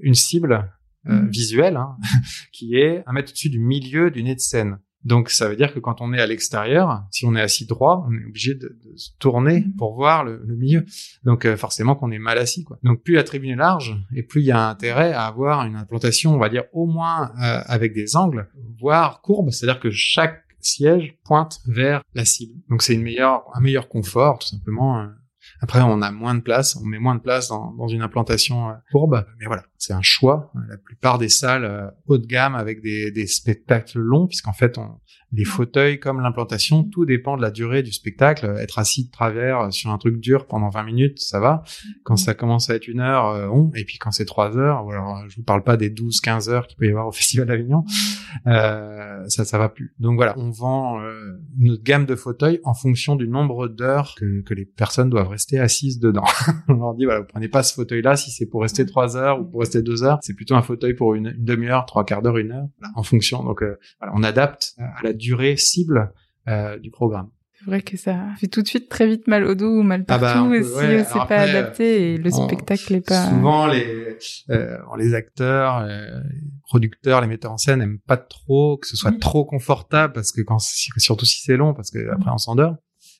une 0.00 0.14
cible 0.14 0.68
euh, 1.06 1.20
mhm. 1.20 1.28
visuel, 1.28 1.76
hein, 1.76 1.96
qui 2.52 2.76
est 2.76 3.02
un 3.06 3.12
mètre 3.12 3.30
au-dessus 3.30 3.50
du 3.50 3.58
milieu 3.58 4.10
du 4.10 4.22
nez 4.22 4.34
de 4.34 4.40
scène. 4.40 4.78
Donc 5.04 5.30
ça 5.30 5.48
veut 5.48 5.56
dire 5.56 5.72
que 5.72 5.78
quand 5.78 6.00
on 6.00 6.12
est 6.12 6.20
à 6.20 6.26
l'extérieur, 6.26 7.04
si 7.10 7.26
on 7.26 7.34
est 7.34 7.40
assis 7.40 7.66
droit, 7.66 8.06
on 8.08 8.14
est 8.14 8.24
obligé 8.24 8.54
de, 8.54 8.78
de 8.84 8.96
se 8.96 9.10
tourner 9.18 9.60
mhm. 9.60 9.76
pour 9.76 9.94
voir 9.94 10.24
le, 10.24 10.42
le 10.44 10.56
milieu. 10.56 10.84
Donc 11.24 11.44
euh, 11.44 11.56
forcément 11.56 11.94
qu'on 11.94 12.10
est 12.10 12.18
mal 12.18 12.38
assis. 12.38 12.64
Quoi. 12.64 12.78
Donc 12.82 13.02
plus 13.02 13.14
la 13.14 13.24
tribune 13.24 13.50
est 13.50 13.56
large 13.56 13.96
et 14.14 14.22
plus 14.22 14.40
il 14.40 14.46
y 14.46 14.52
a 14.52 14.68
intérêt 14.68 15.12
à 15.12 15.26
avoir 15.26 15.64
une 15.66 15.76
implantation, 15.76 16.34
on 16.34 16.38
va 16.38 16.48
dire 16.48 16.64
au 16.72 16.86
moins 16.86 17.32
euh, 17.42 17.60
avec 17.66 17.92
des 17.92 18.16
angles, 18.16 18.48
voire 18.80 19.20
courbes, 19.20 19.50
c'est-à-dire 19.50 19.80
que 19.80 19.90
chaque 19.90 20.42
siège 20.60 21.14
pointe 21.24 21.60
vers 21.66 22.02
la 22.14 22.24
cible. 22.24 22.54
Donc 22.70 22.82
c'est 22.82 22.94
une 22.94 23.02
meilleure, 23.02 23.44
un 23.54 23.60
meilleur 23.60 23.88
confort 23.88 24.38
tout 24.38 24.48
simplement 24.48 25.06
après, 25.64 25.80
on 25.80 26.02
a 26.02 26.10
moins 26.10 26.34
de 26.34 26.42
place, 26.42 26.76
on 26.76 26.84
met 26.84 26.98
moins 26.98 27.14
de 27.14 27.22
place 27.22 27.48
dans, 27.48 27.72
dans 27.72 27.88
une 27.88 28.02
implantation 28.02 28.68
euh, 28.68 28.74
courbe, 28.92 29.24
mais 29.38 29.46
voilà, 29.46 29.64
c'est 29.78 29.94
un 29.94 30.02
choix. 30.02 30.52
La 30.68 30.76
plupart 30.76 31.16
des 31.16 31.30
salles 31.30 31.64
euh, 31.64 31.86
haut 32.06 32.18
de 32.18 32.26
gamme 32.26 32.54
avec 32.54 32.82
des, 32.82 33.10
des 33.10 33.26
spectacles 33.26 33.98
longs, 33.98 34.26
puisqu'en 34.26 34.52
fait, 34.52 34.76
on, 34.76 35.00
les 35.32 35.44
fauteuils 35.44 35.98
comme 35.98 36.20
l'implantation, 36.20 36.84
tout 36.84 37.04
dépend 37.04 37.36
de 37.36 37.42
la 37.42 37.50
durée 37.50 37.82
du 37.82 37.92
spectacle. 37.92 38.54
Être 38.58 38.78
assis 38.78 39.06
de 39.06 39.10
travers 39.10 39.72
sur 39.72 39.90
un 39.90 39.98
truc 39.98 40.18
dur 40.18 40.46
pendant 40.46 40.68
20 40.68 40.82
minutes, 40.84 41.18
ça 41.20 41.40
va. 41.40 41.62
Quand 42.02 42.16
ça 42.16 42.34
commence 42.34 42.70
à 42.70 42.74
être 42.74 42.88
une 42.88 43.00
heure, 43.00 43.26
euh, 43.28 43.48
on. 43.48 43.70
Et 43.74 43.84
puis 43.84 43.98
quand 43.98 44.10
c'est 44.10 44.24
trois 44.24 44.56
heures, 44.56 44.84
ou 44.86 44.90
alors 44.92 45.24
je 45.28 45.36
vous 45.36 45.42
parle 45.42 45.62
pas 45.62 45.76
des 45.76 45.90
12, 45.90 46.20
15 46.20 46.48
heures 46.48 46.66
qu'il 46.66 46.76
peut 46.76 46.86
y 46.86 46.90
avoir 46.90 47.08
au 47.08 47.12
Festival 47.24 47.46
d'Avignon, 47.46 47.84
euh, 48.46 49.24
ça, 49.28 49.44
ça 49.44 49.58
va 49.58 49.68
plus. 49.68 49.94
Donc 49.98 50.16
voilà, 50.16 50.34
on 50.38 50.50
vend 50.50 51.00
euh, 51.00 51.40
notre 51.58 51.82
gamme 51.82 52.06
de 52.06 52.14
fauteuils 52.14 52.60
en 52.64 52.74
fonction 52.74 53.16
du 53.16 53.28
nombre 53.28 53.68
d'heures 53.68 54.14
que, 54.16 54.42
que 54.42 54.54
les 54.54 54.64
personnes 54.64 55.10
doivent 55.10 55.28
rester 55.28 55.58
assises 55.58 55.98
dedans. 55.98 56.24
on 56.68 56.74
leur 56.74 56.94
dit 56.94 57.04
voilà, 57.04 57.20
vous 57.20 57.26
prenez 57.26 57.48
pas 57.48 57.62
ce 57.62 57.74
fauteuil-là 57.74 58.16
si 58.16 58.30
c'est 58.30 58.46
pour 58.46 58.62
rester 58.62 58.86
trois 58.86 59.16
heures 59.16 59.40
ou 59.40 59.44
pour 59.44 59.60
rester 59.60 59.82
deux 59.82 60.02
heures. 60.02 60.18
C'est 60.22 60.34
plutôt 60.34 60.54
un 60.54 60.62
fauteuil 60.62 60.94
pour 60.94 61.14
une, 61.14 61.34
demi-heure, 61.38 61.86
trois 61.86 62.04
quarts 62.04 62.22
d'heure, 62.22 62.38
une 62.38 62.52
heure, 62.52 62.68
en 62.94 63.02
fonction. 63.02 63.42
Donc 63.42 63.62
euh, 63.62 63.78
voilà, 64.00 64.14
on 64.16 64.22
adapte 64.22 64.74
à 64.78 65.02
la 65.02 65.12
durée 65.12 65.23
cible 65.56 66.12
euh, 66.48 66.78
du 66.78 66.90
programme. 66.90 67.30
C'est 67.58 67.64
vrai 67.66 67.82
que 67.82 67.96
ça 67.96 68.18
fait 68.38 68.48
tout 68.48 68.60
de 68.62 68.68
suite 68.68 68.90
très 68.90 69.06
vite 69.06 69.26
mal 69.26 69.44
au 69.44 69.54
dos 69.54 69.78
ou 69.78 69.82
mal 69.82 70.04
ah 70.08 70.18
bah, 70.18 70.34
partout 70.34 70.54
si 70.62 71.04
c'est 71.04 71.26
pas 71.28 71.40
adapté 71.40 72.12
et 72.12 72.18
le 72.18 72.30
spectacle 72.30 72.94
est 72.94 73.06
pas. 73.06 73.30
Souvent 73.30 73.66
les 73.66 74.18
euh, 74.50 74.76
les 74.98 75.14
acteurs, 75.14 75.78
euh, 75.78 76.20
les 76.30 76.50
producteurs, 76.68 77.20
les 77.22 77.26
metteurs 77.26 77.52
en 77.52 77.56
scène 77.56 77.80
aiment 77.80 78.00
pas 78.00 78.18
trop 78.18 78.76
que 78.76 78.86
ce 78.86 78.96
soit 78.96 79.18
trop 79.18 79.44
confortable 79.44 80.12
parce 80.12 80.32
que 80.32 80.42
quand 80.42 80.58
surtout 80.58 81.24
si 81.24 81.40
c'est 81.40 81.56
long 81.56 81.72
parce 81.72 81.90
que 81.90 82.12
après 82.12 82.30
on 82.30 82.38
s'endort. 82.38 82.76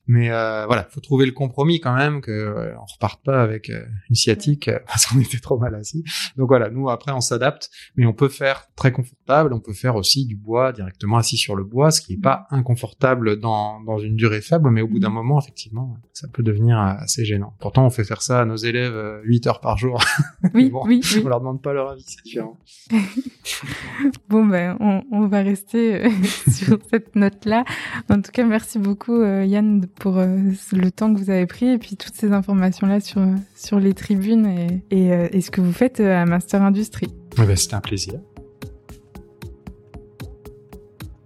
Mais 0.07 0.31
euh, 0.31 0.67
voilà, 0.67 0.87
faut 0.91 1.01
trouver 1.01 1.25
le 1.25 1.33
compromis 1.33 1.81
quand 1.81 1.95
même 1.95 2.21
que 2.21 2.31
euh, 2.31 2.75
on 2.77 2.85
reparte 2.85 3.25
pas 3.25 3.41
avec 3.41 3.71
euh, 3.71 3.87
une 4.11 4.15
sciatique 4.15 4.69
euh, 4.69 4.79
parce 4.87 5.07
qu'on 5.07 5.19
était 5.19 5.39
trop 5.39 5.59
mal 5.59 5.75
assis. 5.75 6.05
Donc 6.37 6.49
voilà, 6.49 6.69
nous 6.69 6.91
après 6.91 7.13
on 7.13 7.23
s'adapte, 7.23 7.71
mais 7.97 8.05
on 8.05 8.13
peut 8.13 8.29
faire 8.29 8.67
très 8.77 8.93
confortable. 8.93 9.55
On 9.55 9.61
peut 9.61 9.73
faire 9.73 9.97
aussi 9.97 10.27
du 10.27 10.37
bois 10.37 10.73
directement 10.73 11.17
assis 11.17 11.39
sur 11.39 11.57
le 11.57 11.65
bois, 11.65 11.91
ce 11.91 12.03
qui 12.03 12.15
est 12.15 12.21
pas 12.21 12.47
inconfortable 12.51 13.41
dans 13.41 13.81
dans 13.81 13.99
une 13.99 14.17
durée 14.17 14.43
faible, 14.43 14.71
mais 14.71 14.83
au 14.83 14.89
bout 14.89 14.99
d'un 14.99 15.09
mhm. 15.09 15.15
moment 15.15 15.41
effectivement, 15.41 15.97
ça 16.13 16.29
peut 16.29 16.43
devenir 16.43 16.79
assez 16.79 17.25
gênant. 17.25 17.55
Pourtant 17.59 17.87
on 17.87 17.91
fait 17.91 18.05
faire 18.05 18.21
ça 18.21 18.43
à 18.43 18.45
nos 18.45 18.57
élèves 18.57 19.21
8 19.25 19.47
heures 19.47 19.61
par 19.61 19.79
jour. 19.79 20.05
Oui, 20.53 20.71
oui, 20.85 21.01
oui. 21.03 21.23
On 21.25 21.29
leur 21.29 21.41
demande 21.41 21.63
pas 21.63 21.73
leur 21.73 21.91
avis, 21.91 22.05
c'est 22.07 22.23
différent. 22.23 22.59
bon 24.29 24.45
ben 24.45 24.77
on, 24.81 25.03
on 25.11 25.27
va 25.29 25.41
rester 25.41 26.11
sur 26.51 26.79
cette 26.91 27.17
note 27.17 27.47
là. 27.47 27.65
En 28.11 28.21
tout 28.21 28.33
cas, 28.33 28.45
merci 28.45 28.79
beaucoup 28.79 29.25
Yann 29.25 29.81
pour 29.99 30.19
euh, 30.19 30.37
le 30.73 30.91
temps 30.91 31.13
que 31.13 31.19
vous 31.19 31.31
avez 31.31 31.47
pris 31.47 31.67
et 31.67 31.79
puis 31.79 31.97
toutes 31.97 32.15
ces 32.15 32.33
informations-là 32.33 33.01
sur, 33.01 33.23
sur 33.55 33.79
les 33.79 33.95
tribunes 33.95 34.47
et, 34.91 35.13
euh, 35.13 35.29
et, 35.33 35.41
ce 35.41 35.51
que 35.51 35.61
vous 35.61 35.73
faites 35.73 36.01
euh, 36.01 36.23
à 36.23 36.25
Master 36.27 36.63
Industrie. 36.63 37.09
Ben, 37.37 37.57
C'était 37.57 37.75
un 37.75 37.81
plaisir. 37.81 38.15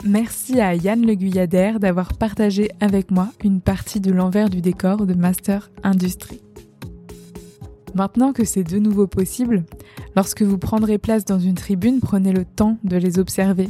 Merci 0.04 0.60
à 0.60 0.74
Yann 0.74 1.04
Le 1.04 1.14
Guyadère 1.14 1.80
d'avoir 1.80 2.16
partagé 2.16 2.70
avec 2.80 3.10
moi 3.10 3.30
une 3.42 3.60
partie 3.60 4.00
de 4.00 4.12
l'envers 4.12 4.48
du 4.48 4.60
décor 4.60 5.06
de 5.06 5.14
Master 5.14 5.70
Industrie. 5.82 6.40
Maintenant 7.94 8.32
que 8.32 8.44
c'est 8.44 8.62
de 8.62 8.78
nouveau 8.78 9.06
possible, 9.06 9.64
lorsque 10.14 10.42
vous 10.42 10.58
prendrez 10.58 10.98
place 10.98 11.24
dans 11.24 11.40
une 11.40 11.54
tribune, 11.54 12.00
prenez 12.00 12.32
le 12.32 12.44
temps 12.44 12.78
de 12.84 12.96
les 12.96 13.18
observer, 13.18 13.68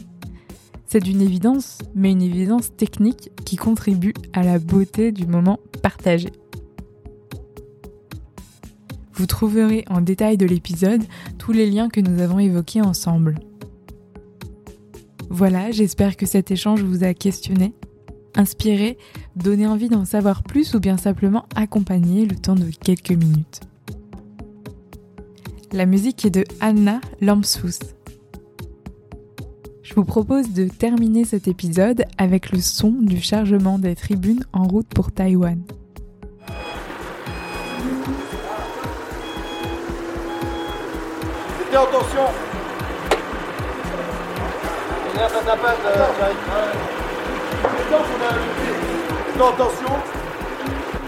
c'est 0.89 1.01
d'une 1.01 1.21
évidence, 1.21 1.79
mais 1.95 2.11
une 2.11 2.23
évidence 2.23 2.75
technique 2.75 3.31
qui 3.45 3.57
contribue 3.57 4.15
à 4.33 4.43
la 4.43 4.59
beauté 4.59 5.13
du 5.13 5.27
moment 5.27 5.61
partagé. 5.83 6.33
Vous 9.13 9.27
trouverez 9.27 9.85
en 9.91 10.01
détail 10.01 10.39
de 10.39 10.47
l'épisode 10.47 11.03
tous 11.37 11.53
les 11.53 11.69
liens 11.69 11.89
que 11.89 12.01
nous 12.01 12.23
avons 12.23 12.39
évoqués 12.39 12.81
ensemble. 12.81 13.39
Voilà, 15.29 15.71
j'espère 15.73 16.17
que 16.17 16.25
cet 16.25 16.51
échange 16.51 16.83
vous 16.83 17.05
a 17.05 17.13
questionné, 17.13 17.75
inspiré, 18.35 18.97
donné 19.37 19.67
envie 19.67 19.91
d'en 19.91 20.07
savoir 20.07 20.43
plus 20.43 20.75
ou 20.75 20.81
bien 20.81 20.97
simplement 20.97 21.45
accompagné 21.55 22.25
le 22.25 22.37
temps 22.37 22.55
de 22.55 22.71
quelques 22.71 23.11
minutes. 23.11 23.61
La 25.73 25.85
musique 25.85 26.25
est 26.25 26.31
de 26.31 26.45
Anna 26.61 27.01
Lampsous. 27.21 27.98
Je 29.99 30.01
vous 30.01 30.07
propose 30.07 30.53
de 30.53 30.69
terminer 30.69 31.25
cet 31.25 31.49
épisode 31.49 32.05
avec 32.19 32.53
le 32.53 32.61
son 32.61 32.93
du 32.93 33.21
chargement 33.21 33.81
des 33.81 33.97
tribunes 33.97 34.45
en 34.53 34.63
route 34.63 34.87
pour 34.87 35.11
Taïwan. 35.11 35.61
Mettez 41.59 41.77
en 41.77 41.87
tension 41.87 42.29
Mettez 49.35 49.43
en 49.43 49.53
tension 49.57 49.95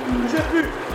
Bougez 0.08 0.42
plus 0.50 0.89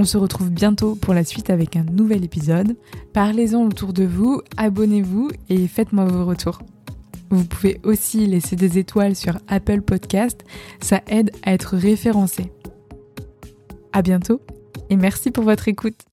On 0.00 0.04
se 0.04 0.16
retrouve 0.16 0.48
bientôt 0.48 0.94
pour 0.94 1.12
la 1.12 1.24
suite 1.24 1.50
avec 1.50 1.76
un 1.76 1.84
nouvel 1.84 2.24
épisode. 2.24 2.74
Parlez-en 3.12 3.66
autour 3.66 3.92
de 3.92 4.04
vous, 4.04 4.40
abonnez-vous 4.56 5.28
et 5.50 5.68
faites-moi 5.68 6.06
vos 6.06 6.24
retours. 6.24 6.60
Vous 7.28 7.44
pouvez 7.44 7.78
aussi 7.84 8.26
laisser 8.26 8.56
des 8.56 8.78
étoiles 8.78 9.14
sur 9.14 9.36
Apple 9.46 9.82
Podcast, 9.82 10.42
ça 10.80 11.02
aide 11.06 11.32
à 11.42 11.52
être 11.52 11.76
référencé. 11.76 12.50
À 13.92 14.00
bientôt 14.00 14.40
et 14.88 14.96
merci 14.96 15.30
pour 15.30 15.44
votre 15.44 15.68
écoute. 15.68 16.09